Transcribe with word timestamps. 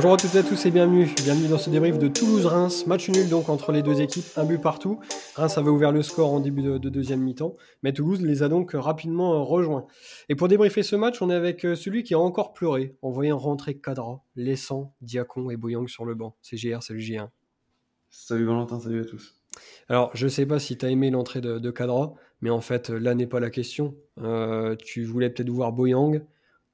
Bonjour 0.00 0.14
à 0.14 0.16
toutes 0.16 0.34
et 0.34 0.38
à 0.38 0.42
tous 0.42 0.64
et 0.64 0.70
bienvenue. 0.70 1.10
Bienvenue 1.24 1.48
dans 1.48 1.58
ce 1.58 1.68
débrief 1.68 1.98
de 1.98 2.08
Toulouse-Reims. 2.08 2.86
Match 2.86 3.10
nul 3.10 3.28
donc 3.28 3.50
entre 3.50 3.70
les 3.70 3.82
deux 3.82 4.00
équipes, 4.00 4.24
un 4.36 4.46
but 4.46 4.56
partout. 4.56 4.98
Reims 5.34 5.58
avait 5.58 5.68
ouvert 5.68 5.92
le 5.92 6.00
score 6.00 6.32
en 6.32 6.40
début 6.40 6.62
de, 6.62 6.78
deuxième 6.78 7.20
mi-temps, 7.20 7.54
mais 7.82 7.92
Toulouse 7.92 8.22
les 8.22 8.42
a 8.42 8.48
donc 8.48 8.70
rapidement 8.72 9.44
rejoints. 9.44 9.84
Et 10.30 10.36
pour 10.36 10.48
débriefer 10.48 10.82
ce 10.82 10.96
match, 10.96 11.20
on 11.20 11.28
est 11.28 11.34
avec 11.34 11.66
euh, 11.66 11.74
celui 11.74 12.02
qui 12.02 12.14
a 12.14 12.18
encore 12.18 12.54
pleuré 12.54 12.96
en 13.02 13.10
voyant 13.10 13.36
rentrer 13.36 13.76
Cadra, 13.76 14.24
laissant 14.36 14.94
Diacon 15.02 15.50
et 15.50 15.58
Boyang 15.58 15.86
sur 15.86 16.06
le 16.06 16.14
banc. 16.14 16.34
C'est 16.40 16.56
GR, 16.56 16.82
salut 16.82 17.06
GR. 17.06 17.28
Salut 18.08 18.46
Valentin, 18.46 18.80
salut 18.80 19.02
à 19.02 19.04
tous. 19.04 19.34
Alors, 19.90 20.10
je 20.14 20.28
sais 20.28 20.46
pas 20.46 20.58
si 20.58 20.78
tu 20.78 20.86
as 20.86 20.88
aimé 20.88 21.10
l'entrée 21.10 21.42
de, 21.42 21.58
de, 21.58 21.70
Cadra, 21.70 22.14
mais 22.40 22.48
en 22.48 22.62
fait, 22.62 22.88
là 22.88 23.14
n'est 23.14 23.26
pas 23.26 23.38
la 23.38 23.50
question. 23.50 23.94
Euh, 24.16 24.76
tu 24.76 25.04
voulais 25.04 25.28
peut-être 25.28 25.50
voir 25.50 25.72
Boyang, 25.72 26.22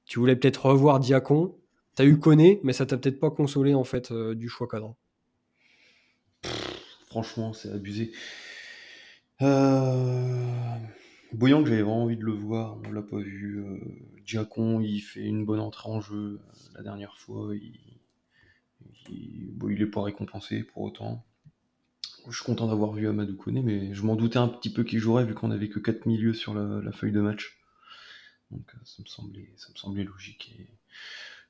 tu 0.04 0.20
voulais 0.20 0.36
peut-être 0.36 0.66
revoir 0.66 1.00
Diacon, 1.00 1.56
T'as 1.96 2.04
eu 2.04 2.18
Koné, 2.18 2.60
mais 2.62 2.74
ça 2.74 2.84
t'a 2.84 2.98
peut-être 2.98 3.18
pas 3.18 3.30
consolé 3.30 3.72
en 3.72 3.84
fait 3.84 4.12
euh, 4.12 4.34
du 4.34 4.50
choix 4.50 4.68
cadran. 4.68 4.98
Franchement, 7.06 7.54
c'est 7.54 7.72
abusé. 7.72 8.12
Euh... 9.40 10.76
Boyang, 11.32 11.64
j'avais 11.64 11.80
vraiment 11.80 12.04
envie 12.04 12.18
de 12.18 12.24
le 12.24 12.32
voir, 12.32 12.78
on 12.86 12.92
l'a 12.92 13.02
pas 13.02 13.18
vu. 13.18 13.64
Euh... 13.64 13.78
Il 14.82 15.00
fait 15.00 15.24
une 15.24 15.46
bonne 15.46 15.60
entrée 15.60 15.88
en 15.88 16.00
jeu 16.00 16.14
euh, 16.16 16.40
la 16.74 16.82
dernière 16.82 17.16
fois. 17.16 17.54
Il, 17.54 17.98
il... 19.08 19.82
est 19.82 19.86
pas 19.86 20.02
récompensé 20.02 20.64
pour 20.64 20.82
autant. 20.82 21.24
Je 22.28 22.36
suis 22.36 22.44
content 22.44 22.66
d'avoir 22.66 22.92
vu 22.92 23.08
Amadou 23.08 23.36
Koné, 23.36 23.62
mais 23.62 23.94
je 23.94 24.02
m'en 24.02 24.16
doutais 24.16 24.38
un 24.38 24.48
petit 24.48 24.70
peu 24.70 24.84
qu'il 24.84 24.98
jouerait 24.98 25.24
vu 25.24 25.32
qu'on 25.32 25.50
avait 25.50 25.68
que 25.70 25.78
4 25.78 26.04
milieux 26.04 26.34
sur 26.34 26.52
la, 26.52 26.92
feuille 26.92 27.12
de 27.12 27.20
match. 27.20 27.58
Donc 28.50 28.66
euh, 28.74 28.78
ça 28.84 29.02
me 29.02 29.06
semblait, 29.06 29.52
ça 29.56 29.68
me 29.72 29.76
semblait 29.78 30.04
logique. 30.04 30.54
Et 30.58 30.68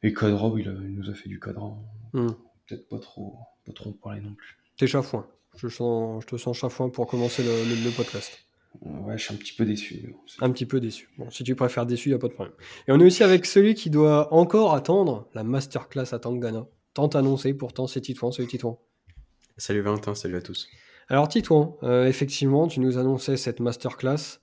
et 0.06 0.14
Cadra, 0.14 0.52
il, 0.56 0.70
nous 0.70 1.10
a 1.10 1.14
fait 1.14 1.28
du 1.28 1.40
cadran. 1.40 1.84
Hmm. 2.12 2.28
Peut-être 2.66 2.88
pas 2.88 2.98
trop, 3.00 3.34
pas 3.64 3.72
trop 3.72 3.90
parler 3.90 4.20
non 4.20 4.34
plus. 4.34 4.56
T'es 4.76 4.86
chafouin. 4.86 5.26
Je, 5.56 5.66
sens, 5.66 6.22
je 6.22 6.28
te 6.28 6.36
sens 6.36 6.56
chafouin 6.56 6.90
pour 6.90 7.08
commencer 7.08 7.42
le, 7.42 7.90
podcast. 7.90 8.38
Ouais, 8.82 9.18
je 9.18 9.24
suis 9.24 9.34
un 9.34 9.36
petit 9.36 9.54
peu 9.54 9.64
déçu. 9.64 10.14
Un 10.40 10.50
petit 10.50 10.66
peu 10.66 10.78
déçu. 10.78 11.08
Bon, 11.18 11.28
si 11.30 11.42
tu 11.42 11.56
préfères 11.56 11.86
déçu, 11.86 12.10
il 12.10 12.12
n'y 12.12 12.16
a 12.16 12.18
pas 12.20 12.28
de 12.28 12.34
problème. 12.34 12.54
Et 12.86 12.92
on 12.92 13.00
est 13.00 13.04
aussi 13.04 13.24
avec 13.24 13.46
celui 13.46 13.74
qui 13.74 13.90
doit 13.90 14.32
encore 14.32 14.74
attendre 14.74 15.28
la 15.34 15.42
masterclass 15.42 16.12
à 16.12 16.20
Tangana. 16.20 16.66
Tant 16.94 17.08
annoncé, 17.08 17.52
pourtant, 17.52 17.88
c'est 17.88 18.00
Titouan. 18.00 18.30
Salut 18.30 18.48
Titouan. 18.48 18.78
Salut 19.56 19.80
Valentin, 19.80 20.14
salut 20.14 20.36
à 20.36 20.42
tous. 20.42 20.68
Alors 21.08 21.26
Titouan, 21.26 21.78
euh, 21.82 22.06
effectivement, 22.06 22.68
tu 22.68 22.78
nous 22.78 22.96
annonçais 22.98 23.36
cette 23.36 23.58
masterclass. 23.58 24.38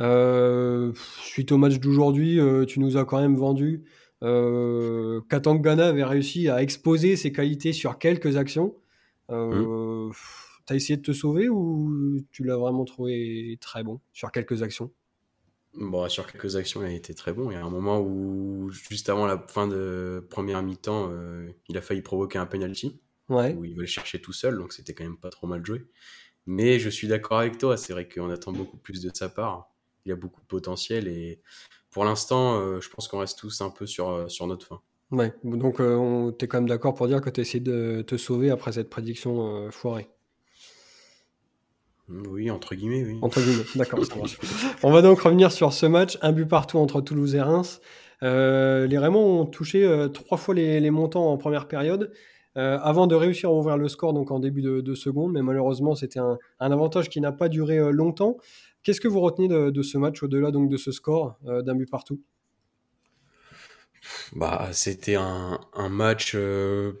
Euh, 0.00 0.92
suite 1.22 1.50
au 1.50 1.56
match 1.56 1.78
d'aujourd'hui, 1.78 2.38
euh, 2.40 2.66
tu 2.66 2.78
nous 2.80 2.98
as 2.98 3.04
quand 3.04 3.20
même 3.20 3.36
vendu 3.36 3.84
euh, 4.22 5.20
Katangana 5.28 5.88
avait 5.88 6.04
réussi 6.04 6.48
à 6.48 6.62
exposer 6.62 7.16
ses 7.16 7.32
qualités 7.32 7.72
sur 7.72 7.98
quelques 7.98 8.36
actions. 8.36 8.74
Euh, 9.30 10.08
mmh. 10.08 10.12
T'as 10.66 10.74
essayé 10.74 10.96
de 10.96 11.02
te 11.02 11.12
sauver 11.12 11.48
ou 11.48 12.20
tu 12.30 12.44
l'as 12.44 12.56
vraiment 12.56 12.84
trouvé 12.84 13.56
très 13.60 13.82
bon 13.82 14.00
sur 14.12 14.30
quelques 14.30 14.62
actions? 14.62 14.90
Bon, 15.74 16.08
sur 16.08 16.30
quelques 16.30 16.56
actions, 16.56 16.82
il 16.82 16.86
a 16.86 16.92
été 16.92 17.14
très 17.14 17.32
bon. 17.32 17.50
Il 17.50 17.54
y 17.54 17.56
a 17.56 17.64
un 17.64 17.70
moment 17.70 18.00
où, 18.00 18.70
juste 18.70 19.08
avant 19.08 19.26
la 19.26 19.38
fin 19.38 19.68
de 19.68 20.26
première 20.28 20.62
mi-temps, 20.62 21.08
euh, 21.10 21.48
il 21.68 21.78
a 21.78 21.80
failli 21.80 22.02
provoquer 22.02 22.38
un 22.38 22.46
penalty. 22.46 23.00
Ouais. 23.28 23.54
Où 23.54 23.64
il 23.64 23.74
voulait 23.74 23.86
chercher 23.86 24.20
tout 24.20 24.32
seul, 24.32 24.58
donc 24.58 24.72
c'était 24.72 24.94
quand 24.94 25.04
même 25.04 25.18
pas 25.18 25.30
trop 25.30 25.46
mal 25.46 25.64
joué. 25.64 25.86
Mais 26.46 26.78
je 26.78 26.88
suis 26.88 27.08
d'accord 27.08 27.38
avec 27.38 27.58
toi, 27.58 27.76
c'est 27.76 27.92
vrai 27.92 28.08
qu'on 28.08 28.30
attend 28.30 28.52
beaucoup 28.52 28.78
plus 28.78 29.02
de 29.02 29.10
sa 29.14 29.28
part. 29.28 29.70
Il 30.06 30.12
a 30.12 30.16
beaucoup 30.16 30.40
de 30.40 30.46
potentiel 30.46 31.06
et 31.06 31.42
pour 31.90 32.04
l'instant, 32.04 32.56
euh, 32.56 32.80
je 32.80 32.90
pense 32.90 33.08
qu'on 33.08 33.18
reste 33.18 33.38
tous 33.38 33.60
un 33.60 33.70
peu 33.70 33.86
sur, 33.86 34.10
euh, 34.10 34.28
sur 34.28 34.46
notre 34.46 34.66
fin. 34.66 34.80
Ouais, 35.10 35.32
donc 35.42 35.80
euh, 35.80 36.30
tu 36.38 36.44
es 36.44 36.48
quand 36.48 36.58
même 36.58 36.68
d'accord 36.68 36.94
pour 36.94 37.08
dire 37.08 37.22
que 37.22 37.30
tu 37.30 37.40
essaies 37.40 37.60
de 37.60 38.02
te 38.06 38.18
sauver 38.18 38.50
après 38.50 38.72
cette 38.72 38.90
prédiction 38.90 39.70
foirée. 39.70 40.10
Oui, 42.10 42.50
entre 42.50 42.74
guillemets, 42.74 43.04
oui. 43.04 43.18
Entre 43.22 43.40
guillemets, 43.40 43.64
d'accord. 43.74 44.00
On 44.82 44.90
va 44.90 45.00
donc 45.00 45.20
revenir 45.20 45.50
sur 45.50 45.72
ce 45.72 45.86
match. 45.86 46.18
Un 46.20 46.32
but 46.32 46.46
partout 46.46 46.78
entre 46.78 47.00
Toulouse 47.00 47.34
et 47.34 47.40
Reims. 47.40 47.80
les 48.20 48.98
Raymond 48.98 49.40
ont 49.40 49.46
touché 49.46 50.08
trois 50.12 50.36
fois 50.36 50.54
les, 50.54 50.90
montants 50.90 51.32
en 51.32 51.38
première 51.38 51.68
période. 51.68 52.12
avant 52.54 53.06
de 53.06 53.14
réussir 53.14 53.48
à 53.48 53.54
ouvrir 53.54 53.78
le 53.78 53.88
score 53.88 54.12
donc 54.12 54.30
en 54.30 54.40
début 54.40 54.60
de, 54.60 54.94
seconde, 54.94 55.32
mais 55.32 55.42
malheureusement 55.42 55.94
c'était 55.94 56.18
un, 56.18 56.36
un, 56.60 56.70
avantage 56.70 57.08
qui 57.08 57.22
n'a 57.22 57.32
pas 57.32 57.48
duré 57.48 57.78
longtemps. 57.92 58.36
Qu'est-ce 58.88 59.02
que 59.02 59.08
vous 59.08 59.20
retenez 59.20 59.48
de, 59.48 59.82
ce 59.82 59.98
match 59.98 60.22
au-delà 60.22 60.50
donc 60.50 60.70
de 60.70 60.78
ce 60.78 60.92
score 60.92 61.38
euh, 61.46 61.60
d'un 61.60 61.74
but 61.74 61.90
partout? 61.90 62.22
Bah, 64.34 64.70
C'était 64.72 65.16
un, 65.16 65.60
match 65.90 66.32
euh, 66.34 66.94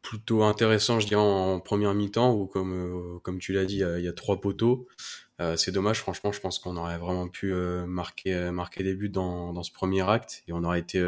plutôt 0.00 0.44
intéressant, 0.44 1.00
je 1.00 1.08
dirais, 1.08 1.20
en 1.20 1.58
première 1.58 1.92
mi-temps, 1.92 2.32
où 2.36 2.46
comme, 2.46 2.72
euh, 2.72 3.18
comme 3.18 3.40
tu 3.40 3.52
l'as 3.52 3.64
dit, 3.64 3.82
il 3.82 4.04
y, 4.04 4.06
a 4.06 4.12
trois 4.12 4.40
poteaux. 4.40 4.86
c'est 5.56 5.72
dommage, 5.72 5.98
franchement, 5.98 6.30
je 6.30 6.38
pense 6.38 6.60
qu'on 6.60 6.76
aurait 6.76 6.98
vraiment 6.98 7.26
pu 7.26 7.52
marquer, 7.52 8.52
marquer 8.52 8.84
des 8.84 8.94
buts 8.94 9.08
dans, 9.08 9.52
dans, 9.52 9.64
ce 9.64 9.72
premier 9.72 10.08
acte 10.08 10.44
et 10.46 10.52
on 10.52 10.62
aurait 10.62 10.78
été 10.78 11.02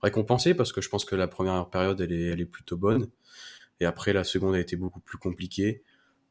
récompensé 0.00 0.54
parce 0.54 0.72
que 0.72 0.80
je 0.80 0.88
pense 0.88 1.04
que 1.04 1.16
la 1.16 1.26
première 1.26 1.68
période, 1.68 2.00
elle 2.00 2.12
est, 2.12 2.26
elle 2.26 2.40
est 2.40 2.46
plutôt 2.46 2.76
bonne. 2.76 3.08
Et 3.80 3.86
après, 3.86 4.12
la 4.12 4.22
seconde 4.22 4.54
a 4.54 4.60
été 4.60 4.76
beaucoup 4.76 5.00
plus 5.00 5.18
compliquée. 5.18 5.82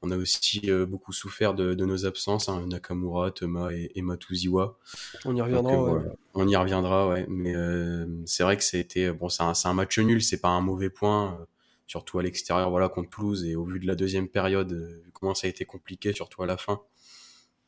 On 0.03 0.11
a 0.11 0.17
aussi 0.17 0.61
euh, 0.69 0.85
beaucoup 0.85 1.11
souffert 1.11 1.55
de, 1.55 1.73
nos 1.73 2.05
absences, 2.05 2.49
hein, 2.49 2.65
Nakamura, 2.67 3.31
Thomas 3.31 3.69
et, 3.71 4.01
Matuziwa. 4.01 4.77
On 5.25 5.35
y 5.35 5.41
reviendra. 5.41 5.73
Euh, 5.73 6.09
on 6.35 6.47
y 6.47 6.55
reviendra, 6.55 7.07
ouais. 7.07 7.25
Mais 7.27 7.55
euh, 7.55 8.05
c'est 8.25 8.43
vrai 8.43 8.57
que 8.57 8.63
c'était 8.63 9.11
bon, 9.11 9.27
c'est 9.29 9.41
un, 9.41 9.73
match 9.73 9.97
nul, 9.97 10.21
c'est 10.21 10.39
pas 10.39 10.49
un 10.49 10.61
mauvais 10.61 10.91
point, 10.91 11.39
surtout 11.87 12.19
à 12.19 12.23
l'extérieur, 12.23 12.69
voilà, 12.69 12.89
contre 12.89 13.09
Toulouse. 13.09 13.43
Et 13.43 13.55
au 13.55 13.65
vu 13.65 13.79
de 13.79 13.87
la 13.87 13.95
deuxième 13.95 14.27
période, 14.27 14.71
vu 14.71 15.11
comment 15.13 15.33
ça 15.33 15.47
a 15.47 15.49
été 15.49 15.65
compliqué, 15.65 16.13
surtout 16.13 16.43
à 16.43 16.45
la 16.45 16.57
fin, 16.57 16.79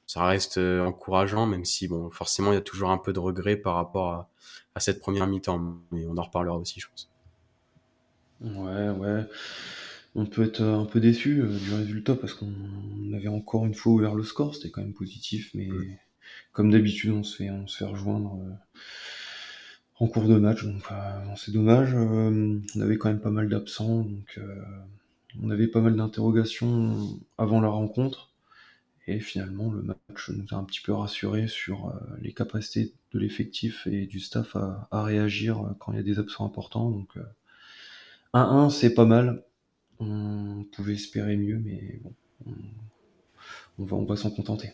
ça 0.05 0.23
reste 0.25 0.59
encourageant, 0.59 1.47
même 1.47 1.65
si 1.65 1.87
bon, 1.87 2.11
forcément, 2.11 2.51
il 2.51 2.55
y 2.55 2.59
a 2.59 2.61
toujours 2.61 2.91
un 2.91 2.99
peu 2.99 3.11
de 3.11 3.19
regret 3.19 3.55
par 3.55 3.73
rapport 3.73 4.11
à, 4.11 4.29
à 4.75 4.79
cette 4.79 4.99
première 4.99 5.25
mi-temps. 5.25 5.79
Mais 5.91 6.05
on 6.05 6.15
en 6.15 6.23
reparlera 6.23 6.57
aussi, 6.57 6.79
je 6.79 6.87
pense. 6.89 7.09
Ouais, 8.41 8.89
ouais 8.89 9.25
on 10.15 10.25
peut 10.25 10.43
être 10.43 10.61
un 10.61 10.85
peu 10.85 10.99
déçu 10.99 11.41
euh, 11.41 11.57
du 11.57 11.73
résultat 11.73 12.15
parce 12.15 12.33
qu'on 12.33 12.47
avait 13.13 13.27
encore 13.27 13.65
une 13.65 13.73
fois 13.73 13.93
ouvert 13.93 14.15
le 14.15 14.23
score, 14.23 14.55
c'était 14.55 14.69
quand 14.69 14.81
même 14.81 14.93
positif, 14.93 15.51
mais 15.53 15.69
comme 16.51 16.71
d'habitude, 16.71 17.11
on 17.11 17.23
se 17.23 17.35
fait, 17.37 17.49
on 17.49 17.67
se 17.67 17.77
fait 17.77 17.85
rejoindre 17.85 18.39
euh, 18.41 18.79
en 19.99 20.07
cours 20.07 20.27
de 20.27 20.37
match, 20.37 20.63
donc 20.63 20.83
euh, 20.91 21.35
c'est 21.35 21.51
dommage. 21.51 21.93
on 21.93 22.61
avait 22.79 22.97
quand 22.97 23.09
même 23.09 23.21
pas 23.21 23.31
mal 23.31 23.49
d'absents, 23.49 24.03
donc 24.03 24.39
on 25.41 25.49
avait 25.49 25.67
pas 25.67 25.81
mal 25.81 25.95
d'interrogations 25.95 27.19
avant 27.37 27.61
la 27.61 27.67
rencontre. 27.67 28.31
Et 29.07 29.19
finalement, 29.19 29.71
le 29.71 29.81
match 29.81 30.29
nous 30.29 30.45
a 30.51 30.55
un 30.55 30.63
petit 30.63 30.81
peu 30.81 30.93
rassuré 30.93 31.47
sur 31.47 31.93
les 32.21 32.31
capacités 32.31 32.93
de 33.11 33.19
l'effectif 33.19 33.87
et 33.87 34.05
du 34.05 34.19
staff 34.19 34.55
à, 34.55 34.87
à, 34.91 35.03
réagir 35.03 35.73
quand 35.79 35.91
il 35.91 35.95
y 35.95 35.99
a 35.99 36.03
des 36.03 36.19
absents 36.19 36.45
importants. 36.45 36.91
Donc 36.91 37.17
1-1, 38.35 38.69
c'est 38.69 38.93
pas 38.93 39.05
mal 39.05 39.43
on 39.99 40.65
pouvait 40.71 40.93
espérer 40.93 41.35
mieux, 41.35 41.59
mais 41.63 42.01
bon, 43.77 43.97
on, 43.97 44.05
va, 44.05 44.15
s'en 44.15 44.31
contenter. 44.31 44.73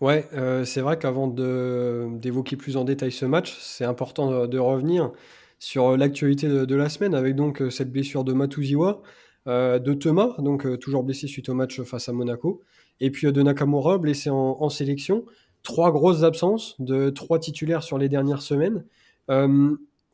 Ouais, 0.00 0.26
euh, 0.34 0.64
c'est 0.64 0.80
vrai 0.80 0.98
qu'avant 0.98 1.28
d'évoquer 1.28 2.56
plus 2.56 2.76
en 2.76 2.84
détail 2.84 3.12
ce 3.12 3.24
match, 3.24 3.56
c'est 3.60 3.84
important 3.84 4.46
de, 4.46 4.58
revenir 4.58 5.12
sur 5.58 5.96
l'actualité 5.96 6.48
de, 6.48 6.74
la 6.74 6.88
semaine 6.88 7.14
avec 7.14 7.34
donc 7.34 7.62
euh, 7.62 7.70
cette 7.70 7.90
blessure 7.90 8.24
de 8.24 8.32
Matuziwa, 8.32 9.02
euh, 9.46 9.78
de 9.78 9.94
Thomas, 9.94 10.34
donc 10.38 10.78
toujours 10.80 11.02
blessé 11.02 11.28
suite 11.28 11.48
au 11.48 11.54
match 11.54 11.80
face 11.82 12.08
à 12.08 12.12
Monaco, 12.12 12.62
et 13.00 13.10
puis 13.10 13.30
de 13.30 13.42
Nakamura, 13.42 13.98
blessé 13.98 14.28
en, 14.30 14.68
sélection. 14.68 15.24
Trois 15.62 15.90
grosses 15.92 16.22
absences 16.22 16.76
de 16.78 17.10
trois 17.10 17.38
titulaires 17.38 17.82
sur 17.82 17.98
les 17.98 18.08
dernières 18.08 18.42
semaines. 18.42 18.84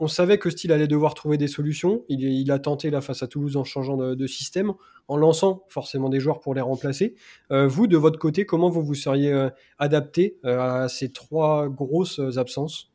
On 0.03 0.09
savait 0.09 0.37
que 0.37 0.51
Steele 0.51 0.73
allait 0.73 0.89
devoir 0.89 1.15
trouver 1.15 1.39
des 1.39 1.47
solutions. 1.47 2.05
Il, 2.09 2.51
a 2.51 2.59
tenté 2.59 2.91
là 2.91 3.01
face 3.01 3.23
à 3.23 3.29
Toulouse 3.29 3.57
en 3.57 3.63
changeant 3.63 3.97
de, 3.97 4.27
système, 4.27 4.73
en 5.07 5.17
lançant 5.17 5.65
forcément 5.69 6.09
des 6.09 6.19
joueurs 6.19 6.41
pour 6.41 6.55
les 6.55 6.61
remplacer. 6.61 7.15
Euh, 7.53 7.69
vous, 7.69 7.87
de 7.87 7.97
votre 7.97 8.19
côté, 8.19 8.45
comment 8.45 8.69
vous 8.69 8.83
vous 8.83 8.97
seriez 8.97 9.33
euh, 9.33 9.49
adapté 9.79 10.41
euh, 10.45 10.59
à 10.59 10.89
ces 10.89 11.13
trois 11.13 11.69
grosses 11.69 12.21
absences? 12.37 12.91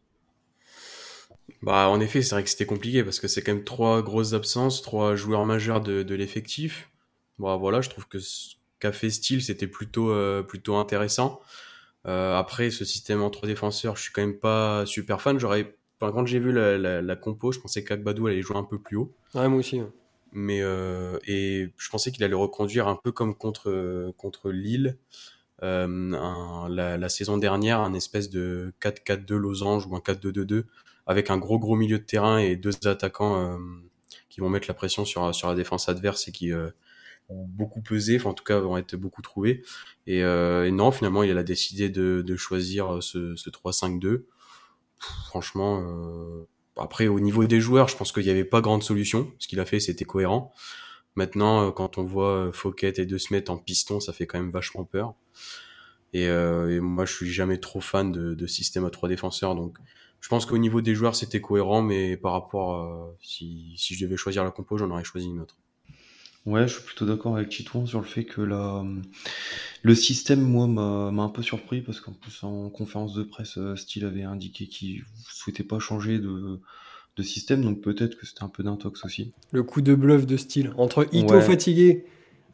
Bah, 1.62 1.88
en 1.88 2.02
effet, 2.02 2.22
c'est 2.22 2.36
vrai 2.36 2.44
que 2.44 2.50
c'était 2.50 2.66
compliqué 2.66 3.06
parce 3.06 3.22
que 3.22 3.30
c'est 3.30 3.42
quand 3.42 3.54
même 3.54 3.64
trois 3.64 4.02
grosses 4.02 4.34
absences, 4.34 4.82
trois 4.82 5.16
joueurs 5.16 5.46
majeurs 5.46 5.80
de, 5.80 6.14
l'effectif. 6.14 6.92
Bon, 7.40 7.56
voilà, 7.56 7.80
je 7.80 7.90
trouve 7.90 8.10
que 8.10 8.20
ce 8.20 8.56
qu'a 8.82 8.92
fait 8.92 9.12
Steele, 9.12 9.42
c'était 9.42 9.68
plutôt, 9.68 10.12
intéressant. 10.76 11.40
après, 12.04 12.70
ce 12.70 12.84
système 12.84 13.22
entre 13.22 13.48
défenseurs, 13.48 13.96
je 13.96 14.02
suis 14.02 14.12
quand 14.12 14.24
même 14.24 14.40
pas 14.40 14.86
super 14.86 15.22
fan. 15.22 15.40
J'aurais 15.40 15.74
quand 16.00 16.26
j'ai 16.26 16.40
vu 16.40 16.52
la, 16.52 17.16
compo, 17.16 17.52
je 17.52 17.60
pensais 17.60 17.84
qu'Agbadou 17.84 18.28
allait 18.28 18.42
jouer 18.42 18.58
un 18.58 18.64
peu 18.64 18.80
plus 18.80 18.98
haut. 18.98 19.14
Ouais, 19.34 19.48
moi 19.48 19.60
aussi. 19.60 19.82
Mais 20.32 20.62
euh, 20.62 21.18
et 21.26 21.70
je 21.78 21.90
pensais 21.90 22.12
qu'il 22.12 22.24
allait 22.24 22.36
reconduire 22.36 22.88
un 22.88 23.00
peu 23.02 23.12
comme 23.12 23.36
contre 23.36 24.14
contre 24.18 24.52
Lille 24.52 24.98
euh, 25.64 26.68
la, 26.70 27.10
saison 27.10 27.38
dernière, 27.38 27.80
un 27.80 27.94
espèce 27.94 28.30
de 28.30 28.74
4-4-2 28.82 29.36
losange 29.36 29.88
ou 29.88 29.96
un 29.96 30.00
4-2-2-2 30.00 30.66
avec 31.08 31.30
un 31.32 31.38
gros 31.38 31.58
gros 31.58 31.76
milieu 31.76 31.98
de 31.98 32.04
terrain 32.04 32.38
et 32.38 32.56
deux 32.56 32.74
attaquants 32.86 33.42
euh, 33.42 33.58
qui 34.30 34.42
vont 34.42 34.50
mettre 34.50 34.68
la 34.68 34.74
pression 34.74 35.06
sur, 35.06 35.34
sur 35.34 35.48
la 35.48 35.56
défense 35.56 35.88
adverse 35.88 36.28
et 36.28 36.32
qui 36.32 36.52
vont 36.52 36.72
beaucoup 37.30 37.82
peser, 37.82 38.18
enfin 38.18 38.32
en 38.32 38.34
tout 38.34 38.44
cas 38.44 38.60
vont 38.60 38.78
être 38.78 38.96
beaucoup 38.96 39.22
trouvés. 39.22 39.64
Et, 40.06 40.22
non, 40.22 40.92
finalement, 40.92 41.24
il 41.24 41.36
a 41.38 41.44
décidé 41.44 41.90
de, 41.90 42.22
de 42.22 42.36
choisir 42.36 43.02
ce, 43.02 43.36
ce 43.36 43.50
3-5-2. 43.50 44.26
Franchement, 45.00 45.84
après 46.76 47.08
au 47.08 47.20
niveau 47.20 47.46
des 47.46 47.60
joueurs, 47.62 47.88
je 47.88 47.98
pense 47.98 48.12
qu'il 48.12 48.24
n'y 48.24 48.30
avait 48.30 48.46
pas 48.46 48.62
grande 48.62 48.84
solution. 48.84 49.32
Ce 49.40 49.48
qu'il 49.48 49.60
a 49.60 49.66
fait, 49.66 49.80
c'était 49.80 50.06
cohérent. 50.06 50.52
Maintenant, 51.16 51.72
quand 51.72 51.98
on 51.98 52.04
voit 52.04 52.52
Fouquet 52.54 52.94
et 52.98 53.06
De 53.06 53.18
Smet 53.18 53.50
en 53.50 53.58
piston, 53.58 54.00
ça 54.00 54.14
fait 54.14 54.28
quand 54.28 54.40
même 54.40 54.52
vachement 54.52 54.84
peur. 54.84 55.16
Et, 56.14 56.28
euh, 56.28 56.76
et, 56.76 56.80
moi, 56.80 57.06
je 57.06 57.14
suis 57.14 57.32
jamais 57.32 57.60
trop 57.60 57.82
fan 57.82 58.12
de, 58.12 58.34
de 58.34 58.48
système 58.48 58.86
à 58.86 58.90
trois 58.90 59.10
défenseurs. 59.10 59.56
Donc, 59.56 59.78
je 60.20 60.30
pense 60.30 60.46
qu'au 60.46 60.58
niveau 60.58 60.82
des 60.82 60.96
joueurs, 60.96 61.16
c'était 61.16 61.42
cohérent, 61.42 61.82
mais 61.82 62.18
par 62.18 62.34
rapport 62.34 62.76
à 62.76 63.14
si, 63.22 63.74
si 63.78 63.96
je 63.96 64.06
devais 64.06 64.18
choisir 64.18 64.44
la 64.44 64.52
compo, 64.52 64.78
j'en 64.78 64.90
aurais 64.90 65.04
choisi 65.04 65.28
une 65.28 65.40
autre. 65.40 65.58
Ouais, 66.48 66.66
je 66.66 66.76
suis 66.76 66.84
plutôt 66.84 67.06
d'accord 67.06 67.36
avec 67.36 67.52
Chitouan 67.52 67.86
sur 67.86 68.00
le 68.00 68.06
fait 68.06 68.24
que 68.24 68.40
la, 68.40 68.86
le 69.84 69.96
système, 69.96 70.40
moi, 70.40 70.66
m'a 70.66 71.22
un 71.22 71.30
peu 71.30 71.42
surpris 71.44 71.82
parce 71.82 72.00
qu'en 72.00 72.14
plus, 72.14 72.42
en 72.42 72.70
conférence 72.70 73.14
de 73.14 73.24
presse, 73.24 73.58
euh, 73.58 73.76
Steele 73.76 74.06
avait 74.06 74.24
indiqué 74.24 74.66
qu'il 74.68 75.04
souhaitait 75.30 75.66
pas 75.66 75.80
changer 75.80 76.20
de, 76.20 76.62
de 77.18 77.24
système, 77.24 77.64
donc 77.64 77.82
peut-être 77.82 78.16
que 78.16 78.26
c'était 78.26 78.44
un 78.44 78.48
peu 78.48 78.64
d'intox 78.64 79.04
aussi. 79.04 79.34
Le 79.52 79.64
coup 79.64 79.82
de 79.82 79.94
bluff 79.94 80.26
de 80.26 80.38
Steele 80.38 80.72
entre 80.78 81.06
Ito 81.14 81.42
fatigué, 81.42 82.06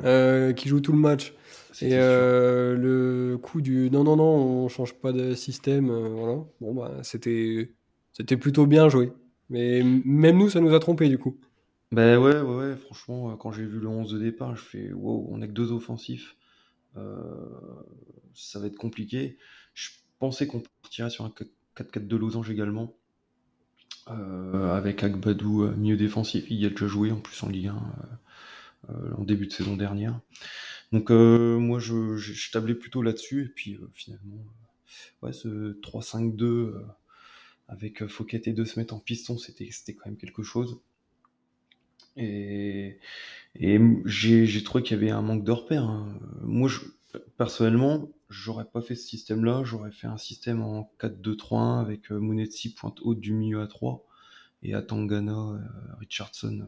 euh, 0.04 0.54
qui 0.54 0.69
joue 0.69 0.80
tout 0.80 0.94
le 0.94 0.98
match, 0.98 1.34
et 1.80 1.92
euh, 1.94 2.75
le 2.75 3.38
coup 3.38 3.62
du 3.62 3.92
non, 3.92 4.04
non, 4.04 4.16
non, 4.16 4.24
on 4.24 4.69
change 4.69 4.95
pas 4.95 5.12
de 5.12 5.36
système, 5.36 5.92
euh, 5.92 6.10
voilà. 6.10 6.38
Bon, 6.62 6.74
bah, 6.74 6.92
c'était, 7.04 7.72
c'était 8.12 8.38
plutôt 8.38 8.66
bien 8.66 8.90
joué. 8.90 9.12
Mais 9.51 9.84
même 9.84 10.40
nous, 10.40 10.50
ça 10.50 10.62
nous 10.62 10.74
a 10.74 10.80
trompé 10.80 11.10
du 11.10 11.19
coup. 11.19 11.38
Ben 11.94 12.18
ouais, 12.18 12.42
ouais, 12.42 12.56
ouais, 12.56 12.75
franchement, 12.75 13.31
euh, 13.31 13.36
quand 13.36 13.51
j'ai 13.51 13.66
vu 13.66 13.80
le 13.80 13.88
11 13.88 14.12
de 14.12 14.19
départ, 14.19 14.56
je 14.56 14.62
fais 14.62 14.92
wow, 14.92 15.28
on 15.30 15.42
est 15.42 15.48
que 15.48 15.54
deux 15.54 15.72
offensifs. 15.72 16.36
ça 18.34 18.60
va 18.60 18.68
être 18.68 18.78
compliqué. 18.78 19.38
Je 19.74 19.90
pensais 20.19 20.48
qu'on 20.48 20.62
partirait 20.81 21.10
sur 21.10 21.25
un 21.25 21.34
4-4 21.78 22.07
de 22.07 22.16
losange 22.18 22.50
également. 22.50 22.94
avec 24.07 25.04
Agbadou 25.04 25.72
mieux 25.78 25.95
défensif, 25.95 26.45
il 26.50 26.57
y 26.57 26.66
a 26.66 26.69
déjà 26.69 26.88
joué 26.88 27.12
en 27.12 27.19
plus 27.19 27.42
en 27.44 27.50
Ligue 27.50 27.68
1 27.68 28.94
en 29.18 29.24
début 29.24 29.48
de 29.48 29.54
saison 29.54 29.78
dernière. 29.78 30.19
Donc 30.94 31.10
euh, 31.10 31.57
moi 31.57 31.80
je, 31.80 32.51
tablais 32.51 32.75
plutôt 32.75 33.01
là-dessus 33.01 33.45
et 33.45 33.50
puis 33.50 33.74
euh, 33.74 33.90
finalement 33.95 34.45
euh, 34.45 35.25
ouais 35.25 35.34
ce 35.34 35.74
3-5-2 35.81 36.86
avec 37.68 38.06
Fouquet 38.06 38.44
et 38.45 38.54
deux 38.54 38.66
se 38.66 38.80
en 38.94 39.00
piston 39.00 39.40
c'était 39.40 39.66
quand 39.95 40.06
même 40.06 40.18
quelque 40.18 40.44
chose. 40.44 40.80
Et, 42.18 43.00
j'ai 44.06 44.63
trouvé 44.63 44.83
qu'il 44.83 44.98
y 44.98 45.00
avait 45.00 45.12
un 45.12 45.21
manque 45.21 45.44
de 45.44 45.51
repères. 45.51 45.83
Hein. 45.83 46.19
Moi 46.42 46.69
je, 46.69 46.80
personnellement 47.38 48.10
j'aurais 48.30 48.65
pas 48.65 48.81
fait 48.81 48.95
ce 48.95 49.07
système-là, 49.07 49.63
j'aurais 49.63 49.92
fait 49.92 50.07
un 50.07 50.18
système 50.18 50.62
en 50.62 50.92
4-2-3-1 51.00 51.81
avec 51.81 52.10
Munetsi 52.10 52.74
pointe 52.74 53.00
haute 53.01 53.19
du 53.19 53.33
milieu 53.33 53.62
à 53.62 53.68
3 53.68 54.06
et 54.63 54.74
Atangana, 54.74 55.60
Richardson 56.00 56.65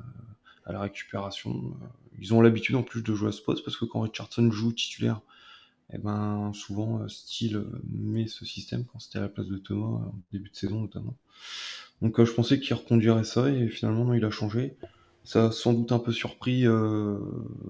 à 0.66 0.74
la 0.74 0.82
récupération. 0.82 1.78
Euh, 1.82 1.86
ils 2.20 2.34
ont 2.34 2.42
l'habitude 2.42 2.76
en 2.76 2.84
plus 2.84 3.02
de 3.02 3.14
jouer 3.14 3.30
à 3.30 3.32
ce 3.32 3.42
poste 3.42 3.64
parce 3.64 3.78
que 3.78 3.86
quand 3.86 4.02
Richardson 4.02 4.50
joue 4.52 4.74
titulaire, 4.74 5.22
eh 5.94 5.98
ben 5.98 6.52
souvent 6.54 7.02
euh, 7.02 7.08
Steele 7.08 7.58
euh, 7.58 7.82
met 7.92 8.28
ce 8.28 8.46
système 8.46 8.86
quand 8.86 9.00
c'était 9.00 9.20
à 9.20 9.22
la 9.22 9.30
place 9.30 9.48
de 9.48 9.58
Thomas 9.58 10.06
en 10.06 10.16
début 10.32 10.50
de 10.50 10.56
saison 10.56 10.82
notamment. 10.82 11.16
Donc 12.02 12.22
je 12.22 12.32
pensais 12.32 12.60
qu'il 12.60 12.74
reconduirait 12.74 13.24
ça 13.24 13.50
et 13.50 13.70
finalement 13.70 14.06
non, 14.06 14.14
il 14.14 14.26
a 14.26 14.32
changé. 14.32 14.76
Ça 15.26 15.48
a 15.48 15.52
sans 15.52 15.74
doute 15.74 15.92
un 15.92 16.00
peu 16.00 16.12
surpris 16.12 16.66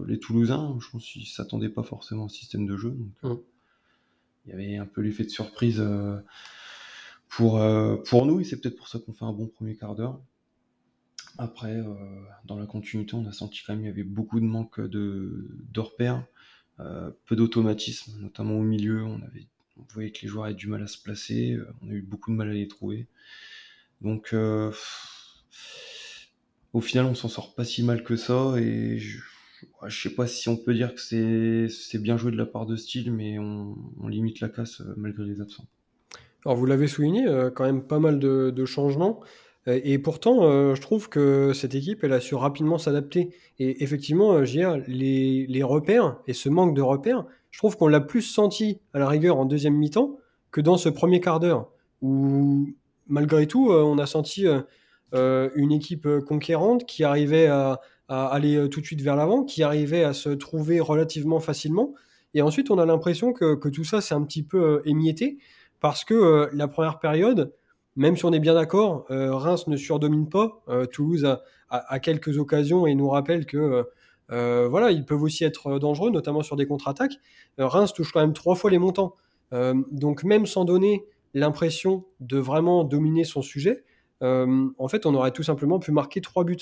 les 0.08 0.20
Toulousains. 0.20 0.78
Je 0.80 0.90
pense 0.90 1.06
qu'ils 1.06 1.26
s'attendaient 1.26 1.70
pas 1.70 1.84
forcément 1.84 2.26
au 2.26 2.30
système 2.30 2.66
de 2.68 2.78
jeu. 2.78 2.92
Donc, 3.24 3.44
Il 4.46 4.52
y 4.52 4.54
avait 4.54 4.78
un 4.78 4.86
peu 4.86 5.02
l'effet 5.02 5.24
de 5.24 5.30
surprise 5.30 5.84
pour, 7.30 7.62
pour 8.08 8.26
nous 8.26 8.40
et 8.40 8.44
c'est 8.44 8.60
peut-être 8.60 8.78
pour 8.78 8.88
ça 8.88 9.00
qu'on 9.00 9.14
fait 9.14 9.26
un 9.26 9.34
bon 9.34 9.48
premier 9.48 9.76
quart 9.76 9.96
d'heure. 9.96 10.20
Après, 11.38 11.76
euh, 11.76 11.94
dans 12.46 12.58
la 12.58 12.66
continuité, 12.66 13.14
on 13.16 13.26
a 13.26 13.32
senti 13.32 13.62
quand 13.66 13.74
même 13.74 13.82
qu'il 13.82 13.90
y 13.90 13.92
avait 13.92 14.04
beaucoup 14.04 14.40
de 14.40 14.46
manque 14.46 14.80
de, 14.80 15.50
de 15.70 15.80
repères, 15.80 16.26
euh, 16.80 17.12
peu 17.26 17.36
d'automatisme, 17.36 18.20
notamment 18.22 18.58
au 18.58 18.62
milieu. 18.62 19.04
On, 19.04 19.22
avait, 19.22 19.48
on 19.78 19.84
voyait 19.94 20.12
que 20.12 20.22
les 20.22 20.30
joueurs 20.30 20.46
avaient 20.46 20.54
du 20.54 20.68
mal 20.68 20.82
à 20.82 20.88
se 20.88 21.02
placer, 21.02 21.54
euh, 21.54 21.68
on 21.82 21.90
a 21.90 21.94
eu 21.94 22.02
beaucoup 22.02 22.32
de 22.32 22.38
mal 22.38 22.50
à 22.50 22.54
les 22.54 22.68
trouver. 22.68 23.08
Donc, 24.02 24.34
au 26.76 26.82
final, 26.82 27.06
on 27.06 27.16
s'en 27.16 27.30
sort 27.30 27.56
pas 27.56 27.64
si 27.64 27.84
mal 27.84 28.04
que 28.04 28.18
ça. 28.18 28.56
Et 28.58 28.98
je, 28.98 29.20
je 29.88 30.02
sais 30.02 30.14
pas 30.14 30.28
si 30.28 30.50
on 30.50 30.58
peut 30.58 30.74
dire 30.74 30.94
que 30.94 31.00
c'est 31.70 31.98
bien 32.00 32.18
joué 32.18 32.32
de 32.32 32.38
la 32.38 32.46
part 32.46 32.66
de 32.66 32.76
Style, 32.76 33.14
mais 33.14 33.40
on, 33.40 33.78
limite 34.10 34.42
la 34.42 34.50
casse 34.50 34.82
malgré 34.98 35.24
les 35.24 35.40
absents. 35.40 35.66
Alors, 36.46 36.58
vous 36.58 36.66
l'avez 36.66 36.88
souligné, 36.88 37.26
quand 37.56 37.64
même 37.64 37.82
pas 37.82 38.00
mal 38.00 38.20
de, 38.20 38.66
changements. 38.66 39.22
Euh, 39.70 39.80
et 39.86 39.98
pourtant, 40.00 40.44
euh, 40.44 40.76
je 40.76 40.82
trouve 40.82 41.08
que 41.08 41.54
cette 41.54 41.76
équipe, 41.76 42.04
elle 42.04 42.12
a 42.12 42.20
su 42.20 42.36
rapidement 42.36 42.78
s'adapter. 42.78 43.30
Et 43.58 43.82
effectivement, 43.82 44.34
euh, 44.34 44.44
JR, 44.44 44.78
les 44.86 45.64
repères 45.64 46.18
et 46.28 46.34
ce 46.34 46.50
manque 46.50 46.76
de 46.76 46.82
repères, 46.82 47.26
je 47.52 47.60
trouve 47.60 47.78
qu'on 47.78 47.88
l'a 47.88 48.02
plus 48.02 48.22
senti 48.22 48.80
à 48.94 49.00
la 49.00 49.08
rigueur 49.08 49.38
en 49.38 49.46
deuxième 49.46 49.76
mi-temps 49.76 50.18
que 50.52 50.60
dans 50.60 50.76
ce 50.76 50.90
premier 50.90 51.22
quart 51.22 51.40
d'heure, 51.40 51.70
où 52.02 52.68
malgré 53.08 53.48
tout, 53.48 53.72
on 53.72 53.98
a 53.98 54.06
senti 54.06 54.46
une 55.16 55.72
équipe 55.72 56.08
conquérante 56.28 56.86
qui 56.86 57.04
arrivait 57.04 57.48
à, 57.48 57.80
aller 58.08 58.70
tout 58.70 58.82
de 58.82 58.86
suite 58.86 59.02
vers 59.02 59.16
l'avant, 59.16 59.44
qui 59.44 59.64
arrivait 59.64 60.04
à 60.04 60.14
se 60.14 60.30
trouver 60.30 60.80
relativement 60.80 61.40
facilement. 61.40 61.94
Et 62.34 62.42
ensuite, 62.42 62.70
on 62.70 62.78
a 62.78 62.86
l'impression 62.86 63.34
que, 63.34 63.70
tout 63.70 63.84
ça 63.84 64.02
s'est 64.02 64.14
un 64.14 64.24
petit 64.24 64.44
peu 64.44 64.82
émietté, 64.86 65.38
parce 65.80 66.04
que 66.04 66.50
la 66.54 66.68
première 66.68 67.00
période, 67.00 67.54
même 67.96 68.18
si 68.18 68.26
on 68.26 68.34
est 68.34 68.40
bien 68.40 68.54
d'accord, 68.54 69.06
euh, 69.10 69.34
Reims 69.34 69.68
ne 69.68 69.78
surdomine 69.78 70.28
pas. 70.28 70.62
Euh, 70.68 70.86
Toulouse 70.86 71.26
a, 71.70 72.00
quelques 72.00 72.38
occasions 72.38 72.86
et 72.86 72.96
nous 72.96 73.10
rappelle 73.10 73.46
que 73.46 73.86
euh, 74.32 74.68
voilà, 74.70 74.92
ils 74.92 75.06
peuvent 75.06 75.22
aussi 75.22 75.44
être 75.44 75.78
dangereux, 75.80 76.10
notamment 76.10 76.42
sur 76.42 76.56
des 76.56 76.66
contre-attaques. 76.66 77.16
Reims 77.58 77.92
touche 77.94 78.12
quand 78.12 78.22
même 78.22 78.34
trois 78.34 78.56
fois 78.56 78.70
les 78.70 78.78
montants. 78.78 79.16
donc 79.52 80.24
même 80.24 80.46
sans 80.46 80.64
donner 80.64 81.06
l'impression 81.34 82.06
de 82.22 82.38
vraiment 82.38 82.84
dominer 82.84 83.24
son 83.24 83.42
sujet, 83.42 83.84
en 84.22 84.88
fait, 84.88 85.06
on 85.06 85.14
aurait 85.16 85.32
tout 85.32 85.44
simplement 85.44 85.80
pu 85.80 85.92
marquer 85.92 86.22
trois 86.22 86.44
buts. 86.44 86.58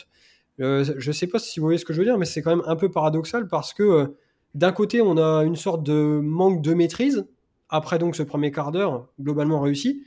je 0.60 1.08
ne 1.08 1.14
sais 1.14 1.28
pas 1.28 1.40
si 1.40 1.60
vous 1.60 1.66
voyez 1.66 1.78
ce 1.78 1.86
que 1.86 1.94
je 1.94 2.00
veux 2.00 2.06
dire, 2.06 2.18
mais 2.18 2.26
c'est 2.26 2.42
quand 2.42 2.56
même 2.56 2.66
un 2.66 2.76
peu 2.76 2.90
paradoxal 2.90 3.48
parce 3.48 3.74
que 3.74 4.16
d'un 4.56 4.72
côté, 4.72 5.02
on 5.02 5.18
a 5.18 5.44
une 5.44 5.56
sorte 5.56 5.84
de 5.84 6.20
manque 6.22 6.62
de 6.62 6.74
maîtrise 6.74 7.26
après 7.70 7.98
donc 7.98 8.16
ce 8.16 8.24
premier 8.24 8.52
quart 8.52 8.72
d'heure 8.72 9.08
globalement 9.20 9.60
réussi. 9.60 10.04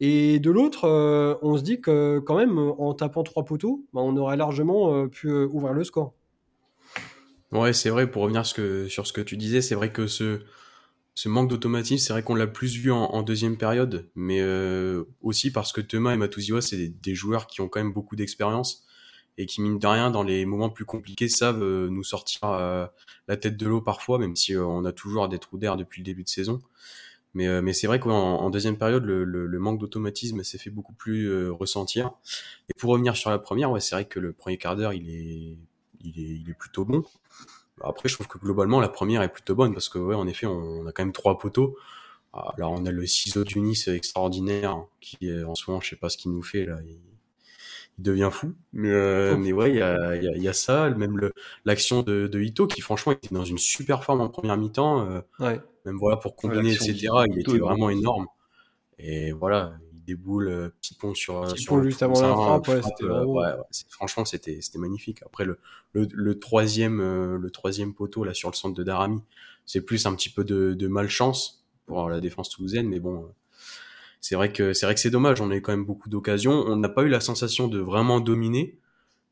Et 0.00 0.38
de 0.38 0.50
l'autre, 0.50 0.86
euh, 0.86 1.34
on 1.42 1.58
se 1.58 1.62
dit 1.62 1.82
que 1.82 2.18
quand 2.20 2.36
même, 2.36 2.58
en 2.58 2.94
tapant 2.94 3.22
trois 3.22 3.44
poteaux, 3.44 3.84
bah, 3.92 4.00
on 4.02 4.16
aurait 4.16 4.38
largement 4.38 4.94
euh, 4.94 5.08
pu 5.08 5.28
euh, 5.28 5.46
ouvrir 5.46 5.74
le 5.74 5.84
score. 5.84 6.14
Ouais, 7.52 7.74
c'est 7.74 7.90
vrai, 7.90 8.10
pour 8.10 8.22
revenir 8.22 8.46
sur 8.46 9.06
ce 9.06 9.12
que 9.12 9.20
tu 9.20 9.36
disais, 9.36 9.60
c'est 9.60 9.74
vrai 9.74 9.92
que 9.92 10.06
ce, 10.06 10.40
ce 11.14 11.28
manque 11.28 11.50
d'automatisme, 11.50 11.98
c'est 11.98 12.12
vrai 12.12 12.22
qu'on 12.22 12.34
l'a 12.34 12.46
plus 12.46 12.76
vu 12.76 12.90
en, 12.92 13.22
deuxième 13.22 13.56
période, 13.58 14.10
mais 14.14 14.42
aussi 15.20 15.50
parce 15.50 15.72
que 15.72 15.80
Thomas 15.80 16.14
et 16.14 16.16
Matuziwa, 16.16 16.62
c'est 16.62 16.88
des, 16.88 17.14
joueurs 17.14 17.46
qui 17.46 17.60
ont 17.60 17.68
quand 17.68 17.80
même 17.80 17.92
beaucoup 17.92 18.16
d'expérience 18.16 18.86
et 19.36 19.46
qui, 19.46 19.60
mine 19.60 19.78
de 19.78 19.86
rien, 19.86 20.10
dans 20.10 20.22
les 20.22 20.46
moments 20.46 20.70
plus 20.70 20.84
compliqués, 20.84 21.28
savent 21.28 21.62
nous 21.62 22.04
sortir 22.04 22.48
la 23.28 23.36
tête 23.36 23.56
de 23.58 23.66
l'eau 23.66 23.82
parfois, 23.82 24.18
même 24.18 24.34
si 24.34 24.56
on 24.56 24.84
a 24.84 24.92
toujours 24.92 25.28
des 25.28 25.38
trous 25.38 25.58
d'air 25.58 25.76
depuis 25.76 26.00
le 26.00 26.06
début 26.06 26.24
de 26.24 26.28
saison. 26.28 26.62
Mais, 27.34 27.46
euh, 27.46 27.62
mais 27.62 27.72
c'est 27.72 27.86
vrai 27.86 28.00
qu'en 28.00 28.50
deuxième 28.50 28.76
période, 28.76 29.04
le, 29.04 29.24
le, 29.24 29.58
manque 29.58 29.78
d'automatisme 29.78 30.42
s'est 30.42 30.58
fait 30.58 30.70
beaucoup 30.70 30.92
plus 30.92 31.26
euh, 31.26 31.52
ressentir. 31.52 32.12
Et 32.68 32.74
pour 32.76 32.90
revenir 32.90 33.16
sur 33.16 33.30
la 33.30 33.38
première, 33.38 33.70
ouais, 33.70 33.80
c'est 33.80 33.94
vrai 33.94 34.04
que 34.04 34.18
le 34.18 34.32
premier 34.32 34.58
quart 34.58 34.76
d'heure, 34.76 34.92
il 34.92 35.08
est, 35.08 35.56
il, 36.00 36.18
est, 36.18 36.40
il 36.40 36.50
est 36.50 36.58
plutôt 36.58 36.84
bon. 36.84 37.04
Après, 37.82 38.08
je 38.08 38.14
trouve 38.14 38.28
que 38.28 38.38
globalement, 38.38 38.80
la 38.80 38.88
première 38.88 39.22
est 39.22 39.32
plutôt 39.32 39.54
bonne 39.54 39.72
parce 39.72 39.88
que, 39.88 39.98
ouais, 39.98 40.14
en 40.14 40.26
effet, 40.26 40.46
on, 40.46 40.86
a 40.86 40.92
quand 40.92 41.04
même 41.04 41.12
trois 41.12 41.38
poteaux. 41.38 41.76
Alors, 42.32 42.72
on 42.72 42.86
a 42.86 42.90
le 42.90 43.06
ciseau 43.06 43.44
Tunis 43.44 43.88
extraordinaire 43.88 44.84
qui, 45.00 45.18
en 45.44 45.54
ce 45.54 45.68
moment, 45.68 45.80
je 45.80 45.90
sais 45.90 45.96
pas 45.96 46.08
ce 46.08 46.16
qu'il 46.16 46.32
nous 46.32 46.42
fait 46.42 46.66
là. 46.66 46.78
Il, 46.86 46.98
devient 47.98 48.30
fou. 48.32 48.54
Mais, 48.72 48.88
euh, 48.88 49.36
mais 49.36 49.52
ouais, 49.52 49.70
il 49.70 49.76
y 49.76 49.82
a, 49.82 50.16
y, 50.16 50.26
a, 50.26 50.36
y 50.36 50.48
a, 50.48 50.52
ça, 50.54 50.88
même 50.88 51.20
l'action 51.66 52.02
de, 52.02 52.28
de 52.28 52.40
Ito 52.40 52.66
qui, 52.66 52.80
franchement, 52.80 53.12
était 53.12 53.34
dans 53.34 53.44
une 53.44 53.58
super 53.58 54.04
forme 54.04 54.22
en 54.22 54.30
première 54.30 54.56
mi-temps. 54.56 55.06
Euh, 55.06 55.20
ouais. 55.38 55.60
Même 55.84 55.96
voilà, 55.96 56.16
pour 56.16 56.36
combiner, 56.36 56.72
etc. 56.72 57.08
Il 57.28 57.40
était 57.40 57.58
vraiment 57.58 57.90
énorme. 57.90 58.26
Et 58.98 59.32
voilà, 59.32 59.74
il 60.10 60.16
déboule, 60.16 60.48
euh, 60.48 60.68
petit 60.80 60.94
pont 60.94 61.14
sur. 61.14 61.42
Petit 61.42 61.62
sur 61.62 61.74
pont 61.74 61.82
juste 61.82 62.02
avant 62.02 62.20
la 62.20 62.34
frappe, 62.34 62.68
ouais, 62.68 62.80
euh, 63.02 63.24
ouais, 63.24 63.52
franchement, 63.88 64.24
c'était 64.24 64.60
c'était 64.60 64.78
magnifique. 64.78 65.22
Après 65.24 65.44
le 65.44 65.58
le, 65.92 66.08
le 66.12 66.38
troisième 66.38 67.00
euh, 67.00 67.38
le 67.38 67.50
troisième 67.50 67.94
poteau 67.94 68.24
là 68.24 68.34
sur 68.34 68.50
le 68.50 68.56
centre 68.56 68.74
de 68.74 68.82
Darami, 68.82 69.20
c'est 69.66 69.80
plus 69.80 70.06
un 70.06 70.14
petit 70.14 70.28
peu 70.30 70.44
de, 70.44 70.74
de 70.74 70.88
malchance 70.88 71.66
pour 71.86 72.08
la 72.08 72.20
défense 72.20 72.50
toulousaine, 72.50 72.88
mais 72.88 73.00
bon. 73.00 73.32
c'est 74.20 74.34
vrai 74.34 74.52
que 74.52 74.72
c'est 74.72 74.86
vrai 74.86 74.94
que 74.94 75.00
c'est 75.00 75.10
dommage. 75.10 75.40
On 75.40 75.50
a 75.50 75.56
eu 75.56 75.62
quand 75.62 75.72
même 75.72 75.84
beaucoup 75.84 76.08
d'occasions. 76.08 76.52
On 76.52 76.76
n'a 76.76 76.88
pas 76.88 77.02
eu 77.02 77.08
la 77.08 77.20
sensation 77.20 77.68
de 77.68 77.78
vraiment 77.78 78.20
dominer, 78.20 78.78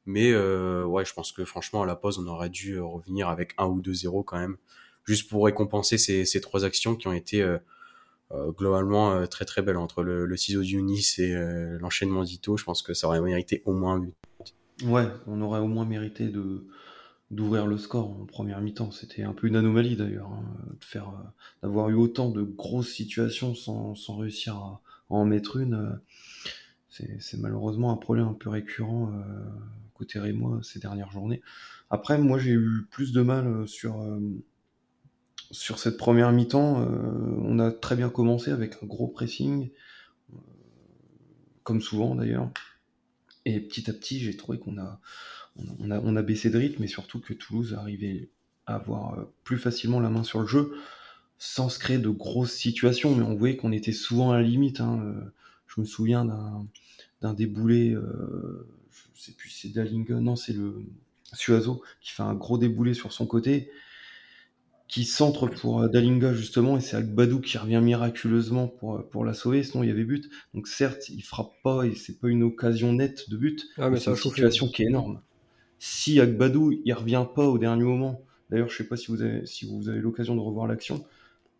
Mais 0.07 0.35
ouais, 0.35 1.05
je 1.05 1.13
pense 1.15 1.33
que 1.33 1.45
franchement, 1.45 1.83
à 1.83 1.87
la 1.87 1.97
pause, 1.97 2.19
on 2.19 2.27
aurait 2.27 2.51
dû 2.51 2.81
revenir 2.81 3.29
avec 3.29 3.55
1 3.59 3.67
ou 3.67 3.81
2-0 3.83 4.25
quand 4.25 4.39
même, 4.39 4.57
juste 5.05 5.29
pour 5.29 5.45
récompenser 5.45 5.99
ces, 5.99 6.25
ces 6.25 6.41
trois 6.41 6.65
actions 6.65 6.97
qui 6.97 7.09
ont 7.09 7.13
été 7.13 7.45
globalement 8.33 9.27
très 9.27 9.45
très 9.45 9.63
belles 9.63 9.77
entre 9.77 10.03
le, 10.03 10.27
le 10.27 10.37
ciseau 10.37 10.63
d'Unis 10.63 11.15
et 11.19 11.35
l'enchaînement 11.81 12.25
d'Ito. 12.25 12.57
Je 12.57 12.65
pense 12.65 12.83
que 12.83 12.95
ça 12.95 13.07
aurait 13.07 13.21
mérité 13.21 13.63
au 13.65 13.73
moins 13.73 13.95
un 13.95 13.99
but. 14.01 14.15
Ouais, 14.85 15.09
on 15.27 15.41
aurait 15.41 15.61
au 15.61 15.67
moins 15.67 15.85
mérité 15.85 16.29
de 16.29 16.67
d'ouvrir 17.31 17.67
le 17.67 17.77
score 17.77 18.11
en 18.11 18.25
première 18.25 18.61
mi-temps. 18.61 18.91
C'était 18.91 19.23
un 19.23 19.33
peu 19.33 19.49
une 19.49 19.57
anomalie 19.57 19.97
d'ailleurs, 19.97 20.29
hein, 20.29 20.45
euh, 20.97 21.01
d'avoir 21.63 21.91
eu 21.91 21.95
autant 21.95 22.31
de 22.31 22.43
grosses 22.43 22.89
situations 22.89 23.55
sans, 23.55 23.95
sans 23.95 24.17
réussir 24.17 24.57
à, 24.57 24.81
en 25.11 25.25
mettre 25.25 25.59
une. 25.59 25.75
Euh, 25.75 25.97
c'est 27.21 27.39
malheureusement 27.39 27.93
un 27.93 27.97
problème 27.97 28.27
un 28.27 28.35
peu 28.35 28.49
récurrent 28.49 29.13
euh, 29.13 29.45
côté 29.95 30.19
Rémois 30.19 30.61
ces 30.63 30.81
dernières 30.81 31.13
journées. 31.13 31.43
Après, 31.91 32.19
moi 32.19 32.39
j'ai 32.39 32.53
eu 32.53 32.87
plus 32.91 33.13
de 33.13 33.23
mal 33.23 33.69
sur 33.69 34.03
sur 35.51 35.79
cette 35.79 35.97
première 35.97 36.33
mi-temps. 36.33 36.87
on 37.43 37.59
a 37.59 37.71
très 37.71 37.97
bien 37.97 38.11
commencé 38.11 38.51
avec 38.51 38.75
un 38.83 38.87
gros 38.87 39.09
pressing, 39.09 39.71
comme 41.63 41.81
souvent 41.81 42.15
d'ailleurs. 42.15 42.51
Et 43.45 43.61
petit 43.61 43.89
à 43.89 43.93
petit, 43.93 44.21
j'ai 44.21 44.37
trouvé 44.37 44.59
qu'on 44.59 44.79
a 44.79 45.01
on 45.81 46.17
a, 46.17 46.23
baissé 46.23 46.51
de 46.51 46.59
rythme, 46.59 46.83
mais 46.83 46.89
surtout 46.89 47.21
que 47.21 47.35
Toulouse 47.35 47.75
arrivait 47.75 48.29
à 48.67 48.77
avoir 48.77 49.19
euh, 49.19 49.25
plus 49.45 49.59
facilement 49.59 50.01
la 50.01 50.11
main 50.11 50.23
sur 50.23 50.41
le 50.41 50.47
jeu, 50.47 50.75
sans 51.39 51.69
se 51.69 51.79
créer 51.79 51.99
de 51.99 52.09
grosses 52.09 52.53
situations, 52.53 53.15
mais 53.15 53.23
on 53.23 53.35
voyait 53.35 53.57
qu'on 53.57 53.73
était 53.73 53.93
souvent 53.93 54.33
à 54.33 54.37
la 54.37 54.43
limite. 54.43 54.81
Hein. 54.81 55.01
Euh, 55.03 55.35
je 55.67 55.81
me 55.81 55.87
souviens 55.87 56.25
d'un 57.21 57.35
déboulé, 57.35 57.93
euh, 57.93 58.69
je 59.15 59.23
sais 59.23 59.33
plus 59.33 59.51
si 59.51 59.73
c'est 59.73 60.11
non, 60.11 60.37
c'est 60.37 60.53
le 60.53 60.83
Suazo, 61.35 61.83
qui 62.01 62.13
fait 62.13 62.23
un 62.23 62.35
gros 62.35 62.59
déboulé 62.59 62.95
sur 62.95 63.13
son 63.13 63.27
côté, 63.27 63.71
qui 64.89 65.05
centre 65.05 65.47
pour 65.47 65.87
Dalinga 65.89 66.33
justement, 66.33 66.79
et 66.79 66.81
c'est 66.81 66.97
Agbadou 66.97 67.41
qui 67.41 67.59
revient 67.59 67.81
miraculeusement 67.83 68.69
pour, 68.69 69.07
pour 69.11 69.25
la 69.25 69.35
sauver, 69.35 69.63
sinon 69.63 69.85
il 69.85 69.89
y 69.89 69.93
avait 69.93 70.05
but. 70.05 70.29
Donc 70.55 70.67
certes, 70.67 71.11
il 71.11 71.23
frappe 71.23 71.53
pas 71.63 71.85
et 71.85 71.95
c'est 71.95 72.19
pas 72.19 72.29
une 72.29 72.43
occasion 72.43 72.95
nette 72.95 73.29
de 73.29 73.37
but, 73.37 73.67
ah, 73.77 73.91
mais 73.91 74.01
c'est 74.01 74.11
une 74.11 74.17
situation 74.17 74.67
qui 74.69 74.83
est 74.83 74.87
énorme. 74.87 75.21
Si 75.79 76.21
Agbadou 76.21 76.73
il 76.85 76.93
revient 76.95 77.27
pas 77.35 77.47
au 77.47 77.59
dernier 77.59 77.85
moment, 77.85 78.23
d'ailleurs 78.51 78.71
je 78.71 78.77
sais 78.79 78.89
pas 78.89 78.97
si 78.97 79.09
vous 79.09 79.23
avez, 79.23 79.45
si 79.45 79.67
vous 79.67 79.91
avez 79.91 80.01
l'occasion 80.01 80.35
de 80.35 80.41
revoir 80.41 80.67
l'action, 80.67 81.05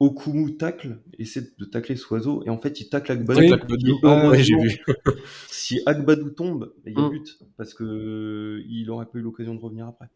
Okumu 0.01 0.57
tacle, 0.57 0.99
essaie 1.19 1.51
de 1.59 1.65
tacler 1.65 1.97
Soiseau, 1.97 2.43
et 2.47 2.51
en 2.51 2.59
fait 2.59 2.81
il 2.81 2.89
tacle 2.89 3.13
Agbadou. 3.13 3.57
si 5.49 5.81
Agbadou 5.85 6.31
tombe, 6.31 6.73
il 6.87 6.95
y 6.95 6.97
a 6.97 7.03
mm. 7.03 7.11
but, 7.11 7.39
parce 7.59 7.75
que 7.75 8.63
il 8.69 8.91
aurait 8.91 9.07
pas 9.07 9.19
eu 9.19 9.23
l'occasion 9.23 9.55
de 9.55 9.61
revenir 9.61 9.87
après. 9.87 10.09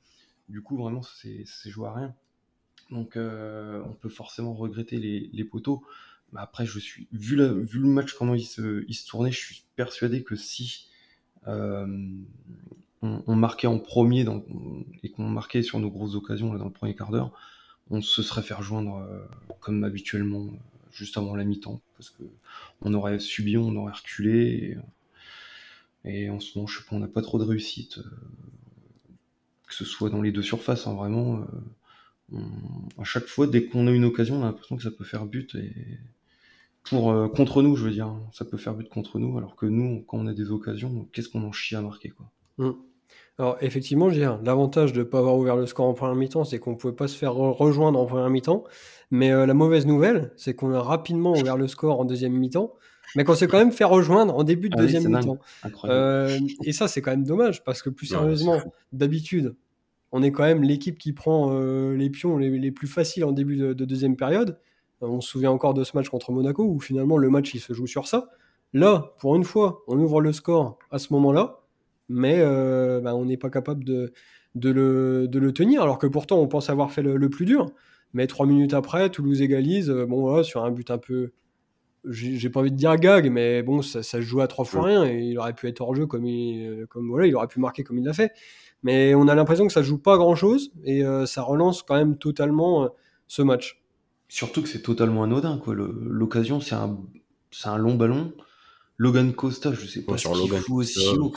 Du 0.48 0.62
coup, 0.62 0.76
vraiment, 0.76 1.02
c'est 1.02 1.44
joué 1.70 1.88
à 1.88 1.94
rien. 1.94 2.14
Donc, 2.92 3.16
euh, 3.16 3.82
on 3.86 3.94
peut 3.94 4.10
forcément 4.10 4.52
regretter 4.52 4.98
les, 4.98 5.44
poteaux. 5.44 5.82
Mais 6.32 6.40
après, 6.40 6.66
je 6.66 6.78
suis 6.78 7.08
vu, 7.10 7.36
le 7.36 7.66
match 7.84 8.12
comment 8.12 8.34
il 8.34 8.44
se, 8.44 9.06
tournait, 9.06 9.32
je 9.32 9.38
suis 9.38 9.64
persuadé 9.76 10.22
que 10.22 10.36
si 10.36 10.88
euh, 11.48 11.86
on, 13.00 13.34
marquait 13.34 13.66
en 13.66 13.78
premier 13.78 14.26
et 15.02 15.10
qu'on 15.10 15.28
marquait 15.28 15.62
sur 15.62 15.80
nos 15.80 15.90
grosses 15.90 16.14
occasions 16.14 16.54
dans 16.54 16.66
le 16.66 16.70
premier 16.70 16.94
quart 16.94 17.10
d'heure, 17.10 17.32
on 17.90 18.02
se 18.02 18.22
serait 18.22 18.42
fait 18.42 18.54
rejoindre 18.54 18.98
euh, 18.98 19.24
comme 19.60 19.84
habituellement 19.84 20.50
juste 20.92 21.16
avant 21.16 21.34
la 21.34 21.44
mi-temps 21.44 21.80
parce 21.96 22.10
que 22.10 22.24
on 22.82 22.92
aurait 22.92 23.18
subi, 23.18 23.56
on 23.56 23.74
aurait 23.76 23.94
reculé 23.94 24.76
et, 26.04 26.28
en 26.28 26.40
ce 26.40 26.58
moment 26.58 26.66
je 26.66 26.78
sais 26.78 26.84
pas, 26.84 26.94
on 26.94 27.00
n'a 27.00 27.08
pas 27.08 27.22
trop 27.22 27.38
de 27.38 27.44
réussite 27.44 28.00
que 29.66 29.74
ce 29.74 29.86
soit 29.86 30.10
dans 30.10 30.20
les 30.20 30.32
deux 30.32 30.42
surfaces, 30.42 30.86
hein, 30.86 30.92
vraiment. 30.92 31.46
Euh, 32.32 32.38
à 32.98 33.04
chaque 33.04 33.26
fois, 33.26 33.46
dès 33.46 33.66
qu'on 33.66 33.86
a 33.86 33.90
une 33.90 34.04
occasion, 34.04 34.36
on 34.36 34.42
a 34.42 34.46
l'impression 34.46 34.76
que 34.76 34.82
ça 34.82 34.90
peut 34.90 35.04
faire 35.04 35.26
but 35.26 35.54
et 35.54 35.72
pour 36.84 37.14
contre 37.32 37.62
nous, 37.62 37.76
je 37.76 37.84
veux 37.84 37.92
dire, 37.92 38.12
ça 38.32 38.44
peut 38.44 38.56
faire 38.56 38.74
but 38.74 38.88
contre 38.88 39.20
nous, 39.20 39.38
alors 39.38 39.54
que 39.54 39.66
nous, 39.66 40.02
quand 40.08 40.18
on 40.18 40.26
a 40.26 40.32
des 40.32 40.50
occasions, 40.50 41.08
qu'est-ce 41.12 41.28
qu'on 41.28 41.44
en 41.44 41.52
chie 41.52 41.76
à 41.76 41.80
marquer 41.80 42.08
quoi? 42.08 42.26
Mmh. 42.58 42.72
Alors 43.38 43.56
effectivement, 43.60 44.10
j'ai 44.10 44.28
l'avantage 44.44 44.92
de 44.92 44.98
ne 44.98 45.04
pas 45.04 45.18
avoir 45.18 45.36
ouvert 45.36 45.56
le 45.56 45.66
score 45.66 45.86
en 45.86 45.94
première 45.94 46.14
mi-temps, 46.14 46.44
c'est 46.44 46.58
qu'on 46.58 46.72
ne 46.72 46.76
pouvait 46.76 46.94
pas 46.94 47.08
se 47.08 47.16
faire 47.16 47.34
rejoindre 47.34 47.98
en 47.98 48.06
première 48.06 48.28
mi-temps. 48.30 48.64
Mais 49.10 49.30
euh, 49.30 49.46
la 49.46 49.54
mauvaise 49.54 49.86
nouvelle, 49.86 50.32
c'est 50.36 50.54
qu'on 50.54 50.72
a 50.72 50.80
rapidement 50.80 51.32
ouvert 51.32 51.56
le 51.56 51.68
score 51.68 52.00
en 52.00 52.04
deuxième 52.04 52.32
mi-temps, 52.32 52.74
mais 53.16 53.24
qu'on 53.24 53.34
s'est 53.34 53.46
quand 53.46 53.58
même 53.58 53.72
fait 53.72 53.84
rejoindre 53.84 54.34
en 54.34 54.44
début 54.44 54.68
de 54.68 54.76
ah 54.78 54.82
deuxième 54.82 55.08
mi-temps. 55.08 55.38
Euh, 55.84 56.38
et 56.64 56.72
ça, 56.72 56.88
c'est 56.88 57.00
quand 57.00 57.10
même 57.10 57.24
dommage, 57.24 57.64
parce 57.64 57.82
que 57.82 57.90
plus 57.90 58.06
sérieusement, 58.06 58.60
d'habitude, 58.92 59.54
on 60.12 60.22
est 60.22 60.30
quand 60.30 60.44
même 60.44 60.62
l'équipe 60.62 60.98
qui 60.98 61.12
prend 61.12 61.50
euh, 61.52 61.94
les 61.96 62.10
pions 62.10 62.38
les, 62.38 62.70
plus 62.70 62.86
faciles 62.86 63.24
en 63.24 63.32
début 63.32 63.56
de, 63.56 63.72
de 63.72 63.84
deuxième 63.84 64.16
période. 64.16 64.58
On 65.00 65.20
se 65.20 65.28
souvient 65.28 65.50
encore 65.50 65.74
de 65.74 65.82
ce 65.82 65.96
match 65.96 66.08
contre 66.08 66.30
Monaco, 66.30 66.64
où 66.64 66.78
finalement 66.78 67.18
le 67.18 67.28
match 67.28 67.56
se 67.56 67.72
joue 67.72 67.88
sur 67.88 68.06
ça. 68.06 68.28
Là, 68.72 69.14
pour 69.18 69.34
une 69.34 69.44
fois, 69.44 69.82
on 69.88 69.98
ouvre 69.98 70.20
le 70.20 70.32
score 70.32 70.78
à 70.90 70.98
ce 70.98 71.12
moment-là 71.12 71.62
mais 72.12 72.36
euh, 72.38 73.00
bah, 73.00 73.14
on 73.14 73.24
n'est 73.24 73.36
pas 73.36 73.50
capable 73.50 73.84
de, 73.84 74.12
de, 74.54 74.70
le, 74.70 75.26
de, 75.28 75.38
le, 75.38 75.52
tenir, 75.52 75.82
alors 75.82 75.98
que 75.98 76.06
pourtant 76.06 76.38
on 76.38 76.48
pense 76.48 76.70
avoir 76.70 76.92
fait 76.92 77.02
le, 77.02 77.28
plus 77.28 77.46
dur. 77.46 77.66
Mais 78.14 78.26
trois 78.26 78.46
minutes 78.46 78.74
après, 78.74 79.10
Toulouse 79.10 79.40
égalise, 79.40 79.90
euh, 79.90 80.06
bon 80.06 80.20
voilà, 80.20 80.44
sur 80.44 80.64
un 80.64 80.70
but 80.70 80.90
un 80.90 80.98
peu, 80.98 81.32
j'ai 82.08 82.50
pas 82.50 82.60
envie 82.60 82.70
de 82.70 82.76
dire 82.76 82.96
gag, 82.96 83.30
mais 83.30 83.62
bon, 83.62 83.82
ça, 83.82 84.02
ça 84.02 84.18
se 84.18 84.22
joue 84.22 84.40
à 84.40 84.48
trois 84.48 84.64
fois 84.64 84.84
rien 84.84 85.04
et 85.04 85.20
il 85.20 85.38
aurait 85.38 85.54
pu 85.54 85.68
être 85.68 85.80
hors 85.80 85.94
jeu 85.94 86.06
comme 86.06 86.26
il, 86.26 86.66
euh, 86.66 86.86
comme 86.86 87.08
voilà, 87.08 87.26
il 87.26 87.34
aurait 87.36 87.48
pu 87.48 87.60
marquer 87.60 87.84
comme 87.84 87.98
il 87.98 88.04
l'a 88.04 88.12
fait. 88.12 88.32
Mais 88.82 89.14
on 89.14 89.28
a 89.28 89.34
l'impression 89.34 89.66
que 89.66 89.72
ça 89.72 89.82
joue 89.82 89.98
pas 89.98 90.16
grand 90.16 90.34
chose 90.34 90.72
et 90.84 91.04
ça 91.24 91.42
relance 91.42 91.84
quand 91.84 91.94
même 91.94 92.18
totalement 92.18 92.90
ce 93.28 93.42
match. 93.42 93.80
Surtout 94.28 94.60
que 94.62 94.68
c'est 94.68 94.82
totalement 94.82 95.22
anodin, 95.22 95.58
quoi. 95.58 95.74
L'occasion, 95.76 96.60
c'est 96.60 96.74
un, 96.74 96.98
un 97.64 97.78
long 97.78 97.94
ballon. 97.94 98.32
Logan 98.96 99.32
Costa, 99.34 99.72
je 99.72 99.86
sais 99.86 100.02
pas, 100.02 100.16
sur 100.16 100.34
Logan 100.34 100.62
aussi 100.70 101.06
haut. 101.18 101.32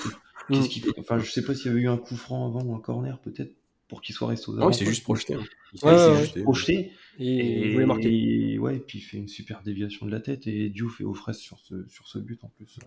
Mm. 0.50 0.62
Enfin, 1.00 1.20
je 1.20 1.32
sais 1.32 1.44
pas 1.44 1.54
s'il 1.56 1.68
y 1.68 1.70
avait 1.70 1.82
eu 1.82 1.90
un 1.90 1.98
coup 1.98 2.16
franc 2.16 2.48
avant 2.48 2.64
ou 2.64 2.76
un 2.76 2.80
corner, 2.80 3.20
peut-être, 3.20 3.54
pour 3.88 4.02
qu'il 4.02 4.16
soit 4.16 4.28
resté 4.28 4.50
aux 4.50 4.60
Ah 4.60 4.68
oui, 4.68 4.74
c'est 4.74 4.86
juste 4.86 5.04
projeté. 5.04 5.36
Hein. 5.36 5.44
Il 5.74 5.80
s'est 5.80 6.18
juste 6.18 6.44
projeté. 6.44 6.92
Et, 7.20 7.68
il 7.68 7.74
voulait 7.74 7.86
marquer. 7.86 8.58
ouais, 8.60 8.78
et 8.78 8.80
puis 8.80 9.00
il 9.00 9.02
fait 9.02 9.18
une 9.18 9.28
super 9.28 9.62
déviation 9.64 10.06
de 10.06 10.12
la 10.12 10.20
tête 10.20 10.48
et 10.48 10.70
Diouf 10.70 10.98
fait 10.98 11.04
aux 11.04 11.14
fraises 11.14 11.38
sur 11.38 11.60
ce, 11.60 11.88
sur 11.88 12.08
ce 12.08 12.20
but 12.20 12.44
en 12.44 12.50
plus. 12.50 12.68
Ça 12.68 12.82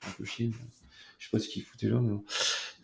fait 0.00 0.08
un 0.08 0.12
peu 0.16 0.24
chier. 0.24 0.50
Je 1.18 1.26
sais 1.26 1.30
pas 1.32 1.38
ce 1.38 1.48
qu'il 1.48 1.62
foutait 1.62 1.88
là, 1.88 2.00
mais 2.00 2.16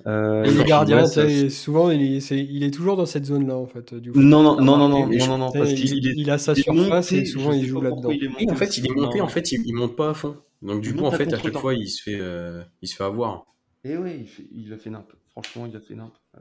Euh, 0.07 0.45
le 0.45 0.63
gardien, 0.65 1.07
souvent, 1.49 1.91
il 1.91 2.03
est, 2.03 2.31
il 2.31 2.63
est, 2.63 2.71
toujours 2.71 2.97
dans 2.97 3.07
cette 3.07 3.25
zone-là, 3.25 3.57
en 3.57 3.67
fait. 3.67 3.93
Non, 3.93 4.43
non, 4.43 4.61
non, 4.61 4.77
non, 4.77 4.89
non, 4.91 5.09
non, 5.09 5.39
non, 5.39 5.51
parce 5.51 5.73
qu'il 5.73 5.97
il, 5.97 6.19
il, 6.19 6.31
a 6.31 6.37
sa 6.37 6.55
surface 6.55 7.13
et 7.13 7.25
souvent 7.25 7.53
il 7.53 7.65
joue 7.65 7.81
là-dedans. 7.81 8.11
En 8.51 8.55
fait, 8.57 8.77
il 8.77 8.87
est 8.87 8.95
monté, 8.95 9.23
en 9.23 9.29
fait, 9.29 9.53
il, 9.53 9.75
monte 9.75 9.97
pas 9.97 10.11
à 10.11 10.15
fond. 10.15 10.37
Donc, 10.61 10.83
du 10.83 10.95
coup, 10.95 11.05
en 11.05 11.11
fait, 11.11 11.33
à 11.33 11.39
chaque 11.39 11.57
fois, 11.57 11.75
il 11.75 11.89
se 11.89 12.03
fait, 12.03 12.19
euh, 12.21 12.63
il 12.83 12.89
se 12.89 12.97
fait 12.97 13.05
avoir. 13.05 13.47
Et 13.85 13.97
oui, 13.97 14.27
il, 14.53 14.73
a 14.73 14.77
fait 14.77 14.91
nimp. 14.91 15.11
Franchement, 15.37 15.67
il 15.67 15.77
a 15.77 15.81
fait 15.81 15.95
nimp. 15.95 16.15
Euh, 16.39 16.41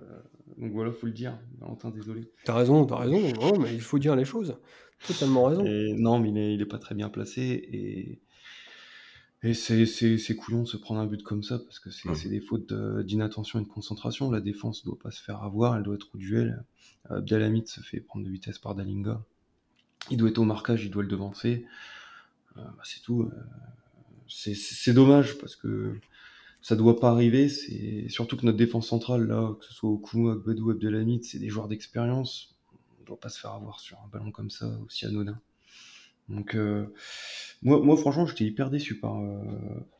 donc 0.58 0.72
voilà, 0.72 0.94
faut 0.94 1.06
le 1.06 1.12
dire. 1.12 1.38
Valentin, 1.60 1.90
désolé. 1.90 2.32
T'as 2.46 2.56
raison, 2.56 2.86
t'as 2.86 3.00
raison. 3.00 3.20
Non, 3.42 3.60
mais 3.60 3.74
il 3.74 3.82
faut 3.82 4.00
dire 4.00 4.16
les 4.16 4.24
choses. 4.24 4.56
Totalement 5.06 5.44
raison. 5.44 5.64
non, 5.98 6.20
mais 6.20 6.30
il 6.30 6.38
est, 6.38 6.54
il 6.54 6.62
est, 6.62 6.66
pas 6.66 6.80
très 6.80 6.96
bien 6.96 7.10
placé. 7.10 7.42
Et, 7.42 8.22
et 9.44 9.54
c'est 9.54 10.36
couillon 10.38 10.64
de 10.64 10.68
se 10.68 10.78
prendre 10.78 11.02
un 11.02 11.06
but 11.06 11.22
comme 11.24 11.44
ça 11.44 11.60
parce 11.60 11.80
que 11.80 11.90
c'est 11.90 12.30
des 12.30 12.40
fautes 12.40 12.72
d'inattention 13.04 13.60
et 13.60 13.64
de 13.64 13.68
concentration. 13.68 14.32
La 14.32 14.40
défense 14.40 14.86
doit 14.86 14.98
pas 14.98 15.12
se 15.12 15.22
faire 15.22 15.44
avoir, 15.44 15.76
elle 15.76 15.84
doit 15.84 15.96
être 15.96 16.08
au 16.14 16.18
duel. 16.18 16.64
Euh, 17.12 17.22
se 17.66 17.82
fait 17.82 18.00
prendre 18.00 18.26
de 18.26 18.32
vitesse 18.32 18.60
par 18.60 18.76
Dalinga. 18.76 19.22
Il 20.10 20.18
doit 20.18 20.30
être 20.30 20.38
au 20.38 20.46
marquage, 20.46 20.86
il 20.86 20.92
doit 20.92 21.04
le 21.04 21.10
devancer. 21.10 21.66
Euh, 22.58 22.62
bah, 22.62 22.84
c'est 22.84 23.02
tout. 23.02 23.24
Euh, 23.24 23.30
c'est 24.28 24.94
dommage 24.94 25.38
parce 25.38 25.56
que 25.56 26.00
ça 26.66 26.76
doit 26.76 27.00
pas 27.00 27.12
arriver. 27.12 27.48
C'est 27.48 28.10
surtout 28.10 28.38
que 28.38 28.44
notre 28.44 28.58
défense 28.58 28.88
centrale 28.88 29.28
là, 29.28 29.54
que 29.60 29.66
ce 29.66 29.72
soit 29.72 29.88
Okumu, 29.88 30.32
Agbadou, 30.32 30.72
Abdelhamid, 30.72 31.24
c'est 31.24 31.38
des 31.38 31.50
joueurs 31.50 31.68
d'expérience. 31.68 32.56
On 33.00 33.04
doit 33.06 33.20
pas 33.20 33.30
se 33.30 33.40
faire 33.40 33.52
avoir 33.52 33.80
sur 33.80 33.98
un 33.98 34.08
ballon 34.12 34.32
comme 34.32 34.50
ça 34.50 34.66
aussi 34.84 35.06
anodin. 35.06 35.40
Donc 36.28 36.56
euh, 36.56 36.88
moi, 37.62 37.80
moi 37.82 37.96
franchement, 37.98 38.26
j'étais 38.26 38.46
hyper 38.46 38.72
déçu 38.72 39.00
par 39.00 39.22
euh, 39.22 39.38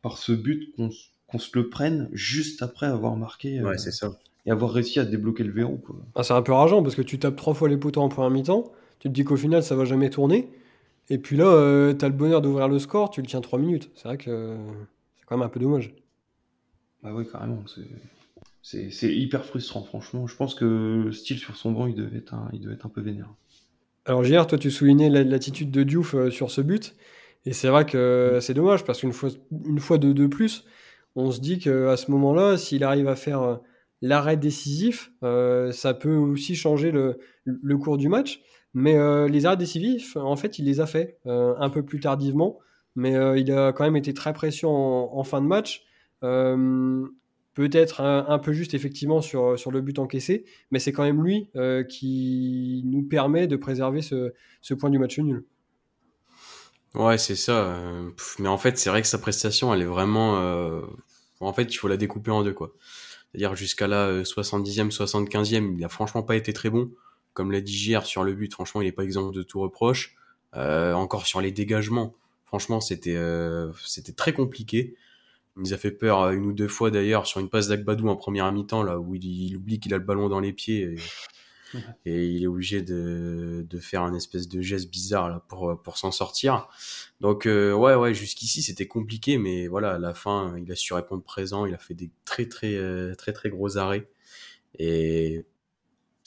par 0.02 0.18
ce 0.18 0.32
but 0.32 0.74
qu'on 0.74 1.38
se 1.38 1.50
le 1.56 1.68
prenne 1.68 2.08
juste 2.10 2.62
après 2.62 2.86
avoir 2.86 3.14
marqué. 3.14 3.60
Euh, 3.60 3.68
ouais, 3.68 3.78
c'est 3.78 3.92
ça. 3.92 4.18
Et 4.44 4.50
avoir 4.50 4.72
réussi 4.72 4.98
à 4.98 5.04
débloquer 5.04 5.44
le 5.44 5.52
verrou. 5.52 5.80
Ah, 6.16 6.24
c'est 6.24 6.34
un 6.34 6.42
peu 6.42 6.52
rageant 6.52 6.82
parce 6.82 6.96
que 6.96 7.02
tu 7.02 7.20
tapes 7.20 7.36
trois 7.36 7.54
fois 7.54 7.68
les 7.68 7.76
poteaux 7.76 8.00
en 8.00 8.08
première 8.08 8.32
mi-temps. 8.32 8.72
Tu 8.98 9.06
te 9.06 9.12
dis 9.12 9.22
qu'au 9.22 9.36
final, 9.36 9.62
ça 9.62 9.76
va 9.76 9.84
jamais 9.84 10.10
tourner. 10.10 10.50
Et 11.10 11.18
puis 11.18 11.36
là, 11.36 11.94
tu 11.94 12.04
as 12.04 12.08
le 12.08 12.14
bonheur 12.14 12.42
d'ouvrir 12.42 12.66
le 12.66 12.80
score, 12.80 13.10
tu 13.10 13.20
le 13.20 13.28
tiens 13.28 13.40
trois 13.40 13.60
minutes. 13.60 13.92
C'est 13.94 14.08
vrai 14.08 14.18
que 14.18 14.56
c'est 15.16 15.26
quand 15.26 15.36
même 15.36 15.46
un 15.46 15.48
peu 15.48 15.60
dommage. 15.60 15.94
Bah 17.02 17.10
oui, 17.14 17.24
carrément. 17.30 17.64
C'est 18.62 19.14
hyper 19.14 19.44
frustrant, 19.44 19.82
franchement. 19.82 20.26
Je 20.26 20.36
pense 20.36 20.54
que 20.54 21.10
style 21.12 21.38
sur 21.38 21.56
son 21.56 21.72
banc, 21.72 21.86
il 21.86 21.94
devait 21.94 22.18
être 22.18 22.34
un, 22.34 22.48
il 22.52 22.60
devait 22.60 22.74
être 22.74 22.86
un 22.86 22.90
peu 22.90 23.00
vénère. 23.00 23.32
Alors, 24.04 24.24
JR, 24.24 24.46
toi, 24.46 24.58
tu 24.58 24.70
soulignais 24.70 25.08
l'attitude 25.24 25.70
de 25.70 25.82
Diouf 25.82 26.14
euh, 26.14 26.30
sur 26.30 26.50
ce 26.50 26.60
but. 26.60 26.94
Et 27.44 27.52
c'est 27.52 27.68
vrai 27.68 27.86
que 27.86 28.38
c'est 28.40 28.54
dommage 28.54 28.84
parce 28.84 29.00
qu'une 29.00 29.12
fois, 29.12 29.30
une 29.66 29.78
fois 29.78 29.98
de, 29.98 30.12
de 30.12 30.26
plus, 30.26 30.64
on 31.14 31.30
se 31.30 31.40
dit 31.40 31.58
qu'à 31.58 31.96
ce 31.96 32.10
moment-là, 32.10 32.56
s'il 32.56 32.82
arrive 32.82 33.06
à 33.08 33.14
faire 33.14 33.60
l'arrêt 34.02 34.36
décisif, 34.36 35.12
ça 35.22 35.94
peut 35.94 36.16
aussi 36.16 36.56
changer 36.56 36.90
le, 36.90 37.18
le 37.44 37.78
cours 37.78 37.98
du 37.98 38.08
match. 38.08 38.42
Mais 38.74 38.96
les 39.28 39.46
arrêts 39.46 39.56
décisifs, 39.56 40.16
en 40.16 40.34
fait, 40.34 40.58
il 40.58 40.64
les 40.64 40.80
a 40.80 40.86
fait 40.86 41.18
un 41.24 41.70
peu 41.70 41.84
plus 41.84 42.00
tardivement. 42.00 42.58
Mais 42.96 43.12
il 43.40 43.52
a 43.52 43.72
quand 43.72 43.84
même 43.84 43.96
été 43.96 44.12
très 44.12 44.32
précieux 44.32 44.66
en, 44.66 45.22
fin 45.22 45.40
de 45.40 45.46
match. 45.46 45.85
Peut-être 46.20 48.02
un, 48.02 48.38
peu 48.38 48.52
juste 48.52 48.74
effectivement 48.74 49.22
sur, 49.22 49.58
sur 49.58 49.70
le 49.70 49.80
but 49.80 49.98
encaissé, 49.98 50.44
mais 50.70 50.78
c'est 50.78 50.92
quand 50.92 51.04
même 51.04 51.24
lui 51.24 51.48
qui 51.88 52.82
nous 52.84 53.02
permet 53.02 53.46
de 53.46 53.56
préserver 53.56 54.02
ce, 54.02 54.34
ce 54.60 54.74
point 54.74 54.90
du 54.90 54.98
match 54.98 55.18
nul. 55.18 55.44
Ouais, 56.94 57.18
c'est 57.18 57.36
ça. 57.36 57.78
mais 58.38 58.48
en 58.48 58.58
fait, 58.58 58.78
c'est 58.78 58.90
vrai 58.90 59.02
que 59.02 59.08
sa 59.08 59.18
prestation, 59.18 59.72
elle 59.72 59.82
est 59.82 59.86
vraiment. 59.86 60.82
En 61.40 61.52
fait, 61.52 61.64
il 61.64 61.76
faut 61.76 61.88
la 61.88 61.96
découper 61.96 62.30
en 62.30 62.42
deux, 62.42 62.52
quoi. 62.52 62.72
C'est-à-dire 63.32 63.54
jusqu'à 63.54 63.86
la 63.86 64.22
70e, 64.22 64.90
75e, 64.90 65.76
il 65.76 65.84
a 65.84 65.88
franchement 65.88 66.22
pas 66.22 66.36
été 66.36 66.52
très 66.52 66.70
bon. 66.70 66.90
Comme 67.34 67.52
l'a 67.52 67.60
dit 67.60 67.76
JR 67.76 68.06
sur 68.06 68.24
le 68.24 68.34
but, 68.34 68.52
franchement, 68.52 68.80
il 68.80 68.86
est 68.86 68.92
pas 68.92 69.04
exemple 69.04 69.34
de 69.34 69.42
tout 69.42 69.60
reproche. 69.60 70.14
encore 70.54 71.26
sur 71.26 71.40
les 71.40 71.52
dégagements, 71.52 72.14
franchement, 72.44 72.80
c'était 72.80 73.18
c'était 73.84 74.12
très 74.12 74.32
compliqué. 74.32 74.94
Il 75.56 75.62
nous 75.62 75.72
a 75.72 75.76
fait 75.78 75.90
peur 75.90 76.30
une 76.30 76.46
ou 76.46 76.52
deux 76.52 76.68
fois 76.68 76.90
d'ailleurs 76.90 77.26
sur 77.26 77.40
une 77.40 77.48
passe 77.48 77.68
d'Agbadou 77.68 78.08
en 78.08 78.16
première 78.16 78.50
mi-temps, 78.52 78.82
là 78.82 78.98
où 78.98 79.14
il, 79.14 79.56
oublie 79.56 79.80
qu'il 79.80 79.94
a 79.94 79.98
le 79.98 80.04
ballon 80.04 80.28
dans 80.28 80.40
les 80.40 80.52
pieds 80.52 80.96
et, 82.04 82.26
il 82.26 82.42
est 82.42 82.46
obligé 82.46 82.82
de, 82.82 83.66
de, 83.68 83.78
faire 83.78 84.02
un 84.02 84.14
espèce 84.14 84.48
de 84.48 84.60
geste 84.60 84.90
bizarre 84.90 85.28
là 85.28 85.44
pour, 85.48 85.80
pour 85.82 85.98
s'en 85.98 86.10
sortir. 86.10 86.68
Donc 87.20 87.46
euh, 87.46 87.72
ouais, 87.72 87.94
ouais, 87.94 88.14
jusqu'ici 88.14 88.62
c'était 88.62 88.86
compliqué, 88.86 89.38
mais 89.38 89.66
voilà, 89.66 89.94
à 89.94 89.98
la 89.98 90.14
fin, 90.14 90.56
il 90.58 90.70
a 90.70 90.76
su 90.76 90.92
répondre 90.92 91.22
présent, 91.22 91.66
il 91.66 91.74
a 91.74 91.78
fait 91.78 91.94
des 91.94 92.10
très 92.24 92.46
très 92.46 92.74
euh, 92.76 93.14
très 93.14 93.32
très 93.32 93.48
gros 93.48 93.78
arrêts 93.78 94.08
et 94.78 95.46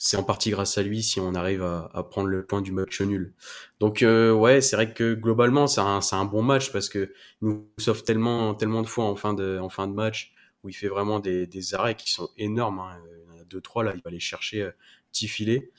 c'est 0.02 0.16
en 0.16 0.22
partie 0.22 0.50
grâce 0.50 0.78
à 0.78 0.82
lui 0.82 1.02
si 1.02 1.20
on 1.20 1.34
arrive 1.34 1.62
à, 1.62 1.90
à 1.92 2.02
prendre 2.02 2.28
le 2.28 2.42
point 2.46 2.62
du 2.62 2.72
match 2.72 3.02
nul. 3.02 3.34
Donc 3.80 4.02
euh, 4.02 4.32
ouais, 4.32 4.62
c'est 4.62 4.74
vrai 4.74 4.94
que 4.94 5.12
globalement 5.12 5.66
c'est 5.66 5.82
un, 5.82 6.00
un 6.12 6.24
bon 6.24 6.42
match 6.42 6.72
parce 6.72 6.88
que 6.88 7.12
nous 7.42 7.68
sauve 7.76 8.02
tellement 8.02 8.54
tellement 8.54 8.80
de 8.80 8.86
fois 8.86 9.04
en 9.04 9.14
fin 9.14 9.34
de 9.34 9.58
en 9.58 9.68
fin 9.68 9.86
de 9.86 9.92
match 9.92 10.32
où 10.64 10.70
il 10.70 10.72
fait 10.72 10.88
vraiment 10.88 11.20
des, 11.20 11.46
des 11.46 11.74
arrêts 11.74 11.96
qui 11.96 12.10
sont 12.10 12.30
énormes. 12.38 12.78
Hein. 12.78 12.96
Il 13.28 13.34
y 13.34 13.38
en 13.38 13.42
a 13.42 13.44
deux 13.44 13.60
trois 13.60 13.84
là, 13.84 13.92
il 13.94 14.00
va 14.00 14.08
aller 14.08 14.20
chercher 14.20 14.62
euh, 14.62 14.70
petit 15.12 15.28
filet. 15.28 15.70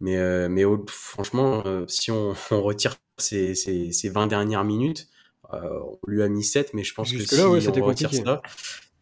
Mais 0.00 0.16
euh, 0.16 0.48
mais 0.48 0.64
franchement, 0.88 1.62
si 1.86 2.10
on, 2.10 2.34
on 2.50 2.62
retire 2.62 2.96
ces, 3.16 3.54
ces, 3.54 3.92
ces 3.92 4.08
20 4.08 4.26
dernières 4.26 4.64
minutes, 4.64 5.08
on 5.52 5.98
lui 6.08 6.24
a 6.24 6.28
mis 6.28 6.42
7, 6.42 6.74
mais 6.74 6.82
je 6.82 6.92
pense 6.92 7.12
que 7.12 7.20
si 7.20 7.40
on 7.40 7.52
retire 7.52 8.12
ça, 8.12 8.42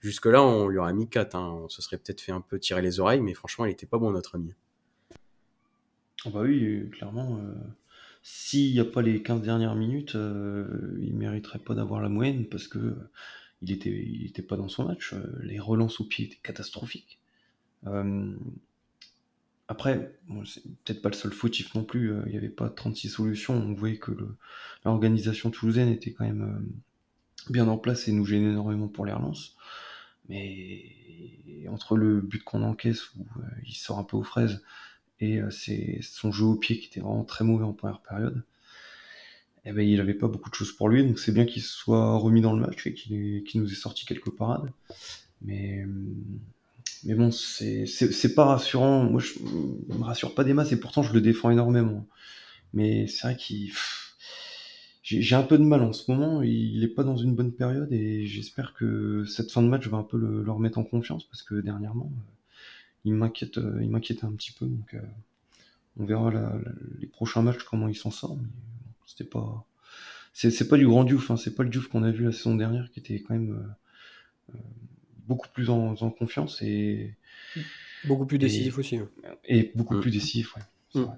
Jusque-là, 0.05 0.43
on 0.43 0.69
lui 0.69 0.77
aurait 0.77 0.93
mis 0.93 1.09
4. 1.09 1.35
Hein. 1.35 1.61
On 1.65 1.71
se 1.71 1.81
serait 1.81 1.97
peut-être 1.97 2.21
fait 2.21 2.31
un 2.31 2.43
peu 2.43 2.59
tirer 2.59 2.83
les 2.83 3.01
oreilles, 3.01 3.23
mais 3.23 3.33
franchement, 3.33 3.65
il 3.65 3.71
était 3.73 3.87
pas 3.87 3.97
bon, 3.97 4.11
notre 4.11 4.35
ami. 4.35 4.53
Oh 6.27 6.31
bah 6.31 6.41
oui, 6.43 6.91
clairement. 6.91 7.39
Euh, 7.39 7.55
s'il 8.23 8.75
n'y 8.75 8.81
a 8.81 8.85
pas 8.85 9.01
les 9.01 9.23
15 9.23 9.41
dernières 9.41 9.75
minutes, 9.75 10.15
euh, 10.15 10.95
il 11.01 11.15
mériterait 11.17 11.59
pas 11.59 11.75
d'avoir 11.75 12.03
la 12.03 12.11
moyenne 12.11 12.45
parce 12.45 12.69
que 12.69 12.79
euh, 12.79 13.11
il 13.63 13.73
était, 13.73 13.89
il 13.89 14.27
était 14.27 14.43
pas 14.43 14.59
dans 14.59 14.69
son 14.69 14.85
match. 14.85 15.15
Les 15.43 15.59
relances 15.59 15.99
au 16.01 16.05
pied 16.05 16.27
étaient 16.27 16.41
catastrophiques. 16.43 17.19
après, 19.69 20.19
c'est 20.45 20.63
peut-être 20.85 21.01
pas 21.01 21.09
le 21.09 21.15
seul 21.15 21.33
fautif 21.33 21.75
non 21.75 21.83
plus. 21.83 22.13
Il 22.27 22.33
n'y 22.33 22.37
avait 22.37 22.51
pas 22.51 22.69
36 22.69 23.09
solutions. 23.09 23.55
On 23.55 23.73
voyait 23.73 23.97
que 23.97 24.13
l'organisation 24.85 25.51
toulousaine 25.51 25.89
était 25.89 26.13
quand 26.13 26.27
même 26.27 26.63
bien 27.49 27.69
en 27.69 27.79
place 27.79 28.07
et 28.07 28.13
nous 28.13 28.27
gênait 28.27 28.51
énormément 28.51 28.89
pour 28.89 29.07
les 29.07 29.13
relances. 29.15 29.57
Mais 30.29 30.85
entre 31.71 31.97
le 31.97 32.21
but 32.21 32.43
qu'on 32.43 32.63
encaisse 32.63 33.15
où 33.15 33.23
euh, 33.39 33.43
il 33.67 33.75
sort 33.75 33.99
un 33.99 34.05
peu 34.05 34.17
aux 34.17 34.23
fraises 34.23 34.63
et 35.21 35.41
euh, 35.41 35.51
c'est 35.51 36.01
son 36.03 36.33
jeu 36.33 36.45
au 36.45 36.57
pied 36.57 36.79
qui 36.79 36.87
était 36.87 37.01
vraiment 37.01 37.25
très 37.25 37.45
mauvais 37.45 37.65
en 37.65 37.73
première 37.73 38.01
période, 38.01 38.45
eh 39.65 39.73
ben, 39.73 39.87
il 39.87 39.97
n'avait 39.97 40.15
pas 40.15 40.29
beaucoup 40.29 40.51
de 40.51 40.55
choses 40.55 40.73
pour 40.73 40.89
lui, 40.89 41.07
donc 41.07 41.19
c'est 41.19 41.33
bien 41.33 41.47
qu'il 41.47 41.63
soit 41.63 42.19
remis 42.19 42.43
dans 42.43 42.53
le 42.53 42.61
match 42.61 42.87
et 42.87 42.95
qu'il 42.95 43.43
nous 43.55 43.73
ait 43.73 43.77
sorti 43.77 44.05
quelques 44.05 44.31
parades. 44.31 44.71
Mais, 45.41 45.87
mais 47.05 47.15
bon, 47.15 47.31
c'est 47.31 48.35
pas 48.35 48.45
rassurant. 48.45 49.05
Moi, 49.05 49.23
je, 49.23 49.39
me 49.41 50.05
rassure 50.05 50.35
pas 50.35 50.45
des 50.45 50.53
masses 50.53 50.73
et 50.73 50.81
pourtant 50.81 51.03
je 51.03 51.13
le 51.15 51.21
défends 51.21 51.51
énormément. 51.51 52.07
Mais 52.75 53.07
c'est 53.07 53.29
vrai 53.29 53.37
qu'il 53.37 53.73
j'ai 55.05 55.35
un 55.35 55.43
peu 55.43 55.59
de 55.59 55.63
mal 55.63 55.83
en 55.83 55.93
ce 55.93 56.11
moment. 56.11 56.43
Il 56.43 56.83
est 56.83 56.89
pas 56.89 57.05
dans 57.05 57.17
une 57.17 57.35
bonne 57.35 57.53
période 57.53 57.93
et 57.93 58.27
j'espère 58.27 58.73
que 58.73 59.25
cette 59.27 59.53
fin 59.53 59.63
de 59.63 59.69
match 59.69 59.87
va 59.87 59.99
un 59.99 60.03
peu 60.03 60.17
le, 60.17 60.51
remettre 60.51 60.79
en 60.79 60.85
confiance 60.85 61.25
parce 61.25 61.43
que 61.43 61.57
dernièrement, 61.57 62.11
euh, 62.11 62.21
il 63.05 63.15
m'inquiète, 63.15 63.59
euh, 63.59 63.79
il 63.83 63.91
m'inquiétait 63.91 64.25
un 64.25 64.33
petit 64.33 64.53
peu. 64.53 64.65
Donc, 64.65 64.95
euh, 64.95 65.01
on 65.99 66.07
verra 66.07 66.33
les 67.01 67.07
prochains 67.07 67.43
matchs 67.43 67.63
comment 67.65 67.87
il 67.87 67.95
s'en 67.95 68.11
sort. 68.11 68.37
Mais 68.37 68.49
c'était 69.07 69.29
pas, 69.29 69.67
c'est 70.33 70.69
pas 70.69 70.79
du 70.79 70.87
grand 70.87 71.05
Diouf. 71.05 71.31
Hein, 71.31 71.37
c'est 71.37 71.55
pas 71.55 71.65
le 71.65 71.69
Diouf 71.69 71.89
qu'on 71.89 72.03
a 72.03 72.11
vu 72.11 72.25
la 72.25 72.33
saison 72.33 72.57
dernière 72.57 72.91
qui 72.91 73.01
était 73.01 73.21
quand 73.21 73.35
même 73.35 73.75
beaucoup 75.29 75.49
plus 75.53 75.69
en, 75.69 75.95
confiance 76.11 76.63
et 76.63 77.15
beaucoup 78.07 78.25
plus 78.25 78.39
décisif 78.39 78.79
aussi. 78.79 78.99
Et 79.45 79.71
beaucoup 79.75 79.97
mm. 79.97 80.01
plus 80.01 80.11
décisif, 80.11 80.57
ouais. 80.57 81.03
Mm. 81.03 81.09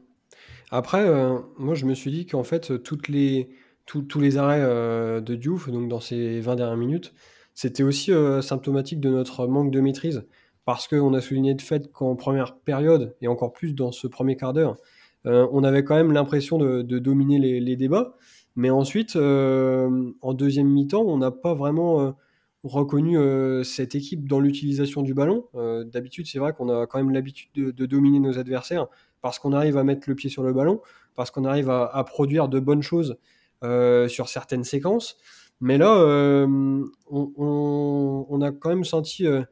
Après, 0.73 1.09
moi, 1.57 1.77
je 1.77 1.87
me 1.87 1.95
suis 1.95 2.11
dit 2.11 2.27
qu'en 2.27 2.43
fait, 2.43 2.83
toutes 2.83 3.07
les 3.07 3.49
tous 3.87 4.21
les 4.21 4.37
arrêts 4.37 4.63
euh, 4.63 5.21
de 5.21 5.35
Diouf, 5.35 5.71
donc 5.71 5.89
dans 5.89 6.01
ces 6.01 6.41
20 6.41 6.57
dernières 6.57 6.77
minutes, 6.77 7.15
c'était 7.55 7.83
aussi 7.83 8.13
euh, 8.13 8.43
symptomatique 8.43 9.01
de 9.01 9.09
notre 9.09 9.47
manque 9.47 9.71
de 9.71 9.81
maîtrise. 9.81 10.27
Parce 10.65 10.89
qu'on 10.89 11.15
a 11.15 11.21
souligné 11.21 11.55
de 11.55 11.63
fait 11.63 11.93
qu'en 11.93 12.17
première 12.17 12.57
période, 12.57 13.15
et 13.21 13.29
encore 13.29 13.53
plus 13.53 13.73
dans 13.73 13.93
ce 13.93 14.09
premier 14.09 14.37
quart 14.37 14.53
d'heure, 14.53 14.77
euh, 15.25 15.47
on 15.53 15.63
avait 15.63 15.85
quand 15.85 15.95
même 15.95 16.11
l'impression 16.11 16.59
de, 16.59 16.83
dominer 16.83 17.39
les, 17.39 17.77
débats. 17.77 18.17
Mais 18.57 18.71
ensuite, 18.71 19.15
en 19.15 20.35
deuxième 20.35 20.67
mi-temps, 20.67 21.05
on 21.07 21.19
n'a 21.19 21.31
pas 21.31 21.55
vraiment 21.55 22.17
reconnu 22.65 23.17
cette 23.65 23.95
équipe 23.95 24.27
dans 24.27 24.41
l'utilisation 24.41 25.03
du 25.03 25.15
ballon. 25.15 25.45
D'habitude, 25.85 26.27
c'est 26.27 26.39
vrai 26.39 26.53
qu'on 26.53 26.69
a 26.69 26.87
quand 26.87 26.99
même 26.99 27.11
l'habitude 27.11 27.51
de, 27.55 27.87
dominer 27.87 28.19
nos 28.19 28.39
adversaires 28.39 28.87
parce 29.21 29.39
qu'on 29.39 29.53
arrive 29.53 29.77
à 29.77 29.85
mettre 29.85 30.09
le 30.09 30.15
pied 30.17 30.31
sur 30.31 30.43
le 30.43 30.53
ballon, 30.53 30.81
parce 31.15 31.31
qu'on 31.31 31.45
arrive 31.45 31.71
à, 31.71 32.05
produire 32.05 32.49
de 32.49 32.59
bonnes 32.59 32.83
choses 32.83 33.19
sur 33.63 34.29
certaines 34.29 34.65
séquences. 34.65 35.19
Mais 35.61 35.79
là, 35.79 35.97
euh, 35.97 36.85
on, 37.09 38.41
a 38.43 38.53
quand 38.53 38.69
même 38.69 38.85
senti 38.85 39.27
euh, 39.27 39.43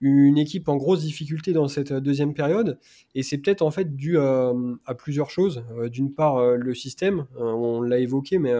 une 0.00 0.38
équipe 0.38 0.68
en 0.68 0.76
grosse 0.76 1.00
difficulté 1.00 1.52
dans 1.52 1.66
cette 1.68 1.92
deuxième 1.92 2.34
période. 2.34 2.78
Et 3.14 3.22
c'est 3.22 3.38
peut-être 3.38 3.62
en 3.62 3.70
fait 3.70 3.96
dû 3.96 4.18
à, 4.18 4.54
plusieurs 4.96 5.30
choses. 5.30 5.64
D'une 5.90 6.14
part, 6.14 6.40
le 6.56 6.74
système, 6.74 7.26
on 7.36 7.82
l'a 7.82 7.98
évoqué, 7.98 8.38
mais 8.38 8.54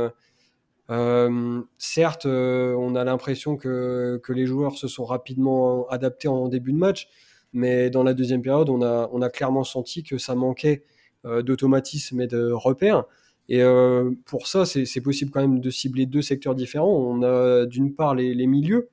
certes, 1.79 2.27
on 2.27 2.95
a 2.97 3.05
l'impression 3.05 3.57
que, 3.57 4.21
que, 4.25 4.33
les 4.33 4.47
joueurs 4.47 4.77
se 4.77 4.89
sont 4.89 5.05
rapidement 5.05 5.87
adaptés 5.89 6.29
en 6.29 6.49
début 6.49 6.73
de 6.73 6.79
match. 6.79 7.09
Mais 7.53 7.91
dans 7.91 8.03
la 8.03 8.15
deuxième 8.15 8.43
période, 8.43 8.69
on 8.69 8.83
a, 8.83 9.09
on 9.13 9.23
a 9.23 9.31
clairement 9.31 9.65
senti 9.65 10.03
que 10.03 10.19
ça 10.19 10.35
manquait 10.35 10.83
d'automatisme 11.25 12.21
et 12.21 12.27
de 12.27 12.51
repères. 12.51 13.05
Et 13.49 13.63
euh, 13.63 14.11
pour 14.27 14.47
ça, 14.47 14.67
c'est 14.67 15.01
possible 15.01 15.31
quand 15.31 15.41
même 15.41 15.61
de 15.61 15.71
cibler 15.71 16.07
deux 16.07 16.23
secteurs 16.23 16.55
différents. 16.55 16.93
On 16.93 17.23
a 17.23 17.65
d'une 17.67 17.95
part 17.95 18.15
les, 18.15 18.47
milieux, 18.47 18.91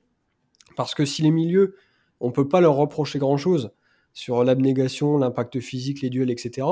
parce 0.76 0.94
que 0.94 1.04
si 1.04 1.22
les 1.22 1.30
milieux, 1.30 1.74
on 2.20 2.32
peut 2.32 2.48
pas 2.48 2.60
leur 2.60 2.76
reprocher 2.76 3.18
grand-chose 3.18 3.70
sur 4.14 4.44
l'abnégation, 4.44 5.18
l'impact 5.18 5.60
physique, 5.60 6.00
les 6.00 6.08
duels, 6.08 6.30
etc. 6.30 6.66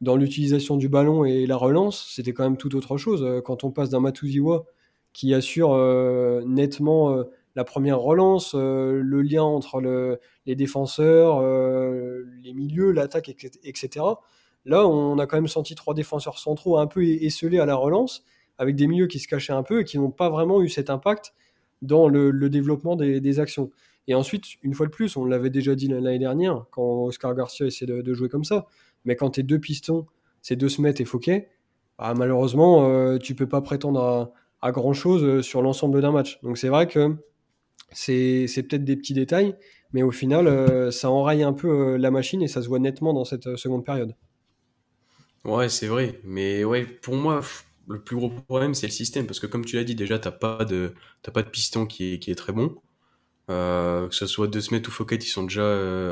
Dans 0.00 0.16
l'utilisation 0.16 0.76
du 0.76 0.88
ballon 0.88 1.24
et 1.24 1.46
la 1.46 1.56
relance, 1.56 2.10
c'était 2.12 2.32
quand 2.32 2.42
même 2.42 2.56
tout 2.56 2.74
autre 2.74 2.96
chose. 2.96 3.22
Euh, 3.22 3.40
quand 3.40 3.62
on 3.62 3.70
passe 3.70 3.88
d'un 3.90 4.00
Matuziwa 4.00 4.64
qui 5.12 5.32
assure 5.32 5.74
euh, 5.74 6.42
nettement 6.44 7.22
la 7.54 7.64
première 7.64 8.00
relance, 8.00 8.54
le 8.54 9.22
lien 9.22 9.42
entre 9.42 9.80
le, 9.80 10.18
les 10.46 10.56
défenseurs, 10.56 11.42
les 12.42 12.54
milieux, 12.54 12.90
l'attaque, 12.90 13.28
etc 13.62 14.00
Là, 14.64 14.86
on 14.86 15.18
a 15.18 15.26
quand 15.26 15.36
même 15.36 15.48
senti 15.48 15.74
trois 15.74 15.94
défenseurs 15.94 16.38
centraux 16.38 16.78
un 16.78 16.86
peu 16.86 17.04
esselés 17.04 17.58
à 17.58 17.66
la 17.66 17.74
relance, 17.74 18.24
avec 18.58 18.76
des 18.76 18.86
milieux 18.86 19.06
qui 19.06 19.18
se 19.18 19.26
cachaient 19.26 19.52
un 19.52 19.62
peu 19.62 19.80
et 19.80 19.84
qui 19.84 19.98
n'ont 19.98 20.10
pas 20.10 20.30
vraiment 20.30 20.62
eu 20.62 20.68
cet 20.68 20.90
impact 20.90 21.32
dans 21.80 22.08
le, 22.08 22.32
développement 22.48 22.96
des, 22.96 23.40
actions. 23.40 23.70
Et 24.08 24.14
ensuite, 24.14 24.44
une 24.62 24.74
fois 24.74 24.86
de 24.86 24.92
plus, 24.92 25.16
on 25.16 25.24
l'avait 25.24 25.50
déjà 25.50 25.74
dit 25.74 25.88
l'année 25.88 26.18
dernière, 26.18 26.64
quand 26.70 27.04
Oscar 27.04 27.34
Garcia 27.34 27.66
essaie 27.66 27.86
de, 27.86 28.14
jouer 28.14 28.28
comme 28.28 28.44
ça, 28.44 28.66
mais 29.04 29.16
quand 29.16 29.30
tes 29.30 29.42
deux 29.42 29.58
pistons, 29.58 30.06
c'est 30.42 30.56
deux 30.56 30.68
Smet 30.68 30.94
et 30.98 31.04
Fouquet, 31.04 31.48
bah, 31.98 32.14
malheureusement, 32.16 32.88
euh, 32.88 33.18
tu 33.18 33.34
peux 33.34 33.48
pas 33.48 33.60
prétendre 33.60 34.32
à, 34.60 34.72
grand-chose 34.72 35.24
euh, 35.24 35.42
sur 35.42 35.60
l'ensemble 35.62 36.00
d'un 36.00 36.12
match. 36.12 36.40
Donc 36.42 36.56
c'est 36.56 36.68
vrai 36.68 36.86
que 36.86 37.16
c'est 37.92 38.46
peut-être 38.68 38.84
des 38.84 38.96
petits 38.96 39.14
détails, 39.14 39.56
mais 39.92 40.02
au 40.02 40.10
final, 40.10 40.46
euh, 40.46 40.90
ça 40.90 41.10
enraye 41.10 41.42
un 41.42 41.52
peu 41.52 41.96
la 41.96 42.10
machine 42.10 42.42
et 42.42 42.48
ça 42.48 42.62
se 42.62 42.68
voit 42.68 42.78
nettement 42.78 43.12
dans 43.12 43.24
cette 43.24 43.56
seconde 43.56 43.84
période. 43.84 44.14
Ouais, 45.44 45.68
c'est 45.68 45.86
vrai. 45.88 46.20
Mais 46.24 46.64
ouais, 46.64 46.84
pour 46.84 47.16
moi, 47.16 47.40
le 47.88 48.00
plus 48.00 48.16
gros 48.16 48.30
problème, 48.30 48.74
c'est 48.74 48.86
le 48.86 48.92
système. 48.92 49.26
Parce 49.26 49.40
que 49.40 49.46
comme 49.46 49.64
tu 49.64 49.76
l'as 49.76 49.84
dit, 49.84 49.94
déjà, 49.94 50.18
t'as 50.18 50.30
pas 50.30 50.64
de, 50.64 50.94
t'as 51.22 51.32
pas 51.32 51.42
de 51.42 51.48
piston 51.48 51.86
qui 51.86 52.14
est, 52.14 52.18
qui 52.18 52.30
est 52.30 52.34
très 52.36 52.52
bon. 52.52 52.80
que 53.48 54.08
ce 54.12 54.26
soit 54.26 54.48
De 54.48 54.60
Smet 54.60 54.86
ou 54.88 54.90
Fouquet, 54.90 55.16
ils 55.16 55.26
sont 55.26 55.44
déjà 55.44 55.64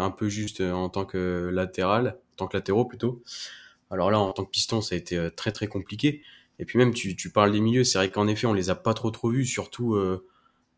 un 0.03 0.11
peu 0.11 0.29
juste 0.29 0.61
en 0.61 0.89
tant 0.89 1.05
que 1.05 1.51
latéral, 1.53 2.19
en 2.35 2.37
tant 2.37 2.47
que 2.49 2.57
latéraux 2.57 2.85
plutôt. 2.85 3.23
Alors 3.91 4.11
là, 4.11 4.21
en 4.21 4.33
tant 4.33 4.45
que 4.45 4.51
piston, 4.51 4.83
ça 4.83 4.95
a 4.97 4.99
été 4.99 5.31
très 5.37 5.53
très 5.53 5.69
compliqué. 5.69 6.23
Et 6.59 6.65
puis 6.67 6.79
même, 6.79 6.95
tu, 6.95 7.17
tu 7.17 7.31
parles 7.31 7.53
des 7.53 7.61
milieux, 7.61 7.85
c'est 7.85 7.99
vrai 7.99 8.11
qu'en 8.11 8.29
effet, 8.29 8.47
on 8.47 8.55
les 8.55 8.71
a 8.71 8.77
pas 8.77 8.95
trop 8.95 9.11
trop 9.11 9.31
vus, 9.31 9.47
surtout 9.47 9.99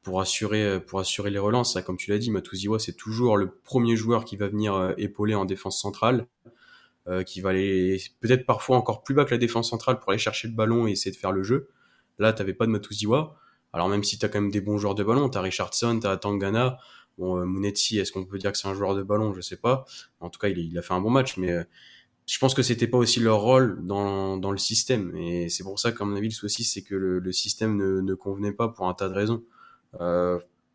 pour 0.03 0.21
assurer 0.21 0.81
pour 0.81 1.01
assurer 1.01 1.31
les 1.31 1.39
relances. 1.41 1.79
comme 1.87 1.97
tu 1.99 2.11
l'as 2.11 2.19
dit, 2.19 2.31
Matuziwa, 2.31 2.79
c'est 2.79 2.95
toujours 2.97 3.37
le 3.39 3.51
premier 3.51 3.97
joueur 3.97 4.25
qui 4.25 4.37
va 4.37 4.49
venir 4.49 4.95
épauler 4.99 5.35
en 5.35 5.45
défense 5.47 5.81
centrale. 5.81 6.27
Euh, 7.09 7.25
qui 7.25 7.41
va 7.41 7.49
aller 7.51 8.01
peut-être 8.21 8.47
parfois 8.47 8.77
encore 8.77 9.03
plus 9.03 9.13
bas 9.13 9.25
que 9.25 9.33
la 9.33 9.39
défense 9.39 9.71
centrale 9.71 9.99
pour 9.99 10.11
aller 10.11 10.21
chercher 10.21 10.47
le 10.47 10.55
ballon 10.55 10.87
et 10.87 10.93
essayer 10.93 11.11
de 11.11 11.17
faire 11.17 11.33
le 11.33 11.43
jeu. 11.43 11.69
Là, 12.21 12.33
t'avais 12.33 12.55
pas 12.55 12.65
de 12.65 12.71
Matuziwa. 12.71 13.35
Alors 13.73 13.89
même 13.89 14.05
si 14.05 14.21
t'as 14.21 14.29
quand 14.29 14.41
même 14.41 14.53
des 14.53 14.61
bons 14.61 14.79
joueurs 14.79 14.95
de 14.95 15.03
ballon, 15.03 15.29
t'as 15.29 15.41
Richardson, 15.41 15.99
t'as 16.01 16.17
Tangana, 16.17 16.79
bon 17.19 17.39
euh, 17.39 17.63
est-ce 17.65 18.13
qu'on 18.13 18.25
peut 18.25 18.39
dire 18.39 18.53
que 18.53 18.59
c'est 18.59 18.69
un 18.69 18.75
joueur 18.75 18.95
de 18.95 19.03
ballon? 19.03 19.33
Je 19.33 19.41
sais 19.41 19.57
pas. 19.57 19.85
En 20.21 20.31
tout 20.31 20.39
cas, 20.39 20.47
il, 20.47 20.79
a 20.79 20.83
fait 20.83 20.95
un 20.95 21.01
bon 21.01 21.11
match, 21.11 21.39
mais 21.39 21.51
euh, 21.51 21.65
je 22.29 22.39
pense 22.39 22.55
que 22.55 22.63
c'était 22.63 22.87
pas 22.87 22.99
aussi 22.99 23.19
leur 23.19 23.41
rôle 23.41 23.85
dans, 23.85 24.37
dans 24.37 24.53
le 24.53 24.59
système. 24.59 25.17
Et 25.17 25.49
c'est 25.49 25.65
pour 25.65 25.81
ça 25.81 25.91
qu'à 25.91 26.05
mon 26.05 26.15
avis, 26.15 26.29
le 26.29 26.35
souci, 26.35 26.63
c'est 26.63 26.83
que 26.83 26.95
le, 26.95 27.19
le 27.19 27.33
système 27.33 27.77
ne, 27.77 28.01
ne, 28.01 28.15
convenait 28.15 28.53
pas 28.53 28.69
pour 28.69 28.89
un 28.89 28.95
tas 28.95 29.09
de 29.09 29.15
raisons. 29.15 29.43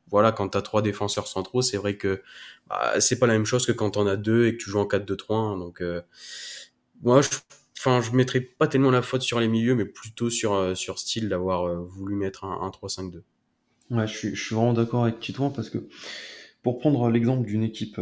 Euh, 0.07 0.11
voilà, 0.11 0.31
quand 0.31 0.49
tu 0.49 0.57
as 0.57 0.61
trois 0.61 0.81
défenseurs 0.81 1.27
centraux, 1.27 1.61
c'est 1.61 1.77
vrai 1.77 1.97
que 1.97 2.21
bah, 2.69 2.99
c'est 2.99 3.19
pas 3.19 3.27
la 3.27 3.33
même 3.33 3.45
chose 3.45 3.65
que 3.65 3.71
quand 3.71 3.97
on 3.97 4.07
a 4.07 4.15
deux 4.15 4.47
et 4.47 4.53
que 4.53 4.63
tu 4.63 4.69
joues 4.69 4.79
en 4.79 4.85
4-2-3. 4.85 5.59
Donc, 5.59 5.81
euh, 5.81 6.01
moi, 7.01 7.21
je, 7.21 7.29
enfin, 7.77 8.01
je 8.01 8.11
mettrais 8.11 8.41
pas 8.41 8.67
tellement 8.67 8.91
la 8.91 9.01
faute 9.01 9.21
sur 9.21 9.39
les 9.39 9.47
milieux, 9.47 9.75
mais 9.75 9.85
plutôt 9.85 10.29
sur, 10.29 10.53
euh, 10.53 10.75
sur 10.75 10.99
style 10.99 11.29
d'avoir 11.29 11.67
euh, 11.67 11.77
voulu 11.77 12.15
mettre 12.15 12.45
un, 12.45 12.69
3-5-2. 12.69 13.21
Ouais, 13.89 14.07
je 14.07 14.17
suis, 14.17 14.35
je 14.35 14.43
suis 14.43 14.55
vraiment 14.55 14.73
d'accord 14.73 15.03
avec 15.03 15.19
Titouan 15.19 15.49
parce 15.49 15.69
que 15.69 15.87
pour 16.61 16.79
prendre 16.79 17.09
l'exemple 17.09 17.45
d'une 17.45 17.63
équipe 17.63 18.01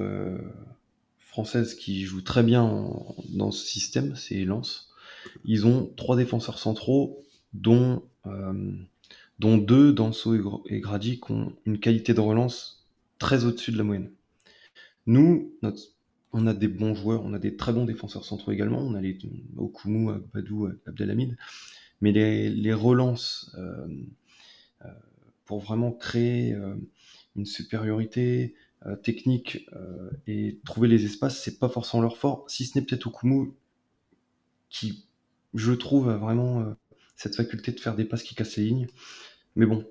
française 1.20 1.76
qui 1.76 2.06
joue 2.06 2.22
très 2.22 2.42
bien 2.42 2.90
dans 3.30 3.52
ce 3.52 3.64
système, 3.64 4.16
c'est 4.16 4.46
Lens. 4.46 4.90
Ils 5.44 5.68
ont 5.68 5.94
trois 5.96 6.16
défenseurs 6.16 6.58
centraux, 6.58 7.24
dont 7.54 8.02
dont 9.40 9.58
deux, 9.58 9.94
Danso 9.94 10.64
et 10.68 10.80
Grady, 10.80 11.20
qui 11.20 11.32
ont 11.32 11.56
une 11.66 11.80
qualité 11.80 12.14
de 12.14 12.22
relance 12.22 12.88
très 13.20 13.46
au-dessus 13.46 13.72
de 13.72 13.78
la 13.78 13.84
moyenne. 13.84 14.12
Nous, 15.08 15.54
on 16.34 16.48
a 16.48 16.54
des 16.54 16.68
bons 16.68 16.96
joueurs, 16.96 17.24
on 17.24 17.34
a 17.34 17.40
des 17.40 17.56
très 17.56 17.74
bons 17.74 17.86
défenseurs 17.86 18.26
centraux 18.26 18.52
également, 18.52 18.80
on 18.80 18.94
a 18.96 19.02
les 19.02 19.18
Okumu, 19.58 20.20
Badou, 20.34 20.70
Abdelhamid, 20.86 21.38
mais 22.02 22.12
les, 22.12 22.74
relances 22.74 23.56
euh, 23.58 23.88
euh, 24.84 24.90
pour 25.46 25.60
vraiment 25.60 25.92
créer 25.92 26.54
euh, 26.54 26.76
une 27.36 27.46
supériorité 27.46 28.56
technique 29.02 29.68
et 30.28 30.60
trouver 30.64 30.88
les 30.88 31.06
espaces, 31.06 31.42
c'est 31.42 31.58
pas 31.58 31.70
forcément 31.70 32.04
leur 32.04 32.18
fort, 32.18 32.46
si 32.48 32.66
ce 32.66 32.78
n'est 32.78 32.86
peut-être 32.86 33.08
Okumu 33.08 33.54
qui, 34.70 35.08
je 35.56 35.72
trouve, 35.72 36.08
a 36.10 36.18
vraiment 36.18 36.76
cette 37.16 37.36
faculté 37.36 37.72
de 37.72 37.80
faire 37.80 37.96
des 37.96 38.06
passes 38.06 38.24
qui 38.24 38.36
cassent 38.36 38.58
les 38.58 38.66
lignes. 38.66 38.88
Mais 39.58 39.66
bon, 39.66 39.86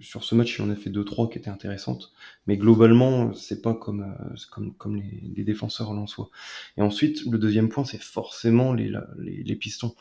sur 0.00 0.24
ce 0.24 0.34
match, 0.34 0.58
il 0.58 0.62
en 0.62 0.70
a 0.70 0.76
fait 0.76 0.88
2-3 0.88 1.30
qui 1.30 1.38
étaient 1.38 1.50
intéressantes. 1.50 2.12
Mais 2.46 2.56
globalement, 2.56 3.34
c'est 3.34 3.60
pas 3.60 3.74
comme, 3.74 4.02
euh, 4.02 4.72
comme, 4.78 4.96
les, 4.96 5.44
défenseurs 5.44 5.92
soi. 6.08 6.30
Et 6.78 6.82
ensuite, 6.82 7.26
le 7.26 7.38
deuxième 7.38 7.68
point, 7.68 7.84
c'est 7.84 8.02
forcément 8.02 8.72
les, 8.72 8.90
les, 9.18 9.42
les, 9.42 9.56
pistons. 9.56 9.94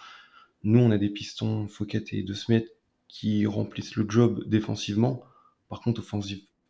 Nous, 0.63 0.79
on 0.79 0.91
a 0.91 0.97
des 0.97 1.09
pistons 1.09 1.67
Fouquet 1.67 2.05
et 2.12 2.23
De 2.23 2.33
Smet 2.33 2.69
qui 3.09 3.45
remplissent 3.45 3.97
le 3.97 4.09
job 4.09 4.47
défensivement. 4.47 5.23
Par 5.67 5.81
contre, 5.81 6.01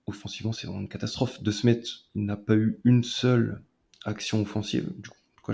offensivement, 0.07 0.51
c'est 0.51 0.65
vraiment 0.65 0.81
une 0.81 0.89
catastrophe. 0.89 1.43
De 1.43 1.51
Smet 1.51 1.83
n'a 2.15 2.37
pas 2.37 2.55
eu 2.55 2.79
une 2.85 3.03
seule 3.03 3.61
action 4.03 4.41
offensive. 4.41 4.91
Du 4.97 5.09
coup, 5.09 5.53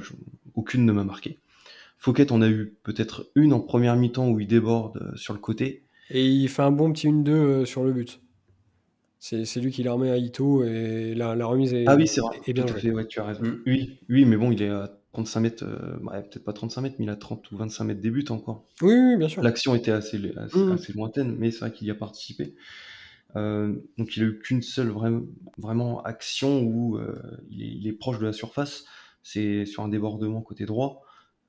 aucune 0.55 0.85
ne 0.85 0.93
m'a 0.93 1.03
marqué. 1.03 1.37
Fouquet 1.99 2.31
en 2.31 2.41
a 2.41 2.47
eu 2.47 2.77
peut-être 2.83 3.29
une 3.35 3.51
en 3.51 3.59
première 3.59 3.97
mi-temps 3.97 4.29
où 4.29 4.39
il 4.39 4.47
déborde 4.47 4.97
euh, 4.97 5.15
sur 5.17 5.33
le 5.33 5.39
côté. 5.39 5.83
Et 6.09 6.25
il 6.25 6.47
fait 6.47 6.61
un 6.61 6.71
bon 6.71 6.93
petit 6.93 7.09
1-2 7.09 7.29
euh, 7.29 7.65
sur 7.65 7.83
le 7.83 7.91
but. 7.91 8.21
C'est 9.19 9.57
lui 9.57 9.69
qui 9.69 9.83
la 9.83 9.91
remet 9.91 10.09
à 10.09 10.17
Ito 10.17 10.63
et 10.63 11.13
la, 11.13 11.35
la 11.35 11.45
remise 11.45 11.73
est, 11.73 11.83
ah 11.87 11.97
oui, 11.97 12.07
c'est 12.07 12.21
vrai. 12.21 12.39
bien 12.47 12.65
fait, 12.65 12.89
ouais, 12.89 13.05
tu 13.05 13.19
as 13.19 13.25
raison. 13.25 13.43
Mm. 13.43 13.63
Oui, 13.65 13.99
oui, 14.07 14.23
mais 14.23 14.37
bon, 14.37 14.49
il 14.53 14.61
est 14.63 14.69
à 14.69 14.97
35 15.11 15.39
mètres, 15.41 15.65
euh, 15.65 16.21
peut-être 16.21 16.45
pas 16.45 16.53
35 16.53 16.81
mètres, 16.81 16.95
mais 16.99 17.05
il 17.05 17.09
a 17.09 17.17
30 17.17 17.51
ou 17.51 17.57
25 17.57 17.83
mètres 17.83 17.99
des 17.99 18.11
buts 18.11 18.23
encore. 18.29 18.63
Oui, 18.81 18.93
oui 18.93 19.17
bien 19.17 19.27
sûr. 19.27 19.43
L'action 19.43 19.75
était 19.75 19.91
assez, 19.91 20.17
mm. 20.17 20.71
assez, 20.71 20.93
lointaine, 20.93 21.35
mais 21.37 21.51
c'est 21.51 21.59
vrai 21.59 21.73
qu'il 21.73 21.85
y 21.85 21.91
a 21.91 21.95
participé. 21.95 22.55
Euh, 23.35 23.75
donc 23.97 24.15
il 24.15 24.23
a 24.23 24.27
eu 24.27 24.39
qu'une 24.39 24.61
seule 24.61 24.87
vraie, 24.87 25.11
vraiment 25.57 26.01
action 26.03 26.61
où 26.61 26.97
il 27.49 27.61
est, 27.61 27.67
il, 27.67 27.87
est, 27.87 27.93
proche 27.93 28.19
de 28.19 28.25
la 28.25 28.31
surface. 28.31 28.85
C'est 29.21 29.65
sur 29.65 29.83
un 29.83 29.89
débordement 29.89 30.39
côté 30.39 30.65
droit 30.65 31.03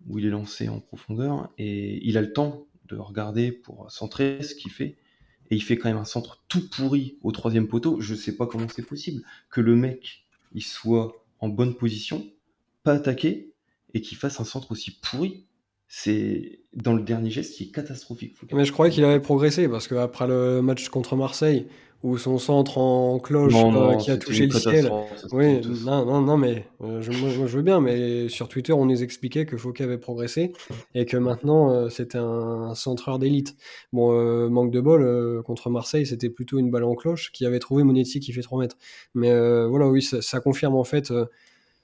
où 0.06 0.18
il 0.18 0.26
est 0.26 0.30
lancé 0.30 0.68
en 0.68 0.80
profondeur 0.80 1.50
et 1.58 2.06
il 2.06 2.16
a 2.16 2.20
le 2.20 2.32
temps 2.32 2.66
de 2.88 2.96
regarder 2.96 3.52
pour 3.52 3.90
centrer 3.90 4.42
ce 4.42 4.54
qu'il 4.54 4.70
fait. 4.70 4.96
Et 5.50 5.56
il 5.56 5.62
fait 5.62 5.76
quand 5.76 5.88
même 5.88 5.98
un 5.98 6.04
centre 6.04 6.44
tout 6.48 6.68
pourri 6.70 7.18
au 7.22 7.32
troisième 7.32 7.66
poteau. 7.66 8.00
Je 8.00 8.14
sais 8.14 8.36
pas 8.36 8.46
comment 8.46 8.68
c'est 8.68 8.86
possible 8.86 9.22
que 9.50 9.60
le 9.60 9.74
mec 9.74 10.24
il 10.52 10.62
soit 10.62 11.24
en 11.38 11.48
bonne 11.48 11.74
position, 11.74 12.26
pas 12.82 12.94
attaqué, 12.94 13.52
et 13.94 14.00
qu'il 14.00 14.18
fasse 14.18 14.40
un 14.40 14.44
centre 14.44 14.72
aussi 14.72 14.98
pourri. 15.00 15.46
C'est 15.88 16.60
dans 16.72 16.94
le 16.94 17.02
dernier 17.02 17.30
geste 17.30 17.56
qui 17.56 17.64
est 17.64 17.70
catastrophique. 17.72 18.36
Mais 18.52 18.64
je 18.64 18.72
croyais 18.72 18.92
qu'il 18.92 19.02
avait 19.04 19.20
progressé 19.20 19.68
parce 19.68 19.88
qu'après 19.88 20.28
le 20.28 20.62
match 20.62 20.88
contre 20.88 21.16
Marseille, 21.16 21.66
ou 22.02 22.16
son 22.16 22.38
centre 22.38 22.78
en 22.78 23.18
cloche 23.18 23.54
euh, 23.54 23.96
qui 23.96 24.10
a 24.10 24.16
touché 24.16 24.46
le 24.46 24.58
ciel. 24.58 24.90
Oui, 25.32 25.60
non, 25.84 26.06
non, 26.06 26.22
non, 26.22 26.38
mais 26.38 26.66
euh, 26.82 27.02
je, 27.02 27.12
moi, 27.12 27.28
je 27.28 27.56
veux 27.56 27.62
bien, 27.62 27.80
mais 27.80 28.28
sur 28.30 28.48
Twitter, 28.48 28.72
on 28.72 28.86
nous 28.86 29.02
expliquait 29.02 29.44
que 29.44 29.56
Fouquet 29.58 29.84
avait 29.84 29.98
progressé 29.98 30.52
et 30.94 31.04
que 31.04 31.18
maintenant 31.18 31.70
euh, 31.70 31.88
c'était 31.90 32.18
un, 32.18 32.74
centreur 32.74 33.18
d'élite. 33.18 33.56
Bon, 33.92 34.48
manque 34.48 34.70
de 34.70 34.80
bol, 34.80 35.42
contre 35.42 35.68
Marseille, 35.68 36.06
c'était 36.06 36.30
plutôt 36.30 36.58
une 36.58 36.70
balle 36.70 36.84
en 36.84 36.94
cloche 36.94 37.32
qui 37.32 37.44
avait 37.44 37.58
trouvé 37.58 37.82
Monetti 37.82 38.20
qui 38.20 38.32
fait 38.32 38.42
3 38.42 38.60
mètres. 38.60 38.76
Mais 39.14 39.30
voilà, 39.66 39.88
oui, 39.88 40.02
ça, 40.02 40.22
ça, 40.22 40.40
confirme 40.40 40.76
en 40.76 40.84
fait 40.84 41.12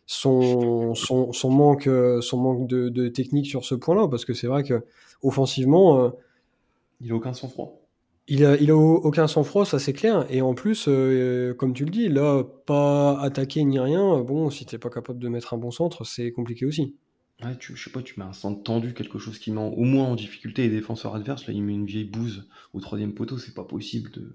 son, 0.06 0.94
son, 0.94 1.32
son, 1.32 1.50
manque, 1.50 1.90
son 2.20 2.38
manque 2.38 2.66
de, 2.68 2.88
de 2.88 3.08
technique 3.08 3.46
sur 3.46 3.64
ce 3.64 3.74
point-là, 3.74 4.08
parce 4.08 4.24
que 4.24 4.32
c'est 4.32 4.46
vrai 4.46 4.62
que 4.62 4.84
offensivement. 5.22 6.12
il 7.00 7.12
a 7.12 7.14
aucun 7.14 7.34
sang-froid. 7.34 7.85
Il 8.28 8.44
a, 8.44 8.56
il 8.56 8.70
a 8.72 8.76
aucun 8.76 9.28
sang-froid, 9.28 9.64
ça 9.64 9.78
c'est 9.78 9.92
clair. 9.92 10.26
Et 10.30 10.42
en 10.42 10.54
plus, 10.54 10.86
euh, 10.88 11.54
comme 11.54 11.72
tu 11.74 11.84
le 11.84 11.90
dis, 11.90 12.08
là, 12.08 12.42
pas 12.42 13.20
attaqué 13.20 13.62
ni 13.62 13.78
rien. 13.78 14.20
Bon, 14.22 14.50
si 14.50 14.66
t'es 14.66 14.78
pas 14.78 14.90
capable 14.90 15.20
de 15.20 15.28
mettre 15.28 15.54
un 15.54 15.58
bon 15.58 15.70
centre, 15.70 16.04
c'est 16.04 16.32
compliqué 16.32 16.66
aussi. 16.66 16.96
Ouais, 17.44 17.56
tu, 17.56 17.76
je 17.76 17.84
sais 17.84 17.90
pas, 17.90 18.02
tu 18.02 18.18
mets 18.18 18.26
un 18.26 18.32
centre 18.32 18.62
tendu, 18.62 18.94
quelque 18.94 19.18
chose 19.18 19.38
qui 19.38 19.52
met 19.52 19.60
au 19.60 19.84
moins 19.84 20.06
en 20.06 20.14
difficulté 20.16 20.62
les 20.62 20.70
défenseurs 20.70 21.14
adverses. 21.14 21.46
Là, 21.46 21.52
il 21.52 21.62
met 21.62 21.74
une 21.74 21.86
vieille 21.86 22.04
bouse 22.04 22.48
au 22.72 22.80
troisième 22.80 23.14
poteau. 23.14 23.38
C'est 23.38 23.54
pas 23.54 23.64
possible 23.64 24.10
de 24.10 24.32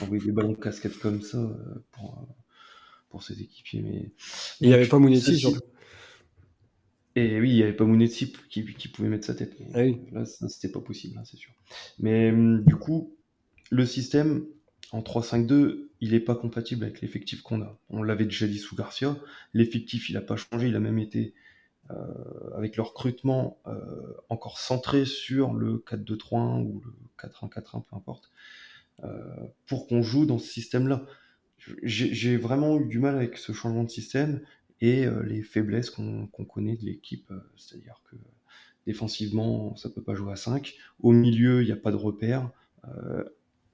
envoyer 0.00 0.24
des 0.24 0.32
ballons 0.32 0.52
de 0.52 0.56
casquette 0.56 0.98
comme 0.98 1.20
ça 1.20 1.38
euh, 1.38 1.84
pour, 1.92 2.18
euh, 2.18 2.32
pour 3.10 3.22
ses 3.22 3.40
équipiers. 3.40 3.82
Mais 3.82 4.12
il 4.60 4.68
n'y 4.68 4.74
avait 4.74 4.88
pas 4.88 4.98
Mounetti 4.98 5.38
surtout. 5.38 5.60
Et 7.14 7.38
oui, 7.40 7.50
il 7.50 7.56
n'y 7.56 7.62
avait 7.62 7.74
pas 7.74 7.84
Mounetti 7.84 8.32
qui, 8.48 8.64
qui, 8.64 8.88
pouvait 8.88 9.08
mettre 9.08 9.26
sa 9.26 9.34
tête. 9.34 9.56
Ah 9.74 9.82
oui. 9.82 10.00
Là, 10.12 10.24
c'était 10.24 10.72
pas 10.72 10.80
possible, 10.80 11.18
hein, 11.18 11.24
c'est 11.24 11.36
sûr. 11.36 11.52
Mais 11.98 12.30
hum, 12.30 12.64
du 12.64 12.76
coup, 12.76 13.17
le 13.70 13.86
système 13.86 14.44
en 14.92 15.00
3-5-2, 15.00 15.88
il 16.00 16.12
n'est 16.12 16.20
pas 16.20 16.34
compatible 16.34 16.84
avec 16.84 17.00
l'effectif 17.00 17.42
qu'on 17.42 17.62
a. 17.62 17.78
On 17.90 18.02
l'avait 18.02 18.24
déjà 18.24 18.46
dit 18.46 18.58
sous 18.58 18.76
Garcia, 18.76 19.16
l'effectif 19.52 20.08
il 20.08 20.14
n'a 20.14 20.20
pas 20.20 20.36
changé, 20.36 20.68
il 20.68 20.76
a 20.76 20.80
même 20.80 20.98
été 20.98 21.34
euh, 21.90 21.94
avec 22.54 22.76
le 22.76 22.82
recrutement 22.82 23.58
euh, 23.66 23.80
encore 24.28 24.58
centré 24.58 25.04
sur 25.04 25.54
le 25.54 25.82
4-2-3-1 25.86 26.62
ou 26.62 26.82
le 26.84 26.92
4-1-4-1, 27.18 27.84
peu 27.84 27.96
importe, 27.96 28.30
euh, 29.04 29.24
pour 29.66 29.86
qu'on 29.86 30.02
joue 30.02 30.26
dans 30.26 30.38
ce 30.38 30.48
système-là. 30.48 31.06
J'ai 31.82 32.36
vraiment 32.36 32.78
eu 32.78 32.86
du 32.86 32.98
mal 32.98 33.16
avec 33.16 33.36
ce 33.36 33.52
changement 33.52 33.84
de 33.84 33.90
système 33.90 34.40
et 34.80 35.06
les 35.24 35.42
faiblesses 35.42 35.90
qu'on 35.90 36.28
connaît 36.28 36.76
de 36.76 36.84
l'équipe, 36.84 37.30
c'est-à-dire 37.56 38.00
que 38.08 38.16
défensivement, 38.86 39.76
ça 39.76 39.90
peut 39.90 40.00
pas 40.00 40.14
jouer 40.14 40.32
à 40.32 40.36
5. 40.36 40.74
Au 41.00 41.10
milieu, 41.10 41.60
il 41.62 41.66
n'y 41.66 41.72
a 41.72 41.76
pas 41.76 41.90
de 41.90 41.96
repère. 41.96 42.50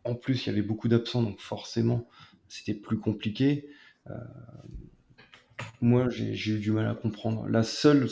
En 0.04 0.14
plus, 0.14 0.44
il 0.44 0.50
y 0.50 0.52
avait 0.52 0.62
beaucoup 0.62 0.88
d'absents, 0.88 1.22
donc 1.22 1.40
forcément, 1.40 2.08
c'était 2.48 2.74
plus 2.74 2.98
compliqué. 2.98 3.68
Euh, 4.10 4.14
moi, 5.80 6.08
j'ai 6.10 6.52
eu 6.52 6.58
du 6.58 6.72
mal 6.72 6.86
à 6.86 6.94
comprendre. 6.94 7.46
La 7.48 7.62
seule 7.62 8.08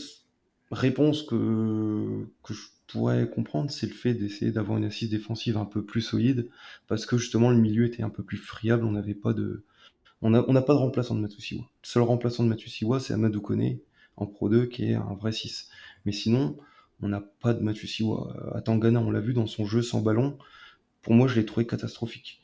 réponse 0.71 1.23
que, 1.23 2.27
que 2.43 2.55
je 2.55 2.63
pourrais 2.87 3.29
comprendre, 3.29 3.71
c'est 3.71 3.87
le 3.87 3.95
fait 3.95 4.15
d'essayer 4.15 4.53
d'avoir 4.53 4.79
une 4.79 4.85
assise 4.85 5.11
défensive 5.11 5.57
un 5.57 5.65
peu 5.65 5.85
plus 5.85 6.01
solide, 6.03 6.49
parce 6.89 7.07
que 7.07 7.19
justement, 7.19 7.51
le 7.51 7.59
milieu 7.59 7.85
était 7.85 8.03
un 8.03 8.11
peu 8.11 8.23
plus 8.23 8.39
friable. 8.39 8.85
On 8.85 8.93
n'avait 8.93 9.15
pas 9.15 9.33
de, 9.33 9.65
on 10.23 10.31
n'a 10.31 10.63
pas 10.63 10.75
de 10.75 10.79
remplaçant 10.79 11.15
de 11.15 11.21
Matusiwa. 11.21 11.63
Le 11.63 11.87
seul 11.87 12.03
remplaçant 12.03 12.45
de 12.45 12.49
Matusiwa, 12.49 13.01
c'est 13.01 13.13
Amadou 13.13 13.41
Kone 13.41 13.79
en 14.17 14.27
Pro 14.27 14.49
2, 14.49 14.67
qui 14.67 14.91
est 14.91 14.95
un 14.95 15.15
vrai 15.15 15.33
6. 15.33 15.69
Mais 16.07 16.13
sinon, 16.13 16.57
on 17.03 17.09
n'a 17.09 17.21
pas 17.21 17.55
de 17.55 17.63
Matusiwa. 17.63 18.53
À 18.55 18.61
Tangana, 18.61 19.01
on 19.01 19.11
l'a 19.11 19.21
vu 19.21 19.35
dans 19.35 19.47
son 19.47 19.67
jeu 19.67 19.83
sans 19.83 20.01
ballon 20.01 20.39
pour 21.03 21.15
moi, 21.15 21.29
je 21.29 21.37
l'ai 21.37 21.45
trouvé 21.45 21.67
catastrophique. 21.67 22.43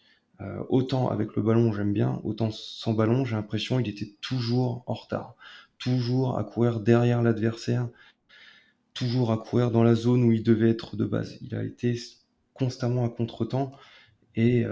autant 0.69 1.09
avec 1.09 1.35
le 1.37 1.43
ballon, 1.43 1.73
j'aime 1.73 1.93
bien, 1.93 2.21
autant 2.25 2.51
sans 2.51 2.93
ballon, 2.93 3.25
j'ai 3.25 3.35
l'impression 3.37 3.81
il 3.81 3.89
était 3.89 4.15
toujours 4.21 4.85
en 4.87 4.95
retard, 4.95 5.35
toujours 5.79 6.39
à 6.39 6.45
courir 6.45 6.81
derrière 6.81 7.23
l'adversaire, 7.23 7.89
toujours 8.95 9.33
à 9.33 9.39
courir 9.39 9.71
dans 9.71 9.83
la 9.83 9.95
zone 9.95 10.25
où 10.25 10.33
il 10.33 10.43
devait 10.43 10.71
être 10.71 10.97
de 10.97 11.05
base. 11.05 11.39
Il 11.43 11.55
a 11.55 11.65
été 11.65 11.99
constamment 12.55 13.05
à 13.05 13.09
contre-temps 13.09 13.73
et 14.37 14.65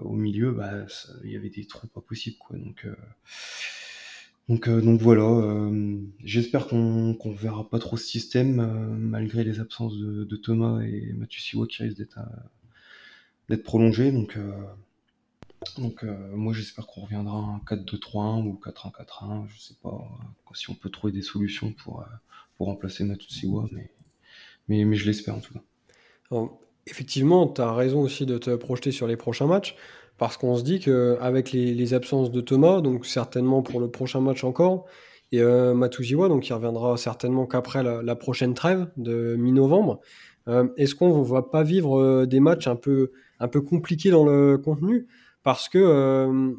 au 0.00 0.14
milieu, 0.14 0.52
bah, 0.52 0.86
il 1.24 1.30
y 1.32 1.36
avait 1.36 1.50
des 1.50 1.64
trous 1.66 1.88
pas 1.88 2.00
possibles. 2.00 2.36
Quoi. 2.38 2.56
Donc, 4.48 4.68
euh, 4.68 4.96
voilà, 5.00 5.22
euh, 5.22 5.98
j'espère 6.24 6.66
qu'on 6.66 7.16
verra 7.32 7.68
pas 7.68 7.78
trop 7.78 7.96
ce 7.96 8.06
système, 8.06 8.60
euh, 8.60 8.96
malgré 8.96 9.44
les 9.44 9.60
absences 9.60 9.96
de, 9.96 10.24
de 10.24 10.36
Thomas 10.36 10.82
et 10.82 11.12
Mathieu 11.14 11.40
Siwa 11.40 11.66
qui 11.66 11.82
risquent 11.82 11.98
d'être 11.98 12.18
d'être 13.48 13.62
prolongés. 13.62 14.12
Donc, 14.12 14.38
donc 15.78 16.02
moi 16.32 16.52
j'espère 16.52 16.86
qu'on 16.86 17.02
reviendra 17.02 17.36
un 17.36 17.58
4-2-3-1 17.66 18.46
ou 18.46 18.60
4-1-4-1, 18.64 19.46
je 19.48 19.60
sais 19.60 19.74
pas 19.82 20.08
si 20.54 20.70
on 20.70 20.74
peut 20.74 20.90
trouver 20.90 21.12
des 21.12 21.22
solutions 21.22 21.72
pour, 21.72 22.04
pour 22.56 22.66
remplacer 22.66 23.04
Mathieu 23.04 23.30
Siwa, 23.30 23.68
mais, 23.72 23.90
mais, 24.68 24.84
mais 24.84 24.96
je 24.96 25.06
l'espère 25.06 25.36
en 25.36 25.40
tout 25.40 25.54
cas. 25.54 26.38
effectivement, 26.86 27.46
tu 27.46 27.60
as 27.60 27.72
raison 27.72 28.00
aussi 28.00 28.26
de 28.26 28.38
te 28.38 28.54
projeter 28.56 28.90
sur 28.90 29.06
les 29.06 29.16
prochains 29.16 29.46
matchs 29.46 29.76
parce 30.18 30.36
qu'on 30.36 30.56
se 30.56 30.62
dit 30.62 30.78
qu'avec 30.78 31.52
les, 31.52 31.74
les 31.74 31.94
absences 31.94 32.30
de 32.30 32.40
Thomas, 32.40 32.80
donc 32.80 33.06
certainement 33.06 33.62
pour 33.62 33.80
le 33.80 33.90
prochain 33.90 34.20
match 34.20 34.44
encore, 34.44 34.86
et 35.32 35.40
euh, 35.40 35.72
Matuziwa, 35.74 36.28
donc 36.28 36.46
il 36.46 36.52
reviendra 36.52 36.96
certainement 36.98 37.46
qu'après 37.46 37.82
la, 37.82 38.16
prochaine 38.16 38.52
trêve 38.52 38.86
de 38.98 39.34
mi-novembre, 39.36 40.00
euh, 40.48 40.68
est-ce 40.76 40.94
qu'on 40.94 41.18
ne 41.18 41.24
va 41.24 41.42
pas 41.42 41.62
vivre 41.62 41.98
euh, 41.98 42.26
des 42.26 42.38
matchs 42.38 42.66
un 42.66 42.76
peu, 42.76 43.12
un 43.42 43.48
peu 43.48 43.60
compliqués 43.60 44.10
dans 44.10 44.24
le 44.24 44.56
contenu 44.56 45.06
Parce 45.42 45.68
que 45.68 45.78
euh, 45.78 46.52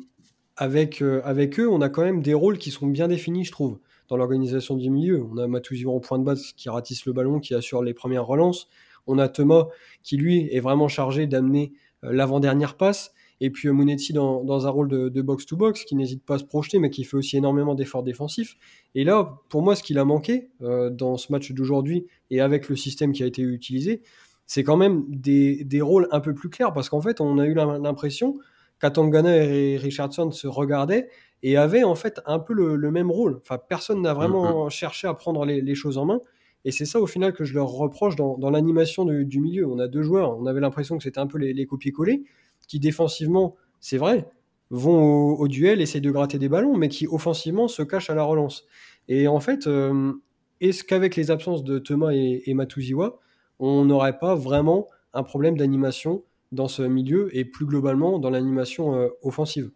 avec, 0.57 1.01
avec 1.23 1.59
eux, 1.59 1.67
on 1.67 1.81
a 1.81 1.89
quand 1.89 2.03
même 2.03 2.21
des 2.21 2.33
rôles 2.33 2.57
qui 2.57 2.71
sont 2.71 2.87
bien 2.87 3.07
définis, 3.07 3.45
je 3.45 3.51
trouve, 3.51 3.79
dans 4.09 4.17
l'organisation 4.17 4.75
du 4.75 4.89
milieu. 4.89 5.25
On 5.31 5.37
a 5.37 5.47
Matuziwa 5.47 5.93
en 5.93 5.99
point 5.99 6.19
de 6.19 6.23
base 6.23 6.53
qui 6.55 6.69
ratisse 6.69 7.05
le 7.05 7.13
ballon, 7.13 7.39
qui 7.39 7.55
assure 7.55 7.81
les 7.81 7.93
premières 7.93 8.25
relances. 8.25 8.67
On 9.07 9.17
a 9.17 9.27
Thomas 9.29 9.67
qui, 10.03 10.17
lui, 10.17 10.47
est 10.51 10.59
vraiment 10.59 10.87
chargé 10.87 11.25
d'amener 11.25 11.73
l'avant-dernière 12.03 12.75
passe. 12.75 13.13
Et 13.43 13.49
puis 13.49 13.67
euh, 13.67 13.73
Monetti 13.73 14.13
dans, 14.13 14.43
dans 14.43 14.67
un 14.67 14.69
rôle 14.69 14.87
de 14.87 15.21
box-to-box 15.21 15.83
qui 15.83 15.95
n'hésite 15.95 16.23
pas 16.23 16.35
à 16.35 16.37
se 16.39 16.45
projeter, 16.45 16.79
mais 16.79 16.89
qui 16.89 17.03
fait 17.03 17.17
aussi 17.17 17.37
énormément 17.37 17.75
d'efforts 17.75 18.03
défensifs. 18.03 18.55
Et 18.95 19.03
là, 19.03 19.41
pour 19.49 19.61
moi, 19.61 19.75
ce 19.75 19.83
qu'il 19.83 19.97
a 19.97 20.05
manqué 20.05 20.49
euh, 20.61 20.89
dans 20.89 21.17
ce 21.17 21.31
match 21.31 21.51
d'aujourd'hui 21.51 22.05
et 22.29 22.41
avec 22.41 22.69
le 22.69 22.75
système 22.75 23.11
qui 23.11 23.23
a 23.23 23.25
été 23.25 23.41
utilisé, 23.41 24.01
c'est 24.45 24.63
quand 24.63 24.77
même 24.77 25.03
des, 25.07 25.63
des, 25.63 25.81
rôles 25.81 26.07
un 26.11 26.19
peu 26.19 26.33
plus 26.33 26.49
clairs, 26.49 26.73
parce 26.73 26.89
qu'en 26.89 27.01
fait, 27.01 27.21
on 27.21 27.37
a 27.37 27.45
eu 27.45 27.53
l'impression 27.53 28.35
qu'Atangana 28.79 29.35
et 29.37 29.77
Richardson 29.77 30.31
se 30.31 30.47
regardaient 30.47 31.07
et 31.41 31.57
avaient 31.57 31.83
en 31.83 31.95
fait 31.95 32.21
un 32.25 32.39
peu 32.39 32.53
le, 32.53 32.91
même 32.91 33.11
rôle. 33.11 33.39
Enfin, 33.41 33.57
personne 33.57 34.01
n'a 34.01 34.13
vraiment 34.13 34.67
mm-hmm. 34.67 34.69
cherché 34.71 35.07
à 35.07 35.13
prendre 35.13 35.45
les, 35.45 35.61
les, 35.61 35.75
choses 35.75 35.97
en 35.97 36.05
main. 36.05 36.19
Et 36.65 36.71
c'est 36.71 36.85
ça 36.85 37.01
au 37.01 37.07
final 37.07 37.33
que 37.33 37.43
je 37.43 37.53
leur 37.53 37.67
reproche 37.67 38.15
dans, 38.15 38.37
dans 38.37 38.49
l'animation 38.49 39.05
du, 39.05 39.25
du, 39.25 39.39
milieu. 39.39 39.67
On 39.67 39.79
a 39.79 39.87
deux 39.87 40.03
joueurs, 40.03 40.37
on 40.37 40.45
avait 40.45 40.61
l'impression 40.61 40.97
que 40.97 41.03
c'était 41.03 41.19
un 41.19 41.27
peu 41.27 41.37
les, 41.37 41.53
les 41.53 41.65
copier-coller 41.65 42.23
qui 42.67 42.79
défensivement, 42.79 43.55
c'est 43.79 43.97
vrai, 43.97 44.25
vont 44.69 45.33
au, 45.33 45.47
duel, 45.47 45.81
essayent 45.81 46.01
de 46.01 46.11
gratter 46.11 46.39
des 46.39 46.49
ballons, 46.49 46.77
mais 46.77 46.89
qui 46.89 47.07
offensivement 47.07 47.67
se 47.67 47.83
cachent 47.83 48.09
à 48.09 48.15
la 48.15 48.23
relance. 48.23 48.65
Et 49.07 49.27
en 49.27 49.39
fait, 49.39 49.67
euh, 49.67 50.13
est-ce 50.61 50.83
qu'avec 50.83 51.15
les 51.15 51.29
absences 51.29 51.63
de 51.63 51.77
Thomas 51.77 52.11
et, 52.13 52.43
et 52.45 52.53
Matuziwa, 52.53 53.19
on 53.65 53.85
n'aurait 53.85 54.19
pas 54.19 54.35
vraiment 54.35 54.89
un 55.13 55.23
problème 55.23 55.57
d'animation 55.57 56.23
dans 56.51 56.67
ce 56.67 56.81
milieu 56.81 57.35
et 57.35 57.45
plus 57.45 57.65
globalement 57.65 58.19
dans 58.19 58.29
l'animation 58.29 58.95
euh, 58.95 59.07
offensive 59.21 59.71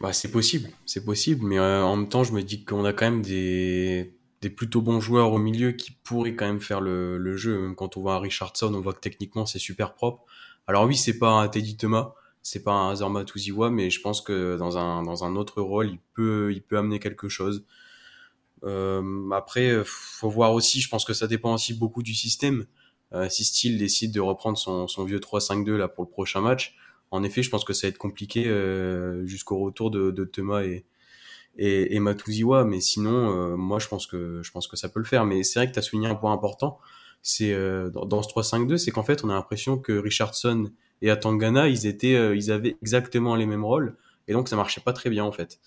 bah, 0.00 0.12
C'est 0.12 0.30
possible, 0.30 0.70
c'est 0.86 1.04
possible, 1.04 1.46
mais 1.46 1.58
euh, 1.58 1.84
en 1.84 1.96
même 1.96 2.08
temps, 2.08 2.24
je 2.24 2.32
me 2.32 2.42
dis 2.42 2.64
qu'on 2.64 2.84
a 2.84 2.92
quand 2.92 3.10
même 3.10 3.22
des, 3.22 4.18
des 4.42 4.50
plutôt 4.50 4.82
bons 4.82 5.00
joueurs 5.00 5.32
au 5.32 5.38
milieu 5.38 5.72
qui 5.72 5.92
pourraient 5.92 6.34
quand 6.34 6.46
même 6.46 6.60
faire 6.60 6.80
le, 6.80 7.16
le 7.16 7.36
jeu. 7.36 7.60
Même 7.60 7.76
quand 7.76 7.96
on 7.96 8.00
voit 8.00 8.14
un 8.14 8.20
Richardson, 8.20 8.74
on 8.74 8.80
voit 8.80 8.92
que 8.92 9.00
techniquement 9.00 9.46
c'est 9.46 9.60
super 9.60 9.94
propre. 9.94 10.24
Alors 10.66 10.84
oui, 10.84 10.96
c'est 10.96 11.18
pas 11.18 11.30
un 11.30 11.46
Teddy 11.48 11.76
Thomas, 11.76 12.14
c'est 12.42 12.64
pas 12.64 12.72
un 12.72 12.90
Azor 12.90 13.10
Matuziwa, 13.10 13.70
mais 13.70 13.88
je 13.88 14.00
pense 14.00 14.20
que 14.20 14.56
dans 14.56 14.78
un, 14.78 15.04
dans 15.04 15.24
un 15.24 15.36
autre 15.36 15.62
rôle, 15.62 15.90
il 15.90 16.00
peut, 16.14 16.52
il 16.52 16.62
peut 16.62 16.76
amener 16.76 16.98
quelque 16.98 17.28
chose. 17.28 17.64
Euh, 18.64 19.30
après, 19.30 19.82
faut 19.84 20.30
voir 20.30 20.52
aussi, 20.54 20.80
je 20.80 20.88
pense 20.88 21.04
que 21.04 21.12
ça 21.12 21.26
dépend 21.26 21.54
aussi 21.54 21.74
beaucoup 21.74 22.02
du 22.02 22.14
système. 22.14 22.66
Euh, 23.12 23.28
si 23.28 23.44
Steele 23.44 23.78
décide 23.78 24.12
de 24.12 24.20
reprendre 24.20 24.58
son, 24.58 24.88
son 24.88 25.04
vieux 25.04 25.18
3-5-2 25.20 25.76
là 25.76 25.88
pour 25.88 26.04
le 26.04 26.10
prochain 26.10 26.40
match, 26.40 26.76
en 27.10 27.22
effet, 27.22 27.42
je 27.42 27.50
pense 27.50 27.64
que 27.64 27.72
ça 27.72 27.86
va 27.86 27.90
être 27.90 27.98
compliqué 27.98 28.46
euh, 28.48 29.24
jusqu'au 29.26 29.58
retour 29.58 29.90
de, 29.90 30.10
de, 30.10 30.24
Thomas 30.24 30.62
et, 30.62 30.84
et, 31.56 31.94
et 31.94 32.00
Matuziwa. 32.00 32.64
Mais 32.64 32.80
sinon, 32.80 33.52
euh, 33.52 33.56
moi, 33.56 33.78
je 33.78 33.86
pense 33.86 34.06
que 34.06 34.42
je 34.42 34.50
pense 34.50 34.66
que 34.66 34.76
ça 34.76 34.88
peut 34.88 34.98
le 34.98 35.06
faire. 35.06 35.24
Mais 35.24 35.44
c'est 35.44 35.60
vrai 35.60 35.68
que 35.68 35.72
tu 35.72 35.78
as 35.78 35.82
souligné 35.82 36.08
un 36.08 36.16
point 36.16 36.32
important 36.32 36.80
c'est 37.26 37.52
euh, 37.52 37.90
dans, 37.90 38.22
ce 38.22 38.28
3-5-2, 38.28 38.76
c'est 38.76 38.92
qu'en 38.92 39.02
fait, 39.02 39.24
on 39.24 39.30
a 39.30 39.34
l'impression 39.34 39.78
que 39.78 39.92
Richardson 39.92 40.70
et 41.02 41.10
Atangana, 41.10 41.68
ils 41.68 41.86
étaient, 41.86 42.14
euh, 42.14 42.36
ils 42.36 42.52
avaient 42.52 42.76
exactement 42.82 43.34
les 43.34 43.46
mêmes 43.46 43.64
rôles, 43.64 43.96
et 44.28 44.32
donc 44.32 44.48
ça 44.48 44.54
marchait 44.54 44.80
pas 44.80 44.92
très 44.92 45.10
bien 45.10 45.24
en 45.24 45.32
fait. 45.32 45.58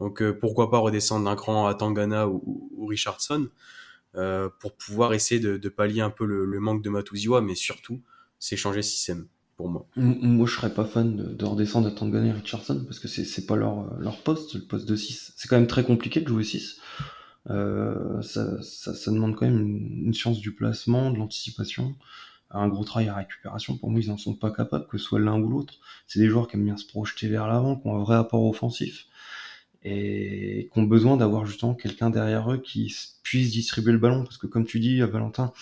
Donc 0.00 0.22
euh, 0.22 0.32
pourquoi 0.32 0.70
pas 0.70 0.78
redescendre 0.78 1.24
d'un 1.24 1.36
cran 1.36 1.66
à 1.66 1.74
Tangana 1.74 2.28
ou, 2.28 2.86
Richardson 2.86 3.48
pour 4.60 4.76
pouvoir 4.76 5.14
essayer 5.14 5.40
de, 5.40 5.68
pallier 5.70 6.02
un 6.02 6.10
peu 6.10 6.26
le, 6.26 6.60
manque 6.60 6.82
de 6.82 6.90
Matuziwa, 6.90 7.40
mais 7.40 7.54
surtout, 7.54 8.02
c'est 8.38 8.56
changer 8.56 8.82
système 8.82 9.26
pour 9.56 9.70
moi. 9.70 9.86
Moi, 9.96 10.46
je 10.46 10.54
serais 10.54 10.74
pas 10.74 10.84
fan 10.84 11.34
de, 11.34 11.44
redescendre 11.44 11.88
à 11.88 11.92
Tangana 11.92 12.26
et 12.26 12.32
Richardson 12.32 12.84
parce 12.84 12.98
que 12.98 13.08
c'est 13.08 13.46
pas 13.46 13.56
leur, 13.56 13.98
leur 13.98 14.22
poste, 14.22 14.54
le 14.54 14.62
poste 14.62 14.86
de 14.86 14.96
6. 14.96 15.32
C'est 15.36 15.48
quand 15.48 15.56
même 15.56 15.66
très 15.66 15.84
compliqué 15.84 16.20
de 16.20 16.28
jouer 16.28 16.44
6. 16.44 16.78
Euh, 17.50 18.22
ça, 18.22 18.62
ça, 18.62 18.94
ça, 18.94 19.10
demande 19.10 19.34
quand 19.34 19.46
même 19.46 19.60
une, 19.60 20.14
science 20.14 20.38
du 20.38 20.54
placement, 20.54 21.10
de 21.10 21.18
l'anticipation, 21.18 21.96
un 22.50 22.68
gros 22.68 22.84
travail 22.84 23.08
à 23.08 23.16
récupération. 23.16 23.76
Pour 23.76 23.90
moi, 23.90 24.00
ils 24.00 24.08
n'en 24.08 24.18
sont 24.18 24.34
pas 24.34 24.50
capables, 24.50 24.86
que 24.86 24.98
ce 24.98 25.04
soit 25.04 25.20
l'un 25.20 25.40
ou 25.40 25.48
l'autre. 25.48 25.74
C'est 26.06 26.20
des 26.20 26.28
joueurs 26.28 26.48
qui 26.48 26.56
aiment 26.56 26.64
bien 26.64 26.76
se 26.76 26.86
projeter 26.86 27.28
vers 27.28 27.48
l'avant, 27.48 27.76
qui 27.76 27.86
ont 27.88 27.96
un 27.96 28.02
vrai 28.02 28.16
apport 28.16 28.44
offensif 28.46 29.06
et 29.84 30.68
qui 30.72 30.78
ont 30.78 30.84
besoin 30.84 31.16
d'avoir 31.16 31.44
justement 31.46 31.74
quelqu'un 31.74 32.10
derrière 32.10 32.50
eux 32.52 32.58
qui 32.58 32.94
puisse 33.22 33.50
distribuer 33.50 33.92
le 33.92 33.98
ballon. 33.98 34.24
Parce 34.24 34.38
que 34.38 34.46
comme 34.46 34.64
tu 34.64 34.80
dis, 34.80 35.00
Valentin, 35.00 35.52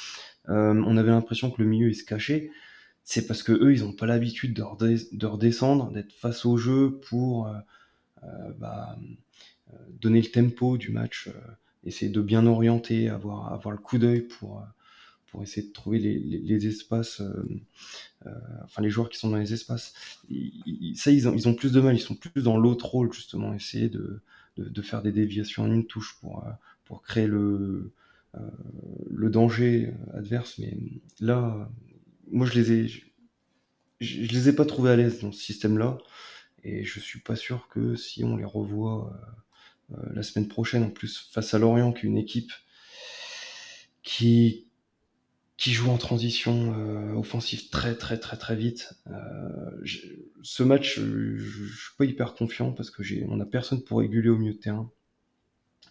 euh, 0.49 0.83
on 0.87 0.97
avait 0.97 1.11
l'impression 1.11 1.51
que 1.51 1.63
le 1.63 1.69
milieu 1.69 1.89
il 1.89 1.95
se 1.95 2.05
cachait. 2.05 2.51
C'est 3.03 3.27
parce 3.27 3.43
que 3.43 3.53
eux, 3.53 3.75
ils 3.75 3.83
n'ont 3.83 3.93
pas 3.93 4.07
l'habitude 4.07 4.55
de, 4.55 5.17
de, 5.17 5.27
redescendre, 5.27 5.91
d'être 5.91 6.13
face 6.13 6.45
au 6.45 6.57
jeu 6.57 7.01
pour 7.09 7.49
euh, 7.49 7.55
euh 8.23 8.53
bah, 8.59 8.99
euh, 9.73 9.77
donner 10.01 10.21
le 10.21 10.29
tempo 10.29 10.77
du 10.77 10.91
match 10.91 11.31
essayer 11.85 12.11
de 12.11 12.21
bien 12.21 12.47
orienter, 12.47 13.09
avoir, 13.09 13.53
avoir 13.53 13.73
le 13.73 13.81
coup 13.81 13.99
d'œil 13.99 14.23
pour, 14.23 14.59
euh, 14.59 14.65
pour 15.31 15.43
essayer 15.43 15.67
de 15.67 15.73
trouver 15.73 15.99
les, 15.99 16.19
les, 16.19 16.67
espaces, 16.67 17.21
euh, 17.21 17.49
euh, 18.27 18.31
enfin 18.65 18.83
les 18.83 18.91
joueurs 18.91 19.09
qui 19.09 19.19
sont 19.19 19.31
dans 19.31 19.37
les 19.37 19.53
espaces. 19.53 19.95
ça, 20.95 21.11
ils 21.11 21.29
ont, 21.29 21.35
ils 21.35 21.49
ont 21.49 21.55
plus 21.55 21.73
de 21.73 21.81
mal, 21.81 21.95
ils 21.95 22.01
sont 22.01 22.17
plus 22.17 22.43
dans 22.43 22.57
l'autre 22.57 22.87
rôle, 22.87 23.13
justement, 23.13 23.55
essayer 23.55 23.89
de, 23.89 24.21
de, 24.57 24.83
faire 24.83 25.03
des 25.03 25.13
déviations 25.13 25.65
en 25.65 25.73
une 25.73 25.87
touche 25.87 26.19
pour, 26.21 26.45
pour 26.85 27.03
créer 27.03 27.27
le, 27.27 27.93
le 29.11 29.31
danger 29.31 29.93
adverse. 30.15 30.59
Mais 30.59 30.77
là, 31.21 31.71
moi, 32.31 32.47
je 32.47 32.55
les 32.59 32.73
ai, 32.73 32.89
je, 34.01 34.21
les 34.21 34.49
ai 34.49 34.53
pas 34.55 34.65
trouvés 34.65 34.91
à 34.91 34.97
l'aise 34.97 35.21
dans 35.21 35.33
ce 35.33 35.41
système-là. 35.41 35.99
Et 36.63 36.85
je 36.85 37.01
suis 37.01 37.21
pas 37.21 37.37
sûr 37.37 37.69
que 37.69 37.97
si 37.97 38.25
on 38.25 38.37
les 38.37 38.45
revoit 38.45 39.13
euh, 39.93 39.97
la 40.13 40.23
semaine 40.23 40.49
prochaine, 40.49 40.83
en 40.83 40.91
plus 40.91 41.29
face 41.33 41.55
à 41.55 41.59
Lorient, 41.59 41.93
qui 41.93 42.07
est 42.07 42.09
une 42.09 42.19
équipe 42.19 42.53
qui, 44.03 44.67
qui 45.61 45.73
joue 45.73 45.91
en 45.91 45.99
transition 45.99 46.75
euh, 46.75 47.13
offensive 47.13 47.69
très 47.69 47.95
très 47.95 48.19
très 48.19 48.39
très 48.39 48.57
vite. 48.57 48.95
Euh, 49.09 49.85
ce 50.43 50.63
match, 50.63 50.99
je, 50.99 51.37
je, 51.37 51.67
suis 51.67 51.97
pas 51.99 52.07
hyper 52.07 52.35
confiant 52.35 52.73
parce 52.73 52.91
que 52.91 53.03
j'ai, 53.03 53.27
on 53.29 53.39
a 53.41 53.45
personne 53.45 53.83
pour 53.83 53.99
réguler 53.99 54.31
au 54.31 54.39
milieu 54.39 54.55
de 54.55 54.59
terrain 54.59 54.91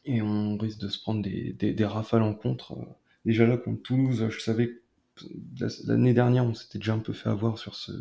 et 0.05 0.23
on 0.23 0.58
risque 0.58 0.79
de 0.79 0.88
se 0.88 0.99
prendre 0.99 1.21
des, 1.21 1.53
des, 1.53 1.86
rafales 1.86 2.23
en 2.23 2.34
contre. 2.34 2.79
Déjà 3.25 3.45
là 3.45 3.58
contre 3.58 3.84
Toulouse, 3.84 4.27
je 4.29 4.39
savais 4.39 4.71
l'année 5.86 6.15
dernière 6.15 6.45
on 6.45 6.55
s'était 6.55 6.79
déjà 6.79 6.93
un 6.93 6.99
peu 6.99 7.13
fait 7.13 7.29
avoir 7.29 7.60
sur 7.60 7.75
ce 7.75 7.91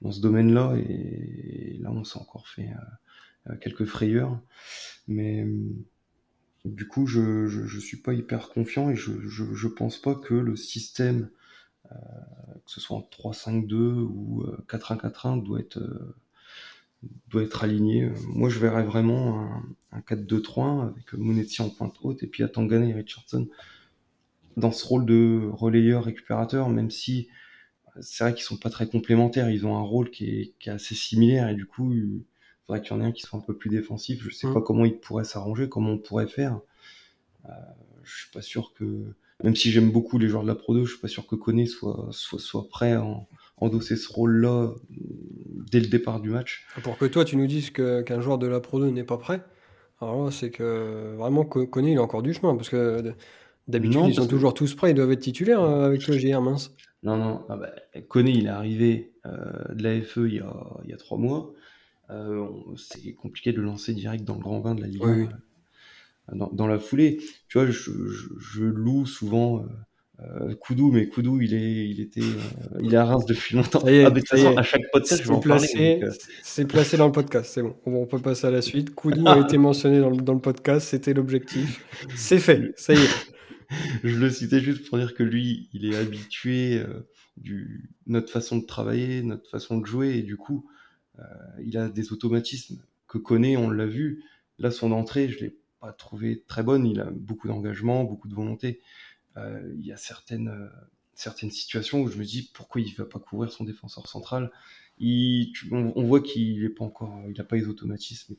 dans 0.00 0.12
ce 0.12 0.20
domaine-là 0.22 0.76
et, 0.76 1.76
là 1.82 1.90
on 1.90 2.04
s'est 2.04 2.18
encore 2.18 2.48
fait 2.48 2.70
euh, 3.50 3.54
quelques 3.56 3.84
frayeurs. 3.84 4.40
Mais 5.08 5.44
euh, 5.44 5.60
du 6.64 6.86
coup, 6.86 7.06
je, 7.06 7.46
je, 7.46 7.78
suis 7.78 7.96
pas 7.96 8.12
hyper 8.12 8.50
confiant 8.50 8.90
et 8.90 8.96
je, 8.96 9.12
je 9.20 9.68
pense 9.68 9.98
pas 10.00 10.14
que 10.14 10.34
le 10.34 10.56
système, 10.56 11.30
euh, 11.90 11.94
que 12.64 12.70
ce 12.70 12.80
soit 12.80 12.96
en 12.96 13.08
3-5-2 13.10 13.74
ou 13.74 14.44
4-1-4-1, 14.68 15.42
doit 15.42 15.60
être 15.60 15.80
doit 17.28 17.42
être 17.42 17.64
aligné. 17.64 18.10
Moi, 18.26 18.50
je 18.50 18.58
verrais 18.58 18.84
vraiment 18.84 19.40
un, 19.40 19.64
un 19.92 20.00
4-2-3 20.00 20.88
avec 20.88 21.12
Monetti 21.14 21.62
en 21.62 21.70
pointe 21.70 21.96
haute 22.02 22.22
et 22.22 22.26
puis 22.26 22.42
Atangana 22.42 22.86
et 22.86 22.92
Richardson 22.92 23.48
dans 24.56 24.72
ce 24.72 24.86
rôle 24.86 25.06
de 25.06 25.48
relayeur 25.52 26.04
récupérateur, 26.04 26.68
même 26.68 26.90
si 26.90 27.28
c'est 28.00 28.24
vrai 28.24 28.34
qu'ils 28.34 28.44
sont 28.44 28.56
pas 28.56 28.70
très 28.70 28.88
complémentaires. 28.88 29.50
Ils 29.50 29.66
ont 29.66 29.76
un 29.76 29.82
rôle 29.82 30.10
qui 30.10 30.24
est, 30.24 30.54
qui 30.58 30.68
est 30.68 30.72
assez 30.72 30.94
similaire 30.94 31.48
et 31.48 31.54
du 31.54 31.66
coup, 31.66 31.92
faudrait 32.70 32.82
qu'il 32.86 32.96
y 32.96 33.00
en 33.00 33.02
ait 33.02 33.06
un 33.08 33.12
qui 33.12 33.22
soit 33.22 33.38
un 33.38 33.42
peu 33.42 33.54
plus 33.54 33.70
défensif. 33.70 34.22
Je 34.22 34.30
sais 34.34 34.46
Mm. 34.46 34.54
pas 34.54 34.60
comment 34.60 34.84
ils 34.84 34.96
pourraient 34.98 35.24
s'arranger, 35.24 35.68
comment 35.68 35.90
on 35.92 35.98
pourrait 35.98 36.26
faire. 36.28 36.60
Euh, 37.46 37.52
je 38.04 38.16
suis 38.22 38.30
pas 38.30 38.42
sûr 38.42 38.72
que, 38.74 38.84
même 39.42 39.56
si 39.56 39.70
j'aime 39.70 39.90
beaucoup 39.90 40.18
les 40.18 40.28
joueurs 40.28 40.42
de 40.42 40.48
la 40.48 40.54
Pro 40.54 40.74
2, 40.74 40.84
je 40.84 40.92
suis 40.92 41.00
pas 41.00 41.08
sûr 41.08 41.26
que 41.26 41.34
Koné 41.34 41.66
soit, 41.66 42.08
soit, 42.12 42.38
soit 42.38 42.68
prêt 42.68 42.92
à 42.92 43.02
en- 43.04 43.26
endosser 43.56 43.96
ce 43.96 44.10
rôle-là 44.12 44.48
euh, 44.68 44.74
dès 45.70 45.80
le 45.80 45.86
départ 45.88 46.20
du 46.20 46.30
match. 46.30 46.66
Pour 46.82 46.96
que 46.96 47.04
toi, 47.06 47.24
tu 47.24 47.36
nous 47.36 47.46
dises 47.46 47.70
qu'un 47.70 48.20
joueur 48.20 48.38
de 48.38 48.46
la 48.46 48.60
Pro 48.60 48.78
2 48.80 48.90
n'est 48.90 49.04
pas 49.04 49.18
prêt, 49.18 49.42
alors 50.00 50.24
là, 50.24 50.30
c'est 50.30 50.50
que 50.50 51.14
vraiment, 51.16 51.44
Ko- 51.44 51.66
Koné, 51.66 51.92
il 51.92 51.98
a 51.98 52.02
encore 52.02 52.22
du 52.22 52.32
chemin. 52.32 52.54
Parce 52.56 52.68
que 52.70 53.12
d'habitude, 53.68 54.00
ils 54.06 54.14
sont 54.14 54.24
que- 54.24 54.30
toujours 54.30 54.54
tous 54.54 54.74
prêts. 54.74 54.92
Ils 54.92 54.94
doivent 54.94 55.12
être 55.12 55.20
titulaires 55.20 55.60
euh, 55.62 55.86
avec 55.86 56.00
toi, 56.02 56.16
JR, 56.16 56.40
mince. 56.40 56.74
Non, 57.02 57.16
non, 57.16 57.42
ah 57.48 57.56
bah, 57.56 57.70
Koné, 58.08 58.30
il 58.30 58.46
est 58.46 58.50
arrivé 58.50 59.12
euh, 59.26 59.74
de 59.74 59.82
la 59.82 60.00
FE 60.02 60.26
il 60.28 60.34
y 60.34 60.38
a, 60.40 60.54
il 60.84 60.90
y 60.90 60.92
a 60.94 60.96
trois 60.96 61.18
mois. 61.18 61.52
Euh, 62.10 62.46
c'est 62.76 63.12
compliqué 63.14 63.52
de 63.52 63.58
le 63.58 63.64
lancer 63.64 63.92
direct 63.94 64.24
dans 64.24 64.34
le 64.34 64.40
grand 64.40 64.60
bain 64.60 64.74
de 64.74 64.80
la 64.80 64.88
Ligue 64.88 65.02
1 65.02 65.06
Oui, 65.06 65.22
oui. 65.22 65.28
euh, 66.32 66.36
dans, 66.36 66.50
dans 66.52 66.66
la 66.66 66.78
foulée. 66.78 67.18
Tu 67.48 67.58
vois, 67.58 67.66
je, 67.66 67.72
je, 67.72 68.28
je 68.38 68.64
loue 68.64 69.06
souvent 69.06 69.64
euh, 70.20 70.54
Koudou, 70.56 70.90
mais 70.92 71.08
Koudou, 71.08 71.40
il, 71.40 71.54
est, 71.54 71.88
il 71.88 72.00
était, 72.00 72.20
il 72.82 72.92
est 72.92 72.96
à 72.96 73.04
Reims 73.06 73.24
depuis 73.26 73.56
longtemps. 73.56 73.86
Est, 73.86 74.04
ah, 74.04 74.10
mais 74.10 74.20
de 74.20 74.26
toute 74.26 74.28
ça 74.28 74.36
y 74.38 74.42
façon, 74.42 74.54
est. 74.54 74.58
à 74.58 74.62
chaque 74.62 74.82
podcast, 74.92 75.22
je 75.24 75.32
vais 75.32 75.40
placé, 75.40 76.00
c'est 76.42 76.66
placé 76.66 76.96
dans 76.96 77.06
le 77.06 77.12
podcast, 77.12 77.50
c'est 77.54 77.62
bon. 77.62 77.76
On 77.86 78.06
peut 78.06 78.18
passer 78.18 78.46
à 78.46 78.50
la 78.50 78.60
suite. 78.60 78.94
Koudou 78.94 79.26
a 79.28 79.38
été 79.44 79.56
mentionné 79.56 80.00
dans 80.00 80.10
le, 80.10 80.16
dans 80.18 80.34
le 80.34 80.40
podcast, 80.40 80.88
c'était 80.88 81.14
l'objectif. 81.14 81.84
C'est 82.16 82.38
fait, 82.38 82.72
ça 82.76 82.92
y 82.92 82.98
est. 82.98 83.32
je 84.04 84.18
le 84.18 84.30
citais 84.30 84.60
juste 84.60 84.88
pour 84.88 84.98
dire 84.98 85.14
que 85.14 85.22
lui, 85.22 85.70
il 85.72 85.86
est 85.86 85.96
habitué 85.96 86.80
euh, 86.80 87.08
du 87.36 87.90
notre 88.06 88.30
façon 88.30 88.58
de 88.58 88.66
travailler, 88.66 89.22
notre 89.22 89.48
façon 89.48 89.78
de 89.78 89.86
jouer, 89.86 90.18
et 90.18 90.22
du 90.22 90.36
coup, 90.36 90.66
il 91.64 91.76
a 91.78 91.88
des 91.88 92.12
automatismes 92.12 92.82
que 93.08 93.18
connaît, 93.18 93.56
on 93.56 93.70
l'a 93.70 93.86
vu. 93.86 94.24
Là, 94.58 94.70
son 94.70 94.92
entrée, 94.92 95.28
je 95.28 95.40
l'ai 95.40 95.56
pas 95.80 95.92
trouvé 95.92 96.44
très 96.46 96.62
bonne. 96.62 96.86
Il 96.86 97.00
a 97.00 97.10
beaucoup 97.10 97.48
d'engagement, 97.48 98.04
beaucoup 98.04 98.28
de 98.28 98.34
volonté. 98.34 98.80
Euh, 99.36 99.74
il 99.78 99.86
y 99.86 99.92
a 99.92 99.96
certaines 99.96 100.48
euh, 100.48 100.68
certaines 101.14 101.50
situations 101.50 102.00
où 102.02 102.08
je 102.08 102.18
me 102.18 102.24
dis 102.24 102.50
pourquoi 102.54 102.80
il 102.80 102.94
va 102.94 103.04
pas 103.04 103.18
couvrir 103.18 103.52
son 103.52 103.64
défenseur 103.64 104.06
central? 104.08 104.50
On, 105.70 106.04
voit 106.04 106.20
qu'il 106.20 106.62
est 106.64 106.68
pas 106.68 106.84
encore, 106.84 107.22
il 107.28 107.40
a 107.40 107.44
pas 107.44 107.56
les 107.56 107.68
automatismes. 107.68 108.34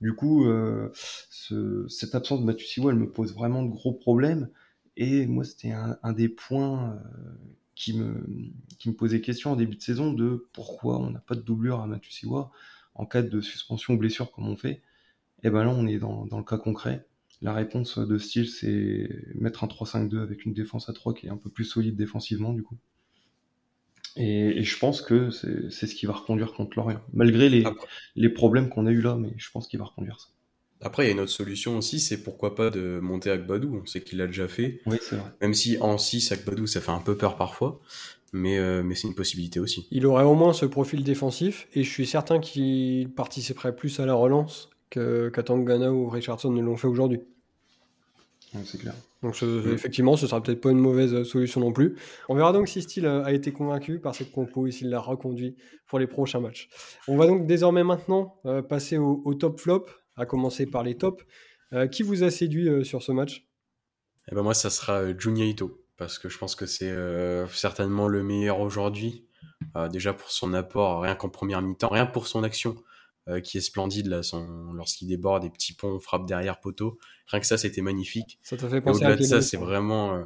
Du 0.00 0.14
coup, 0.14 0.46
euh, 0.46 0.90
ce- 0.94 1.86
cette 1.88 2.14
absence 2.14 2.40
de 2.40 2.44
Matusiwa, 2.46 2.92
elle 2.92 2.98
me 2.98 3.10
pose 3.10 3.34
vraiment 3.34 3.62
de 3.62 3.68
gros 3.70 3.92
problèmes. 3.92 4.48
Et 4.96 5.26
moi, 5.26 5.44
c'était 5.44 5.72
un, 5.72 6.12
des 6.12 6.28
points 6.28 6.94
euh, 6.94 6.98
qui, 7.80 7.94
me, 7.94 8.22
qui 8.78 8.90
me 8.90 8.94
posait 8.94 9.22
question 9.22 9.52
en 9.52 9.56
début 9.56 9.76
de 9.76 9.80
saison 9.80 10.12
de 10.12 10.46
pourquoi 10.52 10.98
on 10.98 11.08
n'a 11.08 11.20
pas 11.20 11.34
de 11.34 11.40
doublure 11.40 11.80
à 11.80 11.86
Matusiwa 11.86 12.50
en 12.94 13.06
cas 13.06 13.22
de 13.22 13.40
suspension 13.40 13.94
ou 13.94 13.96
blessure 13.96 14.30
comme 14.32 14.46
on 14.48 14.56
fait. 14.56 14.82
Et 15.42 15.48
ben 15.48 15.64
là, 15.64 15.70
on 15.70 15.86
est 15.86 15.98
dans, 15.98 16.26
dans 16.26 16.36
le 16.36 16.44
cas 16.44 16.58
concret. 16.58 17.06
La 17.40 17.54
réponse 17.54 17.98
de 17.98 18.18
style, 18.18 18.50
c'est 18.50 19.08
mettre 19.34 19.64
un 19.64 19.66
3-5-2 19.66 20.18
avec 20.18 20.44
une 20.44 20.52
défense 20.52 20.90
à 20.90 20.92
3 20.92 21.14
qui 21.14 21.26
est 21.28 21.30
un 21.30 21.38
peu 21.38 21.48
plus 21.48 21.64
solide 21.64 21.96
défensivement, 21.96 22.52
du 22.52 22.62
coup. 22.62 22.76
Et, 24.16 24.58
et 24.58 24.62
je 24.62 24.78
pense 24.78 25.00
que 25.00 25.30
c'est 25.30 25.86
ce 25.86 25.94
qui 25.94 26.04
va 26.04 26.12
reconduire 26.12 26.52
contre 26.52 26.76
Lorient. 26.76 27.00
Malgré 27.14 27.48
les, 27.48 27.64
les 28.14 28.28
problèmes 28.28 28.68
qu'on 28.68 28.84
a 28.84 28.90
eu 28.90 29.00
là, 29.00 29.16
mais 29.16 29.32
je 29.38 29.50
pense 29.50 29.68
qu'il 29.68 29.78
va 29.78 29.86
reconduire 29.86 30.20
ça. 30.20 30.28
Après, 30.82 31.04
il 31.04 31.06
y 31.06 31.08
a 31.10 31.12
une 31.12 31.20
autre 31.20 31.30
solution 31.30 31.76
aussi, 31.78 32.00
c'est 32.00 32.22
pourquoi 32.22 32.54
pas 32.54 32.70
de 32.70 32.98
monter 33.00 33.30
Akbadou. 33.30 33.80
On 33.82 33.86
sait 33.86 34.00
qu'il 34.02 34.18
l'a 34.18 34.26
déjà 34.26 34.48
fait. 34.48 34.80
Oui, 34.86 34.98
c'est 35.02 35.16
vrai. 35.16 35.30
Même 35.40 35.54
si 35.54 35.76
en 35.80 35.98
6, 35.98 36.32
Akbadou, 36.32 36.66
ça 36.66 36.80
fait 36.80 36.92
un 36.92 37.00
peu 37.00 37.16
peur 37.16 37.36
parfois. 37.36 37.80
Mais, 38.32 38.58
euh, 38.58 38.82
mais 38.84 38.94
c'est 38.94 39.08
une 39.08 39.14
possibilité 39.16 39.58
aussi. 39.58 39.88
Il 39.90 40.06
aurait 40.06 40.22
au 40.24 40.34
moins 40.34 40.52
ce 40.52 40.64
profil 40.64 41.02
défensif 41.02 41.66
et 41.74 41.82
je 41.82 41.90
suis 41.90 42.06
certain 42.06 42.38
qu'il 42.38 43.10
participerait 43.10 43.74
plus 43.74 43.98
à 43.98 44.06
la 44.06 44.14
relance 44.14 44.70
que 44.88 45.30
qu'Atangana 45.30 45.92
ou 45.92 46.08
Richardson 46.08 46.52
ne 46.52 46.62
l'ont 46.62 46.76
fait 46.76 46.86
aujourd'hui. 46.86 47.20
Ouais, 48.54 48.60
c'est 48.64 48.78
clair. 48.78 48.94
Donc 49.22 49.36
ce- 49.36 49.44
Mm. 49.44 49.74
effectivement, 49.74 50.16
ce 50.16 50.26
sera 50.26 50.42
peut-être 50.42 50.60
pas 50.60 50.70
une 50.70 50.78
mauvaise 50.78 51.22
solution 51.24 51.60
non 51.60 51.72
plus. 51.72 51.96
On 52.28 52.34
verra 52.34 52.52
donc 52.52 52.68
si 52.68 52.82
Steele 52.82 53.06
a 53.06 53.32
été 53.32 53.52
convaincu 53.52 53.98
par 53.98 54.14
cette 54.14 54.32
compo 54.32 54.66
et 54.66 54.70
s'il 54.72 54.90
l'a 54.90 55.00
reconduit 55.00 55.56
pour 55.88 55.98
les 55.98 56.06
prochains 56.06 56.40
matchs. 56.40 56.68
On 57.08 57.16
va 57.16 57.26
donc 57.26 57.46
désormais 57.46 57.84
maintenant 57.84 58.36
euh, 58.46 58.62
passer 58.62 58.96
au, 58.98 59.22
au 59.24 59.34
top 59.34 59.60
flop, 59.60 59.86
à 60.16 60.26
commencer 60.26 60.66
par 60.66 60.82
les 60.82 60.96
tops. 60.96 61.24
Euh, 61.72 61.86
qui 61.86 62.02
vous 62.02 62.24
a 62.24 62.30
séduit 62.30 62.68
euh, 62.68 62.82
sur 62.82 63.02
ce 63.02 63.12
match? 63.12 63.46
Et 64.30 64.34
ben 64.34 64.42
moi, 64.42 64.54
ça 64.54 64.70
sera 64.70 65.02
euh, 65.02 65.14
Junya 65.16 65.44
Ito, 65.44 65.84
parce 65.96 66.18
que 66.18 66.28
je 66.28 66.36
pense 66.36 66.56
que 66.56 66.66
c'est 66.66 66.92
certainement 67.52 68.08
le 68.08 68.22
meilleur 68.22 68.60
aujourd'hui. 68.60 69.26
Déjà 69.92 70.14
pour 70.14 70.30
son 70.30 70.54
apport, 70.54 71.02
rien 71.02 71.14
qu'en 71.14 71.28
première 71.28 71.62
mi-temps, 71.62 71.88
rien 71.88 72.06
pour 72.06 72.26
son 72.26 72.42
action, 72.42 72.76
qui 73.44 73.58
est 73.58 73.60
splendide 73.60 74.06
là, 74.06 74.22
son... 74.22 74.72
lorsqu'il 74.72 75.08
déborde, 75.08 75.42
des 75.42 75.50
petits 75.50 75.74
ponts, 75.74 76.00
frappe 76.00 76.26
derrière 76.26 76.60
poteau. 76.60 76.98
Rien 77.30 77.40
que 77.40 77.46
ça, 77.46 77.58
c'était 77.58 77.82
magnifique. 77.82 78.38
Ça 78.42 78.56
t'a 78.56 78.68
fait 78.68 78.80
penser 78.80 79.04
à 79.04 79.08
au-delà 79.08 79.16
de 79.16 79.22
ça, 79.22 79.40
c'est 79.42 79.56
vraiment 79.56 80.14
euh, 80.14 80.24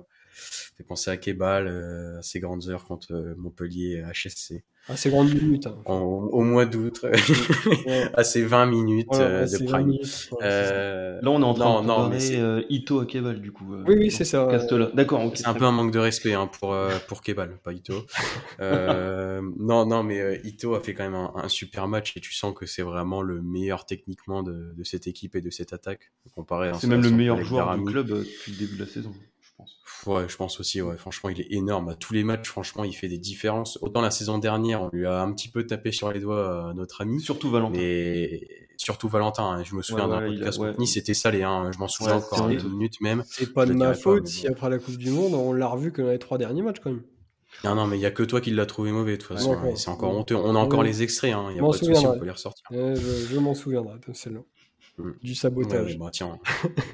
fait 0.76 0.84
penser 0.84 1.10
à 1.10 1.16
Kebal, 1.16 1.66
euh, 1.66 2.18
à 2.18 2.22
ses 2.22 2.40
grandes 2.40 2.68
heures 2.68 2.84
contre 2.84 3.12
euh, 3.12 3.34
Montpellier 3.36 4.04
HSC 4.12 4.64
Ah, 4.88 4.96
c'est 4.96 5.08
grande 5.08 5.32
minute. 5.32 5.66
hein. 5.66 5.76
en- 5.86 5.94
au 6.30 6.42
mois 6.42 6.66
d'août, 6.66 7.00
Ouais. 7.04 8.10
à 8.12 8.22
ses 8.22 8.42
20 8.44 8.66
minutes 8.66 9.08
euh, 9.14 9.46
de 9.46 9.56
20 9.58 9.64
prime. 9.72 9.86
minutes, 9.86 10.28
ouais. 10.32 10.38
Euh, 10.42 11.20
Là, 11.22 11.30
on 11.30 11.40
est 11.40 11.44
en 11.44 11.54
train 11.54 11.64
non, 11.64 11.80
de 11.82 11.86
non, 11.86 11.94
comparer 11.94 12.14
mais 12.14 12.20
c'est- 12.20 12.38
euh, 12.40 12.62
Ito 12.68 13.00
à 13.00 13.06
Keval, 13.06 13.40
du 13.40 13.50
coup. 13.50 13.72
euh, 13.74 13.82
Oui, 13.86 14.10
c'est 14.10 14.24
ce 14.24 14.32
ça. 14.32 14.48
D'accord. 14.92 15.32
C'est 15.34 15.46
un 15.46 15.54
peu 15.54 15.64
un 15.64 15.72
manque 15.72 15.92
de 15.92 15.98
respect 15.98 16.34
hein, 16.34 16.48
pour, 16.60 16.74
euh, 16.74 16.90
pour 17.08 17.22
Kebal, 17.22 17.58
pas 17.62 17.72
Ito. 17.72 17.94
Euh, 18.60 19.40
non, 19.58 19.84
non, 19.86 20.02
mais 20.02 20.20
euh, 20.20 20.36
Ito 20.44 20.74
a 20.74 20.80
fait 20.80 20.94
quand 20.94 21.04
même 21.04 21.14
un, 21.14 21.32
un 21.34 21.48
super 21.48 21.88
match 21.88 22.16
et 22.16 22.20
tu 22.20 22.32
sens 22.32 22.54
que 22.54 22.66
c'est 22.66 22.82
vraiment 22.82 23.20
le 23.22 23.42
meilleur 23.42 23.84
techniquement 23.86 24.42
de, 24.42 24.72
de 24.76 24.84
cette 24.84 25.06
équipe 25.06 25.34
et 25.34 25.40
de 25.40 25.50
cette 25.50 25.72
attaque. 25.72 26.12
Comparé 26.34 26.68
à. 26.68 26.74
C'est 26.74 26.86
même 26.86 27.02
le 27.02 27.10
meilleur 27.10 27.42
joueur 27.42 27.76
du 27.76 27.84
club 27.84 28.10
euh, 28.10 28.18
depuis 28.20 28.52
le 28.52 28.58
début 28.58 28.76
de 28.76 28.80
la 28.84 28.88
saison, 28.88 29.12
pense. 29.64 30.06
Ouais, 30.06 30.28
je 30.28 30.36
pense 30.36 30.60
aussi, 30.60 30.82
ouais. 30.82 30.96
Franchement, 30.96 31.30
il 31.30 31.40
est 31.40 31.46
énorme. 31.52 31.88
À 31.88 31.94
tous 31.94 32.12
les 32.14 32.24
matchs, 32.24 32.48
franchement, 32.48 32.84
il 32.84 32.92
fait 32.92 33.08
des 33.08 33.18
différences. 33.18 33.78
Autant 33.82 34.00
la 34.00 34.10
saison 34.10 34.38
dernière, 34.38 34.82
on 34.82 34.90
lui 34.92 35.06
a 35.06 35.20
un 35.22 35.32
petit 35.32 35.48
peu 35.48 35.66
tapé 35.66 35.92
sur 35.92 36.12
les 36.12 36.20
doigts 36.20 36.70
à 36.70 36.74
notre 36.74 37.00
ami. 37.00 37.20
Surtout 37.20 37.50
Valentin. 37.50 37.78
Surtout 38.76 39.08
Valentin, 39.08 39.44
hein. 39.44 39.62
je 39.62 39.74
me 39.76 39.82
souviens 39.82 40.08
Ouais, 40.08 40.16
d'un 40.16 40.22
ouais, 40.22 40.32
il 40.32 40.42
a- 40.42 40.46
podcast 40.46 40.58
ouais. 40.58 40.72
Nice, 40.78 40.94
c'était 40.94 41.14
salé, 41.14 41.42
hein. 41.42 41.70
je 41.72 41.78
m'en 41.78 41.88
souviens 41.88 42.16
encore, 42.16 42.38
c'était 42.48 42.56
hein, 42.56 42.60
une 42.64 42.70
minute 42.72 43.00
même. 43.00 43.22
C'est 43.26 43.52
pas 43.52 43.66
Je 43.66 43.72
de 43.72 43.76
ma 43.78 43.88
pas, 43.88 43.94
faute 43.94 44.26
si 44.26 44.46
après 44.48 44.68
la 44.68 44.78
Coupe 44.78 44.96
du 44.96 45.10
Monde, 45.10 45.32
on 45.34 45.52
l'a 45.52 45.68
revu 45.68 45.92
que 45.92 46.02
dans 46.02 46.10
les 46.10 46.18
trois 46.18 46.38
derniers 46.38 46.62
matchs 46.62 46.80
quand 46.82 46.90
même. 46.90 47.02
Non, 47.62 47.76
non, 47.76 47.86
mais 47.86 47.96
il 47.96 48.00
y 48.00 48.06
a 48.06 48.10
que 48.10 48.24
toi 48.24 48.40
qui 48.40 48.50
l'as 48.50 48.66
trouvé 48.66 48.90
mauvais, 48.90 49.12
de 49.12 49.22
toute 49.22 49.28
façon, 49.36 49.52
hein, 49.52 49.76
c'est 49.76 49.88
encore 49.88 50.10
honteux. 50.12 50.34
On 50.34 50.56
a 50.56 50.58
encore 50.58 50.82
les 50.82 51.04
extraits, 51.04 51.32
hein. 51.32 51.46
il 51.50 51.54
n'y 51.54 51.60
M'en 51.60 51.68
a 51.68 51.72
pas 51.72 51.78
de 51.78 51.84
souci, 51.84 52.04
on 52.06 52.18
peut 52.18 52.24
les 52.24 52.30
ressortir. 52.32 52.64
Euh, 52.72 52.96
je 52.96 53.32
je 53.32 53.38
m'en 53.38 53.54
souviendrai 53.54 53.94
celle-là. 54.12 54.40
Du 55.22 55.34
sabotage. 55.34 55.92
ouais, 55.92 55.96
bah, 55.96 56.10
tiens, 56.12 56.38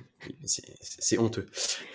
c'est 0.45 1.19
honteux. 1.19 1.47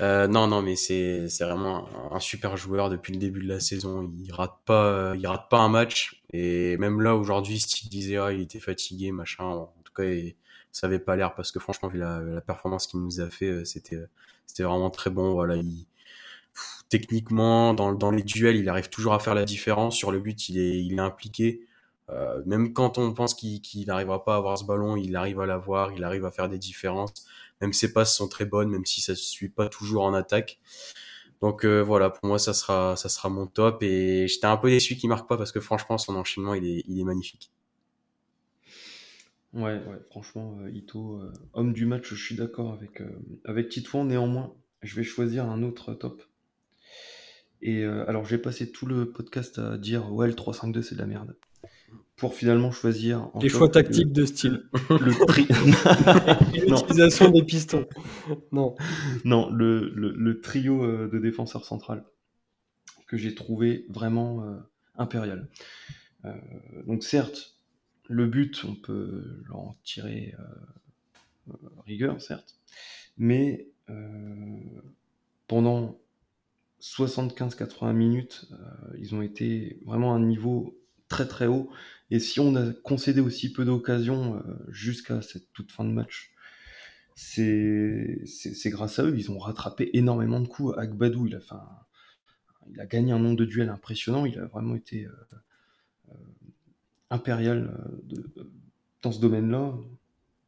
Euh, 0.02 0.28
non, 0.28 0.48
non, 0.48 0.62
mais 0.62 0.76
c'est 0.76 1.30
c'est 1.30 1.44
vraiment 1.46 2.14
un, 2.14 2.20
super 2.20 2.58
joueur 2.58 2.92
depuis 2.92 3.12
le 3.14 3.20
début 3.20 3.42
de 3.42 3.48
la 3.48 3.60
saison. 3.60 4.12
Il 4.20 4.32
rate 4.32 4.60
pas, 4.66 5.16
il 5.18 5.26
rate 5.26 5.50
pas 5.50 5.60
un 5.60 5.70
match. 5.70 6.24
Et 6.32 6.78
même 6.78 7.02
là 7.02 7.16
aujourd'hui, 7.16 7.60
Steve 7.60 7.90
disait 7.90 8.18
ah, 8.18 8.32
il 8.32 8.42
était 8.42 8.60
fatigué, 8.60 9.12
machin. 9.12 9.46
En 9.46 9.74
tout 9.84 9.94
cas, 9.94 10.04
il, 10.04 10.36
ça 10.72 10.88
avait 10.88 11.00
pas 11.00 11.16
l'air 11.16 11.34
parce 11.34 11.52
que 11.52 11.60
franchement, 11.60 11.90
vu 11.90 11.98
la, 11.98 12.20
la 12.20 12.42
performance 12.42 12.86
qu'il 12.86 13.00
nous 13.00 13.22
a 13.22 13.30
fait, 13.30 13.48
euh, 13.48 13.66
c'était 13.66 13.98
c'était 14.46 14.64
vraiment 14.64 14.92
très 14.92 15.10
bon. 15.10 15.34
Voilà, 15.34 15.56
il, 15.56 15.88
pff, 16.54 16.84
techniquement, 16.90 17.74
dans, 17.74 17.94
dans 17.94 18.12
les 18.12 18.24
duels, 18.24 18.58
il 18.58 18.70
arrive 18.70 18.90
toujours 18.90 19.14
à 19.14 19.20
faire 19.20 19.36
la 19.36 19.46
différence. 19.46 19.96
Sur 19.96 20.12
le 20.12 20.20
but, 20.20 20.50
il 20.50 20.60
est, 20.60 20.84
il 20.84 20.94
est 20.94 21.02
impliqué. 21.02 21.65
Euh, 22.10 22.42
même 22.46 22.74
quand 22.74 22.98
on 22.98 23.14
pense 23.14 23.34
qu'il 23.34 23.88
n'arrivera 23.88 24.24
pas 24.24 24.36
à 24.36 24.38
avoir 24.38 24.58
ce 24.58 24.66
ballon, 24.66 24.96
il 24.96 25.16
arrive 25.16 25.40
à 25.40 25.46
l'avoir, 25.46 25.92
il 25.94 26.04
arrive 26.04 26.26
à 26.26 26.32
faire 26.32 26.50
des 26.50 26.58
différences. 26.58 27.26
Même 27.62 27.74
ses 27.74 27.94
passes 27.94 28.16
sont 28.16 28.28
très 28.28 28.46
bonnes, 28.46 28.70
même 28.70 28.86
si 28.86 29.02
ça 29.02 29.14
ne 29.14 29.18
suit 29.18 29.50
pas 29.50 29.70
toujours 29.70 30.04
en 30.04 30.14
attaque. 30.14 30.60
Donc 31.42 31.66
euh, 31.66 31.82
voilà, 31.82 32.10
pour 32.10 32.28
moi, 32.28 32.40
ça 32.40 32.54
sera, 32.54 32.96
ça 32.96 33.10
sera 33.10 33.30
mon 33.30 33.48
top. 33.48 33.82
Et 33.82 34.28
j'étais 34.28 34.46
un 34.46 34.58
peu 34.58 34.70
déçu 34.70 34.96
qu'il 34.96 35.10
marque 35.10 35.28
pas 35.28 35.38
parce 35.38 35.52
que 35.52 35.60
franchement, 35.60 35.98
son 35.98 36.16
enchaînement, 36.16 36.54
il 36.54 36.66
est, 36.66 36.84
il 36.88 37.00
est 37.00 37.04
magnifique. 37.04 37.52
Ouais, 39.54 39.82
ouais, 39.88 40.00
franchement, 40.10 40.58
euh, 40.62 40.70
Ito, 40.70 41.22
homme 41.54 41.74
du 41.74 41.86
match, 41.86 42.10
je 42.10 42.24
suis 42.24 42.36
d'accord 42.36 42.74
avec, 42.74 43.02
avec 43.46 43.70
Titouan. 43.70 44.06
Néanmoins, 44.06 44.54
je 44.82 44.96
vais 44.96 45.04
choisir 45.04 45.46
un 45.46 45.64
autre 45.64 45.94
top. 45.94 46.22
Et 47.62 47.84
alors, 47.84 48.26
j'ai 48.26 48.38
passé 48.38 48.72
tout 48.72 48.86
le 48.86 49.12
podcast 49.12 49.58
à 49.58 49.78
dire 49.78 50.14
ouais, 50.14 50.28
le 50.28 50.34
3-5-2, 50.34 50.84
c'est 50.84 50.96
de 50.96 51.00
la 51.00 51.08
merde. 51.08 51.36
Pour 52.18 52.34
finalement 52.34 52.72
choisir. 52.72 53.30
en 53.34 53.40
Les 53.42 53.50
choix 53.50 53.68
le- 53.68 53.72
tactiques 53.72 54.12
de 54.14 54.26
style. 54.26 54.64
Le, 54.90 55.26
tri... 55.26 55.46
L'utilisation 56.54 57.30
des 57.30 57.44
pistons. 57.44 57.86
Non. 58.54 58.76
non, 59.26 59.50
le, 59.52 59.90
le, 59.94 60.12
le 60.14 60.40
trio 60.42 60.84
euh, 60.84 61.10
de 61.12 61.20
défenseurs 61.20 61.66
central 61.66 62.06
que 63.08 63.18
j'ai 63.18 63.36
trouvé 63.36 63.86
vraiment 63.90 64.44
euh, 64.46 64.56
impérial. 64.98 65.48
Euh, 66.24 66.32
donc 66.88 67.04
certes, 67.04 67.58
le 68.08 68.26
but, 68.28 68.64
on 68.68 68.76
peut 68.76 69.44
en 69.52 69.76
tirer 69.84 70.34
euh, 70.40 71.54
rigueur, 71.86 72.22
certes, 72.22 72.56
mais 73.18 73.68
pendant 75.48 76.00
75-80 76.82 77.94
minutes, 77.94 78.50
ils 78.98 79.14
ont 79.14 79.22
été 79.22 79.80
vraiment 79.86 80.14
à 80.14 80.18
un 80.18 80.22
niveau 80.26 80.76
très 81.08 81.28
très 81.28 81.48
haut. 81.48 81.70
Et 82.12 82.20
si 82.20 82.40
on 82.40 82.56
a 82.56 82.72
concédé 82.84 83.22
aussi 83.22 83.52
peu 83.52 83.66
d'occasions 83.66 84.44
jusqu'à 84.70 85.22
cette 85.22 85.52
toute 85.54 85.72
fin 85.72 85.84
de 85.84 85.92
match, 85.92 86.32
c'est 87.16 88.22
grâce 88.68 89.00
à 89.00 89.04
eux. 89.06 89.18
Ils 89.18 89.32
ont 89.32 89.40
rattrapé 89.40 89.90
énormément 89.94 90.40
de 90.40 90.48
coups. 90.48 90.78
Agbadou, 90.78 91.28
il 91.28 91.36
a, 91.36 91.40
fait 91.40 91.56
il 92.72 92.80
a 92.80 92.86
gagné 92.86 93.12
un 93.12 93.20
nombre 93.20 93.38
de 93.38 93.46
duels 93.46 93.70
impressionnant. 93.70 94.26
Il 94.26 94.38
a 94.40 94.46
vraiment 94.46 94.76
été 94.76 95.08
impérial 97.10 97.76
dans 99.02 99.12
ce 99.12 99.20
domaine-là. 99.20 99.74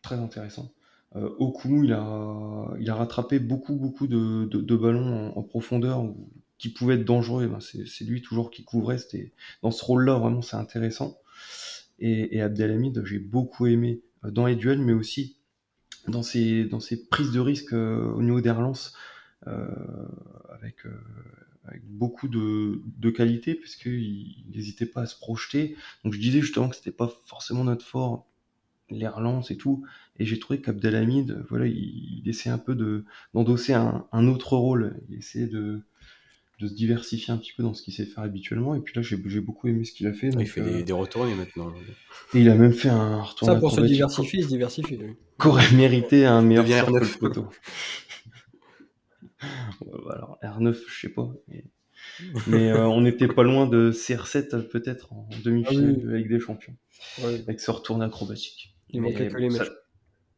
Très 0.03 0.15
intéressant. 0.15 0.71
Euh, 1.15 1.29
Okumu, 1.39 1.85
il 1.85 1.93
a, 1.93 2.75
il 2.79 2.89
a 2.89 2.95
rattrapé 2.95 3.39
beaucoup, 3.39 3.75
beaucoup 3.75 4.07
de, 4.07 4.75
ballons 4.75 5.33
en, 5.35 5.43
profondeur 5.43 6.05
qui 6.57 6.69
pouvaient 6.69 6.95
être 6.95 7.05
dangereux. 7.05 7.47
Ben 7.47 7.59
c'est 7.59 8.05
lui 8.05 8.21
toujours 8.21 8.51
qui 8.51 8.63
couvrait. 8.63 8.97
C'était 8.97 9.31
dans 9.61 9.71
ce 9.71 9.83
rôle-là 9.83 10.17
vraiment, 10.17 10.41
c'est 10.41 10.55
intéressant. 10.55 11.17
Et, 11.99 12.41
Abdelhamid, 12.41 13.03
j'ai 13.05 13.19
beaucoup 13.19 13.65
aimé 13.65 14.01
euh, 14.23 14.31
dans 14.31 14.45
les 14.45 14.55
duels, 14.55 14.81
mais 14.81 14.93
aussi 14.93 15.37
dans 16.07 16.23
ses, 16.23 16.65
dans 16.65 16.79
ses 16.79 17.07
prises 17.07 17.31
de 17.31 17.39
risque 17.39 17.73
euh, 17.73 18.11
au 18.13 18.21
niveau 18.21 18.39
des 18.39 18.51
relances, 18.51 18.93
euh, 19.47 19.67
avec, 20.51 20.85
beaucoup 21.83 22.27
de, 22.29 22.81
de 22.97 23.09
qualité, 23.09 23.55
puisqu'il 23.55 24.45
n'hésitait 24.53 24.85
pas 24.85 25.01
à 25.01 25.05
se 25.05 25.17
projeter. 25.17 25.75
Donc 26.03 26.13
je 26.13 26.19
disais 26.19 26.39
justement 26.39 26.69
que 26.69 26.75
c'était 26.75 26.91
pas 26.91 27.11
forcément 27.25 27.63
notre 27.63 27.85
fort 27.85 28.25
les 28.89 29.07
relances 29.07 29.51
et 29.51 29.57
tout. 29.57 29.83
Et 30.19 30.25
j'ai 30.25 30.39
trouvé 30.39 30.61
qu'Abdelhamid, 30.61 31.45
voilà, 31.49 31.67
il, 31.67 32.21
il, 32.25 32.49
un 32.49 32.57
peu 32.57 32.75
de 32.75 33.05
d'endosser 33.33 33.73
un, 33.73 34.27
autre 34.27 34.55
rôle. 34.55 34.95
Il 35.09 35.17
essaie 35.17 35.47
de, 35.47 35.81
de 36.59 36.67
se 36.67 36.73
diversifier 36.73 37.33
un 37.33 37.37
petit 37.37 37.53
peu 37.55 37.61
dans 37.61 37.73
ce 37.73 37.83
qu'il 37.83 37.93
sait 37.93 38.05
faire 38.05 38.23
habituellement. 38.23 38.73
Et 38.75 38.79
puis 38.79 38.93
là, 38.95 39.01
j'ai 39.01 39.17
beaucoup 39.41 39.67
aimé 39.67 39.83
ce 39.83 39.91
qu'il 39.91 40.07
a 40.07 40.13
fait. 40.13 40.29
Donc, 40.29 40.41
il 40.41 40.47
fait 40.47 40.61
des, 40.61 40.81
euh, 40.81 40.83
des 40.83 40.93
retournées 40.93 41.35
maintenant. 41.35 41.71
Et 42.33 42.41
il 42.41 42.49
a 42.49 42.55
même 42.55 42.73
fait 42.73 42.89
un 42.89 43.21
retour. 43.21 43.47
Ça, 43.47 43.55
pour 43.55 43.71
se 43.71 43.81
diversifier, 43.81 44.39
il 44.39 44.43
se 44.43 44.49
diversifie. 44.49 44.97
Lui. 44.97 45.15
Qu'aurait 45.37 45.71
mérité 45.73 46.25
un 46.25 46.41
meilleur 46.41 46.67
cercle 46.67 47.05
photo. 47.05 47.47
Alors, 49.39 50.39
R9, 50.41 50.75
je 50.87 50.99
sais 50.99 51.13
pas. 51.13 51.31
Mais, 51.47 51.63
mais 52.47 52.71
euh, 52.71 52.87
on 52.87 53.01
n'était 53.01 53.27
pas 53.27 53.43
loin 53.43 53.67
de 53.67 53.91
CR7 53.91 54.67
peut-être 54.67 55.13
en 55.13 55.29
demi-finale 55.43 55.95
ah, 55.95 56.01
oui. 56.05 56.09
avec 56.09 56.27
des 56.27 56.39
champions. 56.39 56.75
Ouais. 57.19 57.41
Avec 57.41 57.59
ce 57.59 57.69
retour 57.69 58.01
acrobatique. 58.01 58.75
Il 58.89 59.01
manquait 59.01 59.27
que 59.27 59.37
les 59.37 59.49
matchs. 59.49 59.71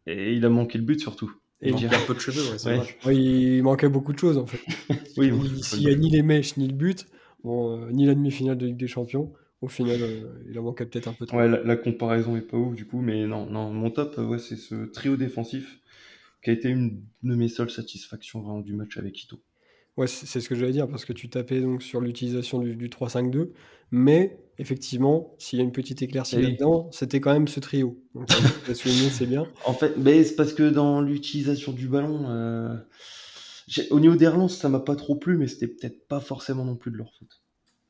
Et 0.06 0.34
il 0.34 0.44
a 0.44 0.50
manqué 0.50 0.78
le 0.78 0.84
but 0.84 1.00
surtout. 1.00 1.32
Et 1.62 1.70
il 1.70 1.74
manquait 1.74 1.96
un 1.96 2.06
peu 2.06 2.14
de 2.14 2.20
cheveux, 2.20 2.52
ouais, 2.52 2.58
c'est 2.58 2.78
ouais. 2.78 2.96
ouais, 3.06 3.18
il 3.18 3.64
manquait 3.64 3.90
beaucoup 3.90 4.14
de 4.14 4.20
choses 4.20 4.38
en 4.38 4.46
fait. 4.46 4.60
oui, 5.18 5.32
S'il 5.62 5.80
n'y 5.80 5.92
a 5.92 5.96
ni 5.96 6.10
les 6.10 6.22
mèches 6.22 6.56
ni 6.56 6.68
le 6.68 6.74
but, 6.74 7.06
bon, 7.44 7.78
euh, 7.78 7.92
ni 7.92 8.06
la 8.06 8.16
demi-finale 8.16 8.58
de 8.58 8.68
Ligue 8.68 8.78
des 8.78 8.88
Champions, 8.88 9.34
au 9.62 9.68
final, 9.68 9.98
euh, 10.02 10.46
il 10.50 10.58
en 10.58 10.64
manquait 10.64 10.86
peut-être 10.86 11.10
un 11.10 11.14
peu 11.14 11.26
trop. 11.26 11.38
Ouais, 11.38 11.50
la, 11.50 11.62
la, 11.62 11.76
comparaison 11.76 12.38
est 12.38 12.42
pas 12.42 12.56
ouf 12.56 12.76
du 12.76 12.86
coup, 12.86 13.02
mais 13.02 13.28
non, 13.28 13.46
non 13.46 13.72
mon 13.72 13.92
top, 13.92 14.16
euh, 14.18 14.26
ouais, 14.26 14.40
c'est 14.40 14.56
ce 14.56 14.86
trio 14.86 15.18
défensif 15.18 15.80
qui 16.42 16.50
a 16.50 16.54
été 16.54 16.70
une 16.70 17.04
de 17.24 17.36
mes 17.36 17.50
seules 17.50 17.70
satisfactions 17.70 18.40
vraiment 18.40 18.62
du 18.62 18.74
match 18.74 18.98
avec 18.98 19.22
Ito. 19.22 19.42
Ouais, 20.00 20.08
c'est 20.08 20.40
ce 20.40 20.48
que 20.48 20.56
j'allais 20.56 20.72
dire, 20.72 20.88
parce 20.88 21.04
que 21.04 21.12
tu 21.12 21.28
tapais 21.28 21.60
donc 21.60 21.84
sur 21.84 22.00
l'utilisation 22.00 22.60
du, 22.60 22.78
du 22.78 22.88
3-5-2, 22.88 23.50
mais 23.92 24.40
effectivement, 24.58 25.36
s'il 25.40 25.60
y 25.60 25.62
a 25.62 25.66
une 25.66 25.74
petite 25.74 26.02
éclaircie 26.02 26.38
oui. 26.38 26.44
là-dedans, 26.44 26.90
c'était 26.94 27.20
quand 27.20 27.34
même 27.34 27.50
ce 27.50 27.60
trio. 27.60 28.02
Donc, 28.16 28.32
c'est 28.66 29.26
bien. 29.26 29.46
En 29.66 29.74
fait, 29.74 29.98
mais 29.98 30.24
c'est 30.24 30.38
parce 30.38 30.54
que 30.54 30.70
dans 30.70 31.02
l'utilisation 31.02 31.74
du 31.74 31.90
ballon, 31.90 32.30
euh, 32.30 32.78
au 33.90 34.00
niveau 34.00 34.16
des 34.16 34.30
relances, 34.30 34.56
ça 34.56 34.70
m'a 34.70 34.80
pas 34.80 34.96
trop 34.96 35.18
plu, 35.18 35.38
mais 35.38 35.48
c'était 35.48 35.68
peut-être 35.68 36.08
pas 36.08 36.22
forcément 36.22 36.64
non 36.64 36.78
plus 36.78 36.92
de 36.92 36.96
leur 36.96 37.14
faute. 37.20 37.44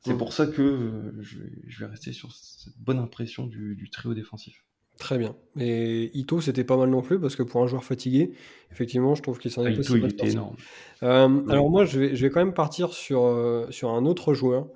C'est 0.04 0.14
mmh. 0.14 0.18
pour 0.18 0.32
ça 0.32 0.48
que 0.48 0.62
euh, 0.62 1.12
je, 1.20 1.38
vais, 1.38 1.52
je, 1.68 1.78
vais, 1.78 1.86
rester 1.92 2.12
sur 2.12 2.32
cette 2.32 2.76
bonne 2.76 2.98
impression 2.98 3.46
du, 3.46 3.76
du 3.76 3.88
trio 3.88 4.14
défensif. 4.14 4.64
Très 5.00 5.16
bien. 5.16 5.34
Et 5.58 6.10
Ito, 6.16 6.42
c'était 6.42 6.62
pas 6.62 6.76
mal 6.76 6.90
non 6.90 7.00
plus, 7.00 7.18
parce 7.18 7.34
que 7.34 7.42
pour 7.42 7.62
un 7.62 7.66
joueur 7.66 7.82
fatigué, 7.82 8.32
effectivement, 8.70 9.14
je 9.14 9.22
trouve 9.22 9.38
qu'il 9.38 9.50
s'en 9.50 9.64
est 9.64 9.68
ah, 9.68 9.80
Ito, 9.80 9.96
il 9.96 10.04
était 10.04 10.28
énorme. 10.28 10.56
Euh, 11.02 11.26
ouais. 11.26 11.52
Alors 11.52 11.70
moi, 11.70 11.86
je 11.86 11.98
vais, 11.98 12.14
je 12.14 12.26
vais 12.26 12.30
quand 12.30 12.44
même 12.44 12.52
partir 12.52 12.92
sur, 12.92 13.24
euh, 13.24 13.66
sur 13.70 13.90
un 13.90 14.04
autre 14.04 14.34
joueur. 14.34 14.68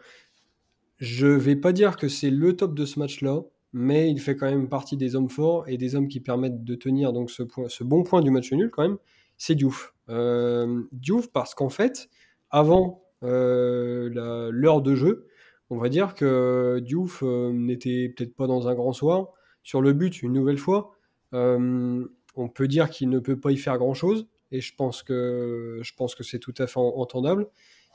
Je 0.97 1.27
vais 1.27 1.57
pas 1.57 1.73
dire 1.73 1.97
que 1.97 2.09
c'est 2.09 2.31
le 2.31 2.57
top 2.57 2.75
de 2.75 2.87
ce 2.87 2.99
match-là, 2.99 3.43
mais 3.75 4.11
il 4.11 4.19
fait 4.19 4.35
quand 4.35 4.47
même 4.47 4.71
partie 4.71 4.97
des 4.97 5.15
hommes 5.15 5.29
forts 5.29 5.69
et 5.69 5.77
des 5.77 5.95
hommes 5.95 6.09
qui 6.09 6.21
permettent 6.21 6.65
de 6.65 6.75
tenir 6.75 7.13
donc 7.13 7.31
ce, 7.31 7.43
point, 7.43 7.69
ce 7.69 7.85
bon 7.85 8.03
point 8.03 8.23
du 8.23 8.31
match 8.31 8.51
nul 8.51 8.71
quand 8.71 8.83
même, 8.83 8.97
c'est 9.37 9.55
Diouf. 9.55 9.95
Euh, 10.09 10.85
Diouf 10.93 11.31
parce 11.33 11.55
qu'en 11.55 11.69
fait, 11.69 12.09
avant 12.49 13.05
euh, 13.23 14.09
l'heure 14.51 14.81
de 14.81 14.95
jeu, 14.95 15.27
on 15.69 15.77
va 15.77 15.91
dire 15.91 16.15
que 16.15 16.81
Diouf 16.83 17.23
n'était 17.23 18.09
peut-être 18.09 18.35
pas 18.35 18.47
dans 18.47 18.69
un 18.69 18.75
grand 18.75 18.95
soir, 18.95 19.35
sur 19.65 19.81
le 19.81 19.93
but, 19.95 20.23
une 20.23 20.35
nouvelle 20.35 20.59
fois, 20.59 20.93
euh, 21.33 22.07
on 22.37 22.49
peut 22.49 22.69
dire 22.69 22.91
qu'il 22.91 23.09
ne 23.09 23.19
peut 23.19 23.41
pas 23.41 23.51
y 23.51 23.57
faire 23.57 23.79
grand-chose, 23.79 24.29
et 24.53 24.61
je 24.61 24.75
pense 24.77 25.03
que, 25.03 25.81
je 25.83 25.93
pense 25.97 26.15
que 26.15 26.23
c'est 26.23 26.39
tout 26.39 26.55
à 26.59 26.69
fait 26.69 26.79
entendable. 26.79 27.49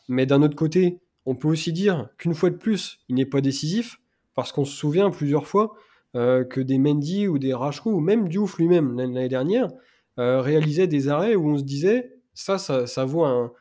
Mais 0.10 0.26
d'un 0.26 0.42
autre 0.42 0.56
côté, 0.56 1.00
on 1.26 1.36
peut 1.36 1.48
aussi 1.48 1.72
dire 1.72 2.10
qu'une 2.18 2.34
fois 2.34 2.50
de 2.50 2.58
plus, 2.58 3.00
il 3.08 3.16
n'est 3.16 3.26
pas 3.26 3.40
décisif, 3.40 4.02
parce 4.34 4.52
qu'on 4.52 4.66
se 4.66 4.76
souvient 4.76 5.12
plusieurs 5.12 5.48
fois 5.48 5.76
euh, 6.16 6.44
que 6.44 6.60
des 6.60 6.80
Mendy 6.80 7.28
ou 7.28 7.38
des 7.38 7.54
Rachrou, 7.54 7.92
ou 7.92 8.00
même 8.00 8.28
Diouf 8.28 8.58
lui-même 8.58 8.98
l'année 8.98 9.30
dernière, 9.30 9.70
euh, 10.18 10.42
réalisaient 10.42 10.88
des 10.88 11.08
arrêts 11.08 11.36
où 11.36 11.50
on 11.50 11.58
se 11.58 11.64
disait, 11.64 12.18
ça, 12.34 12.58
ça, 12.58 13.06
vaut 13.06 13.26
un, 13.26 13.54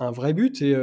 un, 0.00 0.10
vrai 0.10 0.34
but, 0.34 0.60
et 0.60 0.76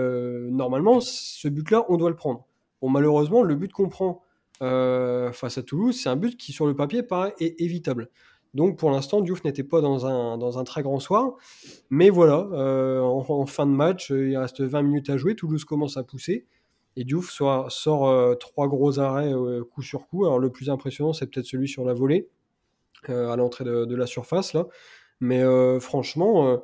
normalement, 0.49 0.99
ce 0.99 1.47
but-là, 1.47 1.85
on 1.89 1.97
doit 1.97 2.09
le 2.09 2.15
prendre. 2.15 2.47
Bon, 2.81 2.89
malheureusement, 2.89 3.43
le 3.43 3.55
but 3.55 3.71
qu'on 3.71 3.89
prend 3.89 4.23
euh, 4.61 5.31
face 5.31 5.57
à 5.57 5.63
Toulouse, 5.63 5.99
c'est 6.01 6.09
un 6.09 6.15
but 6.15 6.37
qui, 6.37 6.51
sur 6.51 6.65
le 6.65 6.75
papier, 6.75 7.03
paraît 7.03 7.33
évitable. 7.39 8.09
Donc 8.53 8.77
pour 8.77 8.91
l'instant, 8.91 9.21
Diouf 9.21 9.43
n'était 9.45 9.63
pas 9.63 9.79
dans 9.79 10.05
un, 10.05 10.37
dans 10.37 10.59
un 10.59 10.63
très 10.63 10.83
grand 10.83 10.99
soir. 10.99 11.35
Mais 11.89 12.09
voilà, 12.09 12.49
euh, 12.51 12.99
en, 12.99 13.45
fin 13.45 13.65
de 13.65 13.71
match, 13.71 14.09
il 14.09 14.37
reste 14.37 14.61
20 14.61 14.81
minutes 14.81 15.09
à 15.09 15.17
jouer. 15.17 15.35
Toulouse 15.35 15.63
commence 15.63 15.97
à 15.97 16.03
pousser. 16.03 16.45
Et 16.97 17.03
Diouf 17.05 17.31
sort, 17.31 18.09
euh, 18.09 18.35
trois 18.35 18.67
gros 18.67 18.99
arrêts 18.99 19.33
euh, 19.33 19.63
coup 19.63 19.81
sur 19.81 20.07
coup. 20.07 20.25
Alors 20.25 20.39
le 20.39 20.49
plus 20.49 20.69
impressionnant, 20.69 21.13
c'est 21.13 21.27
peut-être 21.27 21.45
celui 21.45 21.67
sur 21.67 21.85
la 21.85 21.93
volée, 21.93 22.27
euh, 23.09 23.29
à 23.29 23.35
l'entrée 23.37 23.63
de, 23.63 23.85
de, 23.85 23.95
la 23.95 24.05
surface. 24.05 24.53
là. 24.53 24.67
Mais 25.21 25.43
franchement, 25.79 26.59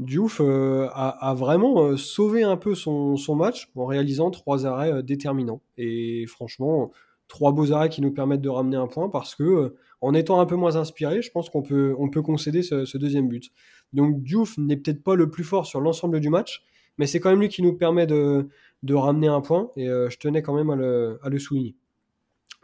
Diouf 0.00 0.40
a, 0.40 1.08
a, 1.08 1.34
vraiment 1.34 1.96
sauvé 1.96 2.42
un 2.42 2.56
peu 2.56 2.74
son, 2.74 3.16
son, 3.16 3.36
match 3.36 3.70
en 3.76 3.86
réalisant 3.86 4.32
trois 4.32 4.66
arrêts 4.66 5.04
déterminants. 5.04 5.60
Et 5.78 6.26
franchement, 6.26 6.90
trois 7.32 7.52
beaux 7.52 7.72
arrêts 7.72 7.88
qui 7.88 8.02
nous 8.02 8.12
permettent 8.12 8.42
de 8.42 8.50
ramener 8.50 8.76
un 8.76 8.86
point 8.86 9.08
parce 9.08 9.34
que 9.34 9.74
en 10.02 10.12
étant 10.12 10.38
un 10.38 10.44
peu 10.44 10.54
moins 10.54 10.76
inspiré, 10.76 11.22
je 11.22 11.30
pense 11.30 11.48
qu'on 11.48 11.62
peut, 11.62 11.94
on 11.98 12.10
peut 12.10 12.20
concéder 12.20 12.62
ce, 12.62 12.98
deuxième 12.98 13.26
but. 13.26 13.50
Donc 13.94 14.22
Diouf 14.22 14.58
n'est 14.58 14.76
peut-être 14.76 15.02
pas 15.02 15.14
le 15.14 15.30
plus 15.30 15.42
fort 15.42 15.64
sur 15.64 15.80
l'ensemble 15.80 16.20
du 16.20 16.28
match, 16.28 16.62
mais 16.98 17.06
c'est 17.06 17.20
quand 17.20 17.30
même 17.30 17.40
lui 17.40 17.48
qui 17.48 17.62
nous 17.62 17.72
permet 17.72 18.06
de, 18.06 18.48
de 18.82 18.94
ramener 18.94 19.28
un 19.28 19.40
point, 19.40 19.70
et 19.76 19.88
euh, 19.88 20.10
je 20.10 20.18
tenais 20.18 20.42
quand 20.42 20.54
même 20.54 20.68
à 20.68 20.76
le, 20.76 21.38
souligner. 21.38 21.74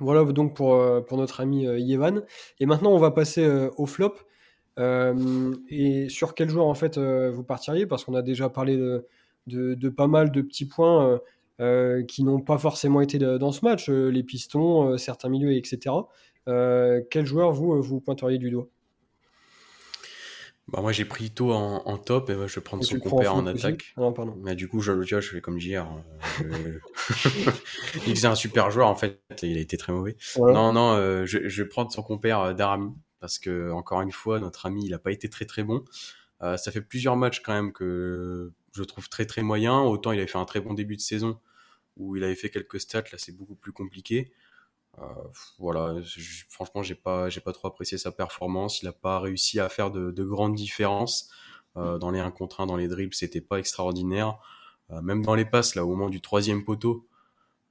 Voilà 0.00 0.22
donc 0.24 0.54
pour, 0.54 0.74
euh, 0.74 1.00
pour 1.00 1.16
notre 1.16 1.40
ami 1.40 1.66
euh, 1.66 1.78
Yevan. 1.78 2.24
Et 2.60 2.66
maintenant, 2.66 2.92
on 2.92 2.98
va 2.98 3.10
passer 3.10 3.44
euh, 3.44 3.70
au 3.78 3.86
flop. 3.86 4.16
Euh, 4.78 5.54
et 5.70 6.10
sur 6.10 6.34
quel 6.34 6.50
joueur 6.50 6.66
en 6.66 6.74
fait 6.74 6.98
vous 6.98 7.42
partiriez? 7.42 7.86
Parce 7.86 8.04
qu'on 8.04 8.14
a 8.14 8.22
déjà 8.22 8.50
parlé 8.50 8.76
de, 8.76 9.06
de, 9.46 9.88
pas 9.88 10.06
mal 10.08 10.30
de 10.30 10.42
petits 10.42 10.66
points 10.66 11.18
qui 12.06 12.24
n'ont 12.24 12.40
pas 12.40 12.59
forcément 12.59 13.00
été 13.00 13.18
de, 13.18 13.38
dans 13.38 13.52
ce 13.52 13.64
match, 13.64 13.88
les 13.88 14.22
pistons, 14.22 14.96
certains 14.96 15.28
milieux, 15.28 15.56
etc. 15.56 15.94
quel 16.46 17.26
joueur 17.26 17.52
vous 17.52 17.82
vous 17.82 18.00
pointeriez 18.00 18.38
du 18.38 18.50
doigt? 18.50 18.68
Bah 20.68 20.82
moi 20.82 20.92
j'ai 20.92 21.06
pris 21.06 21.26
Ito 21.26 21.50
en, 21.50 21.82
en, 21.86 21.96
top 21.96 22.28
et 22.28 22.34
bah, 22.34 22.46
je 22.46 22.56
vais 22.56 22.61
prendre 22.61 22.82
et 22.82 22.86
son 22.86 22.98
compère 22.98 23.34
en, 23.34 23.38
en 23.38 23.46
attaque. 23.46 23.94
Ah 23.96 24.02
non, 24.02 24.12
pardon. 24.12 24.36
Mais 24.42 24.54
du 24.54 24.68
coup 24.68 24.80
je, 24.80 24.92
vois, 24.92 25.02
je 25.02 25.20
fais 25.20 25.40
comme 25.40 25.59
JR. 25.59 25.86
Je... 26.40 26.44
il 28.06 28.14
faisait 28.14 28.28
un 28.28 28.34
super 28.34 28.70
joueur 28.70 28.88
en 28.88 28.94
fait, 28.94 29.18
il 29.42 29.56
a 29.56 29.61
été 29.61 29.78
très 29.78 29.94
mauvais. 29.94 30.16
Ouais. 30.36 30.52
Non 30.52 30.74
non, 30.74 30.92
euh, 30.92 31.24
je, 31.24 31.48
je, 31.48 31.62
vais 31.62 31.68
prendre 31.68 31.90
son 31.90 32.02
compère 32.02 32.40
euh, 32.40 32.52
Darami 32.52 32.92
parce 33.18 33.38
que 33.38 33.70
encore 33.70 34.02
une 34.02 34.12
fois 34.12 34.40
notre 34.40 34.66
ami 34.66 34.84
il 34.84 34.92
a 34.92 34.98
pas 34.98 35.11
été 35.11 35.30
très 35.30 35.46
très 35.46 35.62
bon. 35.62 35.82
Euh, 36.42 36.59
ça 36.59 36.70
fait 36.70 36.82
plusieurs 36.82 37.16
matchs 37.16 37.40
quand 37.40 37.54
même 37.54 37.72
que 37.72 38.52
je 38.76 38.82
trouve 38.82 39.09
très 39.09 39.24
très 39.24 39.42
moyen. 39.42 39.80
Autant 39.80 40.12
il 40.12 40.18
avait 40.18 40.28
fait 40.28 40.38
un 40.38 40.44
très 40.44 40.61
bon 40.61 40.74
début 40.74 40.96
de 40.96 41.00
saison 41.00 41.38
où 41.99 42.16
il 42.16 42.24
avait 42.24 42.34
fait 42.34 42.51
quelques 42.51 42.80
stats, 42.80 43.05
là 43.12 43.18
c'est 43.18 43.36
beaucoup 43.36 43.57
plus 43.57 43.72
compliqué. 43.72 44.32
Euh, 45.01 45.05
voilà, 45.59 45.94
franchement, 46.49 46.82
j'ai 46.82 46.94
pas, 46.94 47.30
trop 47.53 47.68
apprécié 47.68 47.99
sa 47.99 48.12
performance. 48.12 48.82
Il 48.82 48.88
a 48.88 48.92
pas 48.92 49.20
réussi 49.20 49.61
à 49.61 49.68
faire 49.68 49.90
de, 49.90 50.11
de 50.11 50.24
grandes 50.24 50.55
différences 50.55 51.30
euh, 51.76 51.99
dans 51.99 52.11
les 52.11 52.20
1 52.20 52.30
contre 52.30 52.61
1, 52.61 52.66
dans 52.66 52.76
les 52.76 52.88
dribbles, 52.88 53.14
c'était 53.14 53.40
pas 53.40 53.59
extraordinaire. 53.59 54.38
Euh, 54.90 55.03
même 55.03 55.24
dans 55.24 55.34
les 55.34 55.44
passes, 55.44 55.74
là, 55.74 55.84
au 55.84 55.88
moment 55.88 56.09
du 56.09 56.20
troisième 56.20 56.64
poteau, 56.64 57.07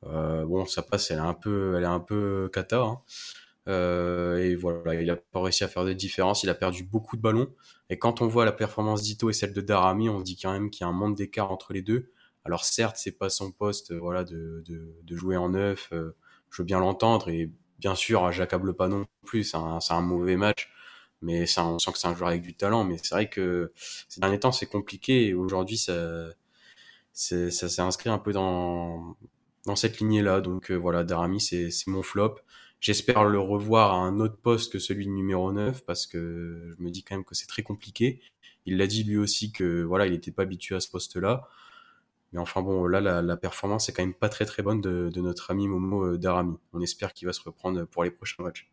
bon, 0.03 0.65
sa 0.65 0.83
passe, 0.83 1.11
elle 1.11 1.17
est 1.17 1.21
un 1.21 1.33
peu, 1.33 1.75
elle 1.75 1.83
est 1.83 1.87
un 1.87 1.99
peu 1.99 2.49
cata. 2.53 2.81
Hein. 2.83 3.01
Et 4.39 4.55
voilà, 4.55 5.01
il 5.01 5.09
a 5.09 5.17
pas 5.17 5.41
réussi 5.41 5.63
à 5.63 5.67
faire 5.67 5.83
des 5.83 5.95
différences. 5.95 6.43
Il 6.43 6.49
a 6.49 6.55
perdu 6.55 6.83
beaucoup 6.83 7.17
de 7.17 7.21
ballons. 7.21 7.49
Et 7.89 7.99
quand 7.99 8.21
on 8.21 8.27
voit 8.27 8.45
la 8.45 8.53
performance 8.53 9.01
d'Ito 9.01 9.29
et 9.29 9.33
celle 9.33 9.53
de 9.53 9.61
Darami, 9.61 10.09
on 10.09 10.19
se 10.19 10.23
dit 10.23 10.37
quand 10.37 10.53
même 10.53 10.69
qu'il 10.69 10.81
y 10.81 10.83
a 10.85 10.87
un 10.87 10.93
monde 10.93 11.15
d'écart 11.15 11.51
entre 11.51 11.73
les 11.73 11.81
deux. 11.81 12.11
Alors 12.47 12.65
certes, 12.65 12.97
c'est 12.97 13.11
pas 13.11 13.29
son 13.29 13.51
poste, 13.51 13.93
voilà, 13.93 14.23
de, 14.23 14.63
de, 14.65 14.95
de 15.03 15.15
jouer 15.15 15.37
en 15.37 15.49
neuf. 15.49 15.89
je 15.91 16.61
veux 16.61 16.65
bien 16.65 16.79
l'entendre 16.79 17.29
et 17.29 17.51
bien 17.79 17.95
sûr, 17.95 18.31
j'accable 18.31 18.75
pas 18.75 18.87
non 18.87 19.05
plus. 19.25 19.43
C'est 19.43 19.57
un, 19.57 19.79
un, 19.89 20.01
mauvais 20.01 20.37
match, 20.37 20.69
mais 21.21 21.45
ça, 21.45 21.65
on 21.65 21.79
sent 21.79 21.91
que 21.91 21.97
c'est 21.99 22.07
un 22.07 22.15
joueur 22.15 22.29
avec 22.29 22.41
du 22.41 22.55
talent. 22.55 22.83
Mais 22.83 22.97
c'est 22.97 23.13
vrai 23.15 23.29
que 23.29 23.71
ces 24.09 24.21
derniers 24.21 24.39
temps, 24.39 24.51
c'est 24.51 24.65
compliqué 24.67 25.27
et 25.27 25.33
aujourd'hui, 25.33 25.77
ça, 25.77 26.29
ça 27.13 27.51
s'est 27.51 27.81
inscrit 27.81 28.09
un 28.09 28.19
peu 28.19 28.31
dans 28.33 29.17
dans 29.65 29.75
cette 29.75 29.99
lignée-là. 29.99 30.41
Donc 30.41 30.71
voilà, 30.71 31.03
Darami, 31.03 31.41
c'est 31.41 31.69
mon 31.87 32.01
flop. 32.03 32.39
J'espère 32.79 33.25
le 33.25 33.39
revoir 33.39 33.93
à 33.93 33.97
un 33.97 34.19
autre 34.19 34.37
poste 34.37 34.71
que 34.71 34.79
celui 34.79 35.05
de 35.07 35.11
numéro 35.11 35.51
9 35.51 35.83
parce 35.85 36.07
que 36.07 36.73
je 36.77 36.83
me 36.83 36.89
dis 36.91 37.03
quand 37.03 37.15
même 37.15 37.25
que 37.25 37.35
c'est 37.35 37.47
très 37.47 37.63
compliqué. 37.63 38.21
Il 38.65 38.77
l'a 38.77 38.87
dit 38.87 39.03
lui 39.03 39.17
aussi 39.17 39.51
que 39.51 39.83
voilà, 39.83 40.05
il 40.07 40.11
n'était 40.13 40.31
pas 40.31 40.43
habitué 40.43 40.75
à 40.75 40.79
ce 40.79 40.89
poste-là. 40.89 41.47
Mais 42.33 42.39
enfin 42.39 42.61
bon, 42.61 42.85
là, 42.87 42.99
la, 42.99 43.37
performance 43.37 43.87
est 43.87 43.93
quand 43.93 44.03
même 44.03 44.13
pas 44.13 44.29
très 44.29 44.45
très 44.45 44.61
bonne 44.61 44.81
de, 44.81 45.11
notre 45.15 45.51
ami 45.51 45.67
Momo 45.67 46.05
euh, 46.05 46.17
Darami. 46.17 46.57
On 46.73 46.81
espère 46.81 47.13
qu'il 47.13 47.25
va 47.25 47.33
se 47.33 47.41
reprendre 47.41 47.85
pour 47.85 48.03
les 48.03 48.11
prochains 48.11 48.43
matchs. 48.43 48.69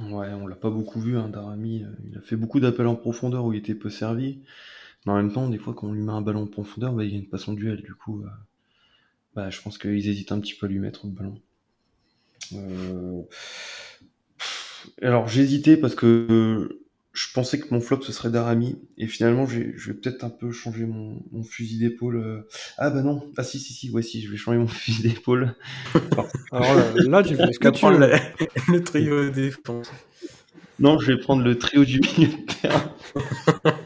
Ouais, 0.00 0.32
on 0.32 0.46
l'a 0.46 0.56
pas 0.56 0.70
beaucoup 0.70 1.00
vu, 1.00 1.16
hein, 1.16 1.28
Darami. 1.28 1.84
Euh, 1.84 1.88
il 2.06 2.18
a 2.18 2.20
fait 2.20 2.36
beaucoup 2.36 2.60
d'appels 2.60 2.86
en 2.86 2.96
profondeur 2.96 3.44
où 3.44 3.52
il 3.52 3.58
était 3.58 3.74
peu 3.74 3.90
servi. 3.90 4.42
Mais 5.06 5.12
en 5.12 5.16
même 5.16 5.32
temps, 5.32 5.48
des 5.48 5.58
fois, 5.58 5.74
quand 5.74 5.88
on 5.88 5.92
lui 5.92 6.02
met 6.02 6.12
un 6.12 6.20
ballon 6.20 6.42
en 6.42 6.46
profondeur, 6.46 6.92
bah, 6.92 7.04
il 7.04 7.12
gagne 7.12 7.28
pas 7.28 7.38
son 7.38 7.52
duel. 7.52 7.82
Du 7.82 7.94
coup, 7.94 8.22
euh, 8.22 8.28
bah, 9.34 9.50
je 9.50 9.60
pense 9.62 9.78
qu'ils 9.78 10.08
hésitent 10.08 10.32
un 10.32 10.40
petit 10.40 10.54
peu 10.54 10.66
à 10.66 10.68
lui 10.68 10.78
mettre 10.78 11.06
le 11.06 11.12
ballon. 11.12 11.40
Alors 15.00 15.28
j'hésitais 15.28 15.76
parce 15.78 15.94
que 15.94 16.83
je 17.14 17.28
pensais 17.32 17.60
que 17.60 17.72
mon 17.72 17.80
flop 17.80 18.02
ce 18.02 18.12
serait 18.12 18.30
Darami 18.30 18.76
et 18.98 19.06
finalement 19.06 19.46
je 19.46 19.60
vais 19.60 19.94
peut-être 19.94 20.24
un 20.24 20.30
peu 20.30 20.50
changer 20.50 20.84
mon, 20.84 21.22
fusil 21.44 21.78
d'épaule. 21.78 22.16
Euh. 22.16 22.48
Ah 22.76 22.90
bah 22.90 23.02
non, 23.02 23.32
ah 23.36 23.44
si 23.44 23.60
si 23.60 23.72
si, 23.72 23.90
ouais 23.90 24.02
si, 24.02 24.20
je 24.20 24.30
vais 24.30 24.36
changer 24.36 24.58
mon 24.58 24.66
fusil 24.68 25.02
d'épaule. 25.02 25.54
Alors 26.50 26.74
là, 26.96 27.22
tu 27.22 27.36
fais 27.36 27.46
ce 27.52 27.58
que 27.58 27.68
tu 27.68 28.72
le 28.72 28.82
trio 28.82 29.30
défense. 29.30 29.90
Non, 30.80 30.98
je 30.98 31.12
vais 31.12 31.18
prendre 31.18 31.44
le 31.44 31.56
trio 31.56 31.84
du 31.84 32.00
milieu 32.00 32.32
de 32.32 32.52
terrain. 32.60 32.92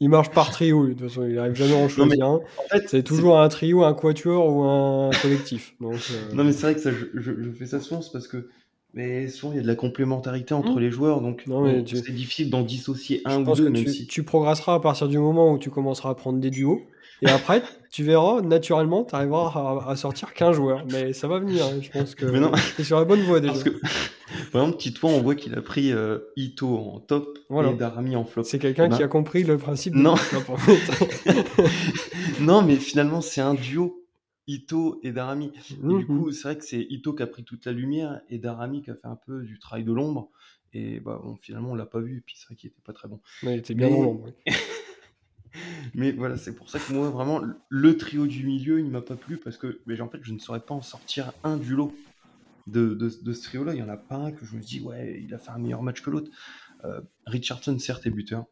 il 0.00 0.08
marche 0.08 0.30
par 0.30 0.50
trio, 0.50 0.86
de 0.86 0.92
toute 0.92 1.08
façon, 1.08 1.26
il 1.26 1.34
n'arrive 1.34 1.56
jamais 1.56 1.74
à 1.74 1.78
en 1.78 1.88
choisir 1.88 2.24
un. 2.24 2.34
En 2.34 2.68
fait, 2.70 2.88
c'est 2.88 3.02
toujours 3.02 3.40
un 3.40 3.48
trio, 3.48 3.82
un 3.82 3.94
quatuor 3.94 4.48
ou 4.48 4.62
un 4.62 5.10
collectif. 5.20 5.74
Donc, 5.80 5.94
euh. 5.94 6.34
Non, 6.34 6.44
mais 6.44 6.52
c'est 6.52 6.62
vrai 6.62 6.74
que 6.76 6.80
ça, 6.80 6.92
je, 6.92 7.06
je, 7.20 7.50
fais 7.50 7.66
ça 7.66 7.80
souvent, 7.80 8.00
parce 8.12 8.28
que 8.28 8.48
mais 8.98 9.28
souvent 9.28 9.52
il 9.52 9.56
y 9.56 9.58
a 9.60 9.62
de 9.62 9.68
la 9.68 9.76
complémentarité 9.76 10.54
entre 10.54 10.74
mmh. 10.74 10.80
les 10.80 10.90
joueurs, 10.90 11.20
donc 11.20 11.44
c'est 11.86 12.12
difficile 12.12 12.50
d'en 12.50 12.62
dissocier 12.62 13.22
un 13.24 13.46
ou 13.46 13.54
deux. 13.54 13.70
Même 13.70 13.84
tu, 13.84 13.90
si... 13.90 14.06
tu 14.08 14.24
progresseras 14.24 14.74
à 14.74 14.80
partir 14.80 15.06
du 15.06 15.18
moment 15.18 15.52
où 15.52 15.58
tu 15.58 15.70
commenceras 15.70 16.10
à 16.10 16.14
prendre 16.16 16.40
des 16.40 16.50
duos. 16.50 16.82
Et 17.22 17.28
après, 17.28 17.62
tu 17.92 18.02
verras, 18.02 18.40
naturellement, 18.42 19.04
tu 19.04 19.14
arriveras 19.14 19.84
à, 19.86 19.94
sortir 19.94 20.34
qu'un 20.34 20.52
joueur. 20.52 20.84
Mais 20.90 21.12
ça 21.12 21.28
va 21.28 21.38
venir, 21.38 21.64
hein. 21.64 21.78
je 21.80 21.90
pense 21.90 22.16
que 22.16 22.26
tu 22.26 22.80
es 22.80 22.84
sur 22.84 22.98
la 22.98 23.04
bonne 23.04 23.22
voie 23.22 23.38
déjà. 23.38 23.52
Parce 23.52 23.62
que, 23.62 23.70
par 24.52 24.62
exemple, 24.62 24.78
Tito, 24.78 25.06
on 25.06 25.22
voit 25.22 25.36
qu'il 25.36 25.54
a 25.54 25.62
pris 25.62 25.92
euh, 25.92 26.18
Ito 26.36 26.76
en 26.76 26.98
top 26.98 27.38
et 27.52 27.74
Darami 27.74 28.16
en 28.16 28.24
flop. 28.24 28.42
C'est 28.42 28.58
quelqu'un 28.58 28.88
qui 28.88 28.98
bah 28.98 29.04
a 29.04 29.08
compris 29.08 29.44
le 29.44 29.58
principe 29.58 29.94
non. 29.94 30.16
non, 32.40 32.62
mais 32.62 32.74
finalement, 32.76 33.20
c'est 33.20 33.40
un 33.40 33.54
duo 33.54 34.07
Ito 34.48 34.98
et 35.02 35.12
Darami. 35.12 35.52
Et 35.70 35.74
du 35.74 35.86
mmh 35.86 36.06
coup, 36.06 36.32
c'est 36.32 36.42
vrai 36.42 36.58
que 36.58 36.64
c'est 36.64 36.80
Ito 36.80 37.12
qui 37.14 37.22
a 37.22 37.26
pris 37.26 37.44
toute 37.44 37.64
la 37.66 37.72
lumière 37.72 38.20
et 38.28 38.38
Darami 38.38 38.82
qui 38.82 38.90
a 38.90 38.94
fait 38.94 39.06
un 39.06 39.16
peu 39.16 39.42
du 39.42 39.58
travail 39.58 39.84
de 39.84 39.92
l'ombre. 39.92 40.30
Et 40.72 41.00
bah, 41.00 41.20
bon, 41.22 41.36
finalement, 41.36 41.72
on 41.72 41.74
l'a 41.74 41.86
pas 41.86 42.00
vu. 42.00 42.18
Et 42.18 42.20
puis 42.20 42.36
c'est 42.36 42.46
vrai 42.46 42.56
qu'il 42.56 42.70
était 42.70 42.82
pas 42.82 42.92
très 42.92 43.08
bon. 43.08 43.20
il 43.42 43.50
était 43.50 43.74
bien 43.74 43.90
dans 43.90 44.02
l'ombre. 44.02 44.32
Mais 45.94 46.12
voilà, 46.12 46.36
c'est 46.36 46.54
pour 46.54 46.68
ça 46.70 46.78
que 46.78 46.92
moi, 46.92 47.10
vraiment, 47.10 47.40
le 47.68 47.96
trio 47.96 48.26
du 48.26 48.44
milieu, 48.44 48.80
il 48.80 48.90
m'a 48.90 49.00
pas 49.00 49.16
plu 49.16 49.38
parce 49.38 49.56
que, 49.56 49.80
mais 49.86 50.00
en 50.00 50.08
fait, 50.08 50.18
je 50.22 50.32
ne 50.32 50.38
saurais 50.38 50.60
pas 50.60 50.74
en 50.74 50.82
sortir 50.82 51.32
un 51.42 51.56
du 51.56 51.74
lot 51.74 51.94
de, 52.66 52.94
de, 52.94 53.32
ce 53.32 53.42
trio-là. 53.42 53.74
Il 53.74 53.78
y 53.78 53.82
en 53.82 53.88
a 53.88 53.96
pas 53.96 54.16
un 54.16 54.32
que 54.32 54.44
je 54.44 54.56
me 54.56 54.60
dis, 54.60 54.80
ouais, 54.80 55.20
il 55.22 55.32
a 55.34 55.38
fait 55.38 55.50
un 55.50 55.58
meilleur 55.58 55.82
match 55.82 56.02
que 56.02 56.10
l'autre. 56.10 56.30
Euh, 56.84 57.00
Richardson, 57.26 57.78
certes, 57.78 58.06
est 58.06 58.10
buteur, 58.10 58.44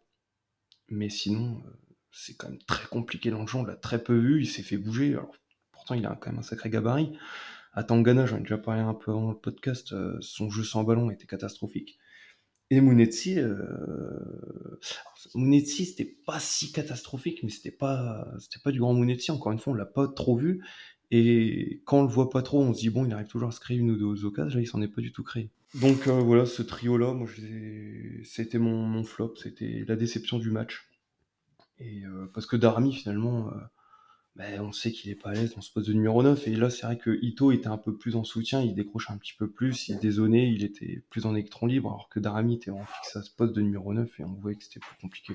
mais 0.89 1.09
sinon, 1.09 1.63
euh, 1.67 1.71
c'est 2.11 2.35
quand 2.35 2.49
même 2.49 2.63
très 2.67 2.87
compliqué 2.89 3.31
dans 3.31 3.43
le 3.43 3.47
jeu. 3.47 3.59
On 3.59 3.65
l'a 3.65 3.77
très 3.77 4.03
peu 4.03 4.17
vu, 4.17 4.41
il 4.41 4.49
s'est 4.49 4.63
fait 4.63 4.79
bouger. 4.79 5.13
Alors, 5.13 5.33
il 5.95 6.07
a 6.07 6.17
quand 6.21 6.31
même 6.31 6.41
un 6.41 6.43
sacré 6.43 6.71
gabarit. 6.71 7.17
À 7.73 7.85
Tangana, 7.85 8.25
j'en 8.25 8.39
ai 8.39 8.41
déjà 8.41 8.57
parlé 8.57 8.81
un 8.81 8.95
peu 8.95 9.11
avant 9.11 9.31
le 9.31 9.37
podcast, 9.37 9.93
euh, 9.93 10.17
son 10.21 10.49
jeu 10.49 10.65
sans 10.65 10.83
ballon 10.83 11.11
était 11.11 11.27
catastrophique. 11.27 11.99
Et 12.71 12.81
Munetsi, 12.81 13.39
euh... 13.39 13.61
Munetsi, 15.35 15.85
c'était 15.85 16.17
pas 16.27 16.41
si 16.41 16.73
catastrophique, 16.73 17.43
mais 17.43 17.51
c'était 17.51 17.71
pas, 17.71 18.27
c'était 18.39 18.61
pas 18.65 18.73
du 18.73 18.81
grand 18.81 18.95
Munetsi. 18.95 19.31
Encore 19.31 19.53
une 19.53 19.59
fois, 19.59 19.75
on 19.75 19.77
l'a 19.77 19.85
pas 19.85 20.09
trop 20.09 20.37
vu. 20.37 20.65
Et 21.11 21.83
quand 21.85 22.01
on 22.01 22.03
le 22.03 22.09
voit 22.09 22.31
pas 22.31 22.43
trop, 22.43 22.63
on 22.63 22.73
se 22.73 22.81
dit 22.81 22.91
bon, 22.91 23.05
il 23.05 23.13
arrive 23.13 23.29
toujours 23.29 23.51
à 23.51 23.53
se 23.53 23.61
créer 23.61 23.77
une 23.77 23.91
ou 23.91 23.97
deux 23.97 24.25
occasions. 24.25 24.57
Là, 24.57 24.63
il 24.63 24.67
s'en 24.67 24.83
est 24.83 24.89
pas 24.89 25.03
du 25.03 25.13
tout 25.13 25.23
créé. 25.23 25.51
Donc 25.75 26.09
euh, 26.09 26.21
voilà, 26.21 26.47
ce 26.47 26.63
trio-là, 26.63 27.13
moi, 27.13 27.29
c'était 28.25 28.59
mon, 28.59 29.05
flop, 29.05 29.35
c'était 29.37 29.85
la 29.87 29.95
déception 29.95 30.39
du 30.39 30.51
match. 30.51 30.89
Et 31.79 32.05
euh, 32.07 32.27
parce 32.33 32.47
que 32.47 32.57
Darami, 32.57 32.95
finalement, 32.95 33.53
ben, 34.37 34.61
on 34.61 34.71
sait 34.71 34.93
qu'il 34.93 35.11
est 35.11 35.15
pas 35.15 35.31
à 35.31 35.33
l'aise 35.33 35.55
dans 35.55 35.63
ce 35.63 35.73
poste 35.73 35.89
de 35.89 35.95
numéro 35.95 36.23
9. 36.23 36.47
Et 36.47 36.57
là, 36.57 36.69
c'est 36.69 36.85
vrai 36.85 36.99
que 36.99 37.19
Ito 37.23 37.53
était 37.53 37.69
un 37.69 37.79
peu 37.79 37.97
plus 37.97 38.17
en 38.17 38.25
soutien, 38.25 38.61
il 38.61 38.75
décrochait 38.75 39.13
un 39.13 39.17
petit 39.17 39.33
peu 39.39 39.49
plus, 39.49 39.89
il 39.89 39.99
dézonnait, 39.99 40.51
il 40.53 40.63
était 40.63 41.03
plus 41.09 41.25
en 41.25 41.35
électron 41.35 41.67
libre, 41.67 41.89
alors 41.89 42.09
que 42.11 42.21
Darami 42.21 42.55
était 42.55 42.71
en 42.71 42.85
fixe 42.85 43.17
à 43.17 43.23
ce 43.23 43.31
poste 43.35 43.55
de 43.55 43.63
numéro 43.63 43.95
9 43.95 44.09
et 44.21 44.25
on 44.25 44.35
voyait 44.35 44.57
que 44.57 44.65
c'était 44.65 44.81
plus 44.81 44.97
compliqué. 45.01 45.35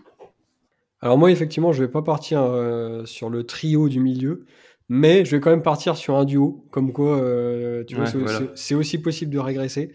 Alors 1.02 1.18
moi, 1.18 1.32
effectivement, 1.32 1.72
je 1.72 1.84
vais 1.84 1.90
pas 1.90 2.04
partir 2.04 2.44
euh, 2.44 3.06
sur 3.06 3.32
le 3.32 3.44
trio 3.44 3.90
du 3.90 4.00
milieu, 4.00 4.46
mais 4.88 5.26
je 5.26 5.32
vais 5.32 5.40
quand 5.40 5.50
même 5.50 5.64
partir 5.64 5.98
sur 5.98 6.16
un 6.16 6.26
duo, 6.26 6.68
comme 6.70 6.94
quoi, 6.94 7.20
euh, 7.20 7.84
tu 7.86 7.96
vois, 7.96 8.06
c'est 8.54 8.76
aussi 8.76 9.00
possible 9.00 9.34
de 9.34 9.40
régresser, 9.40 9.94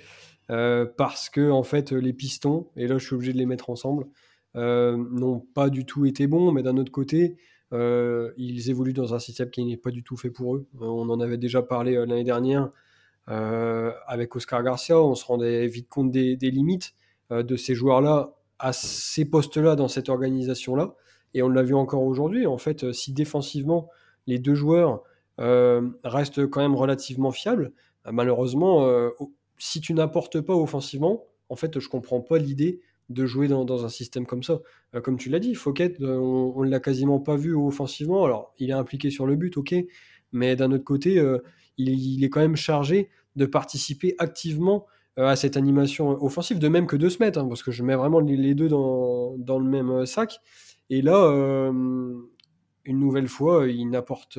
euh, 0.51 0.85
parce 0.85 1.31
que 1.31 1.49
en 1.49 1.63
fait, 1.63 1.93
les 1.93 2.13
pistons, 2.13 2.71
et 2.77 2.89
là, 2.89 2.99
je 2.99 3.07
suis 3.07 3.15
obligé 3.15 3.33
de 3.33 3.39
les 3.39 3.47
mettre 3.47 3.71
ensemble, 3.71 4.07
n'ont 4.57 5.39
pas 5.55 5.69
du 5.69 5.85
tout 5.85 6.07
été 6.07 6.27
bons, 6.27 6.51
mais 6.51 6.63
d'un 6.65 6.77
autre 6.77 6.91
côté, 6.91 7.37
euh, 7.73 8.33
ils 8.37 8.71
évoluent 8.71 8.93
dans 8.93 9.15
un 9.15 9.19
système 9.19 9.51
qui 9.51 9.65
n'est 9.65 9.77
pas 9.77 9.91
du 9.91 10.03
tout 10.03 10.17
fait 10.17 10.31
pour 10.31 10.57
eux. 10.57 10.67
Euh, 10.81 10.85
on 10.85 11.09
en 11.09 11.21
avait 11.21 11.37
déjà 11.37 11.63
parlé 11.63 11.97
euh, 11.97 12.07
l'année 12.07 12.25
dernière 12.25 12.71
avec 13.29 14.37
Oscar 14.37 14.63
Garcia. 14.63 15.01
On 15.01 15.17
se 15.17 15.25
rendait 15.25 15.67
vite 15.67 15.89
compte 15.89 16.13
des, 16.13 16.37
limites 16.37 16.95
de 17.33 17.57
ces 17.57 17.75
joueurs-là 17.75 18.37
à 18.61 18.73
ces 18.73 19.25
postes-là 19.25 19.75
dans 19.75 19.89
cette 19.89 20.09
organisation-là. 20.09 20.95
Et 21.35 21.43
on 21.43 21.49
l'a 21.49 21.65
vu 21.65 21.75
encore 21.75 22.05
aujourd'hui. 22.05 22.47
En 22.47 22.57
fait, 22.57 22.93
si 22.93 23.13
défensivement, 23.13 23.91
les 24.29 24.39
deux 24.39 24.55
joueurs 24.55 25.03
restent 25.39 26.47
quand 26.47 26.61
même 26.61 26.77
relativement 26.77 27.33
fiables, 27.33 27.73
malheureusement, 28.09 28.89
si 29.59 29.81
tu 29.81 29.93
n'apportes 29.93 30.41
pas 30.41 30.55
offensivement, 30.55 31.25
en 31.49 31.57
fait, 31.57 31.81
je 31.81 31.89
comprends 31.89 32.21
pas 32.21 32.39
l'idée 32.39 32.81
de 33.09 33.27
jouer 33.27 33.49
dans, 33.49 33.85
un 33.85 33.89
système 33.89 34.27
comme 34.27 34.43
ça. 34.43 34.61
Euh, 34.95 35.01
comme 35.01 35.17
tu 35.17 35.29
l'as 35.29 35.39
dit, 35.39 35.55
Fouquet, 35.55 35.95
euh, 36.01 36.17
on 36.17 36.65
ne 36.65 36.71
l'a 36.71 36.81
quasiment 36.81 37.21
pas 37.21 37.37
vu 37.37 37.55
offensivement. 37.55 38.25
Alors, 38.25 38.55
il 38.59 38.71
est 38.71 38.75
impliqué 38.75 39.11
sur 39.11 39.27
le 39.27 39.37
but, 39.37 39.57
ok, 39.57 39.75
mais 40.33 40.57
d'un 40.57 40.73
autre 40.73 40.85
côté, 40.85 41.19
euh, 41.19 41.39
il, 41.79 42.25
est 42.25 42.31
quand 42.31 42.41
même 42.41 42.57
chargé 42.57 43.09
de 43.37 43.47
participer 43.47 44.15
activement 44.19 44.87
à 45.17 45.35
cette 45.35 45.57
animation 45.57 46.23
offensive, 46.23 46.59
de 46.59 46.69
même 46.69 46.87
que 46.87 46.97
de 46.97 47.09
se 47.09 47.23
mettre, 47.23 47.39
hein, 47.39 47.47
parce 47.49 47.63
que 47.63 47.71
je 47.71 47.83
mets 47.83 47.95
vraiment 47.95 48.21
les, 48.21 48.55
deux 48.55 48.69
dans, 48.69 49.35
le 49.39 49.65
même 49.65 50.05
sac. 50.05 50.41
Et 50.91 51.01
là, 51.01 51.71
une 51.71 53.01
nouvelle 53.01 53.29
fois, 53.29 53.67
il 53.67 53.89
n'apporte 53.89 54.39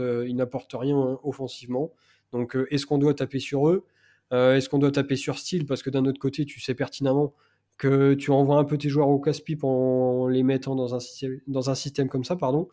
rien 0.74 1.18
offensivement. 1.24 1.93
Donc, 2.32 2.55
est-ce 2.70 2.86
qu'on 2.86 2.99
doit 2.99 3.15
taper 3.15 3.39
sur 3.39 3.70
eux? 3.70 3.86
Est-ce 4.32 4.70
qu'on 4.70 4.78
doit 4.78 4.91
taper 4.91 5.15
sur 5.15 5.39
style 5.39 5.65
Parce 5.65 5.82
que 5.82 5.89
d'un 5.89 6.05
autre 6.05 6.20
côté, 6.20 6.45
tu 6.45 6.59
sais 6.59 6.76
pertinemment 6.76 7.34
que 7.78 8.15
tu 8.15 8.32
envoies 8.32 8.57
un 8.57 8.63
peu 8.63 8.78
tes 8.78 8.89
joueurs 8.89 9.09
au 9.09 9.19
casse-pipe 9.19 9.63
en 9.63 10.28
les 10.28 10.43
mettant 10.43 10.75
dans 10.75 10.95
un 10.95 11.75
système, 11.75 12.09
comme 12.09 12.23
ça, 12.23 12.36
pardon. 12.36 12.67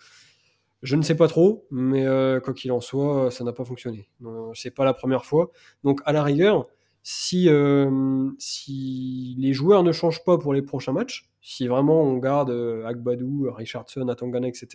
Je 0.83 0.97
ne 0.97 1.03
sais 1.03 1.17
pas 1.17 1.29
trop, 1.29 1.67
mais 1.71 2.07
euh, 2.07 2.41
quoi 2.41 2.53
qu'il 2.53 2.71
en 2.73 2.81
soit, 2.81 3.31
ça 3.31 3.45
n'a 3.45 3.53
pas 3.53 3.65
fonctionné. 3.65 4.09
C'est 4.55 4.71
pas 4.71 4.85
la 4.85 4.93
première 4.93 5.25
fois. 5.25 5.51
Donc 5.83 6.01
à 6.05 6.13
la 6.13 6.23
rigueur, 6.23 6.67
si, 7.03 7.49
euh, 7.49 8.31
si 8.39 9.35
les 9.39 9.53
joueurs 9.53 9.83
ne 9.83 9.93
changent 9.93 10.25
pas 10.25 10.37
pour 10.37 10.53
les 10.53 10.63
prochains 10.63 10.93
matchs, 10.93 11.31
si 11.41 11.69
vraiment 11.69 12.03
on 12.03 12.19
garde 12.19 12.51
euh, 12.51 12.87
Agbadou, 12.87 13.51
Richardson, 13.51 14.09
Atangana, 14.09 14.49
etc., 14.49 14.67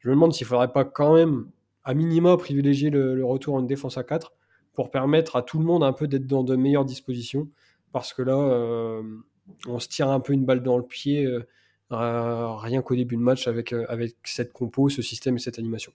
je 0.00 0.08
me 0.08 0.14
demande 0.14 0.32
s'il 0.32 0.46
faudrait 0.46 0.72
pas 0.72 0.84
quand 0.84 1.14
même, 1.14 1.48
à 1.84 1.94
minima, 1.94 2.36
privilégier 2.36 2.90
le, 2.90 3.14
le 3.14 3.24
retour 3.24 3.54
en 3.54 3.62
défense 3.62 3.98
à 3.98 4.04
4 4.04 4.32
pour 4.72 4.90
permettre 4.90 5.36
à 5.36 5.42
tout 5.42 5.58
le 5.58 5.64
monde 5.64 5.82
un 5.82 5.92
peu 5.92 6.06
d'être 6.06 6.26
dans 6.26 6.44
de 6.44 6.54
meilleures 6.54 6.84
dispositions 6.84 7.48
parce 7.92 8.12
que 8.12 8.22
là, 8.22 8.36
euh, 8.36 9.02
on 9.66 9.78
se 9.78 9.88
tire 9.88 10.10
un 10.10 10.20
peu 10.20 10.32
une 10.32 10.44
balle 10.44 10.62
dans 10.62 10.76
le 10.76 10.84
pied, 10.84 11.24
euh, 11.26 12.54
rien 12.56 12.82
qu'au 12.82 12.94
début 12.94 13.16
de 13.16 13.22
match 13.22 13.48
avec, 13.48 13.72
euh, 13.72 13.86
avec 13.88 14.14
cette 14.24 14.52
compo, 14.52 14.88
ce 14.88 15.02
système 15.02 15.36
et 15.36 15.38
cette 15.38 15.58
animation. 15.58 15.92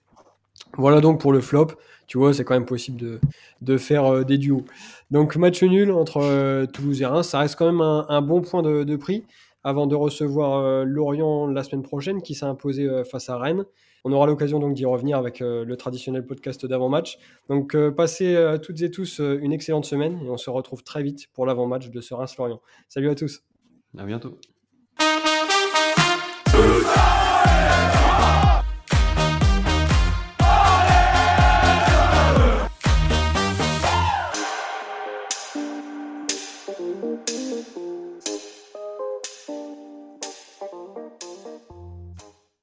Voilà 0.76 1.00
donc 1.00 1.20
pour 1.20 1.32
le 1.32 1.40
flop. 1.40 1.68
Tu 2.06 2.18
vois, 2.18 2.34
c'est 2.34 2.44
quand 2.44 2.54
même 2.54 2.66
possible 2.66 3.00
de, 3.00 3.20
de 3.60 3.76
faire 3.76 4.24
des 4.24 4.38
duos. 4.38 4.64
Donc 5.10 5.36
match 5.36 5.62
nul 5.62 5.90
entre 5.90 6.66
Toulouse 6.66 7.00
et 7.00 7.06
Reims, 7.06 7.28
ça 7.28 7.38
reste 7.38 7.56
quand 7.56 7.66
même 7.66 7.80
un, 7.80 8.22
bon 8.22 8.42
point 8.42 8.62
de, 8.62 8.96
prix. 8.96 9.24
avant 9.62 9.86
de 9.86 9.94
recevoir 9.94 10.84
Lorient 10.84 11.46
la 11.46 11.62
semaine 11.64 11.82
prochaine 11.82 12.22
qui 12.22 12.34
s'est 12.34 12.44
imposé 12.44 12.88
face 13.04 13.30
à 13.30 13.38
Rennes. 13.38 13.64
On 14.04 14.12
aura 14.12 14.26
l'occasion 14.26 14.60
donc 14.60 14.74
d'y 14.74 14.84
revenir 14.84 15.18
avec 15.18 15.40
le 15.40 15.74
traditionnel 15.76 16.26
podcast 16.26 16.66
d'avant-match. 16.66 17.18
Donc 17.48 17.76
passez 17.96 18.56
toutes 18.62 18.82
et 18.82 18.90
tous 18.90 19.18
une 19.20 19.52
excellente 19.52 19.86
semaine 19.86 20.20
et 20.24 20.30
on 20.30 20.36
se 20.36 20.50
retrouve 20.50 20.84
très 20.84 21.02
vite 21.02 21.28
pour 21.32 21.46
l'avant-match 21.46 21.88
de 21.88 22.00
ce 22.00 22.14
Reims-Lorient. 22.14 22.60
Salut 22.88 23.08
à 23.08 23.14
tous. 23.14 23.42
À 23.96 24.04
bientôt. 24.04 24.38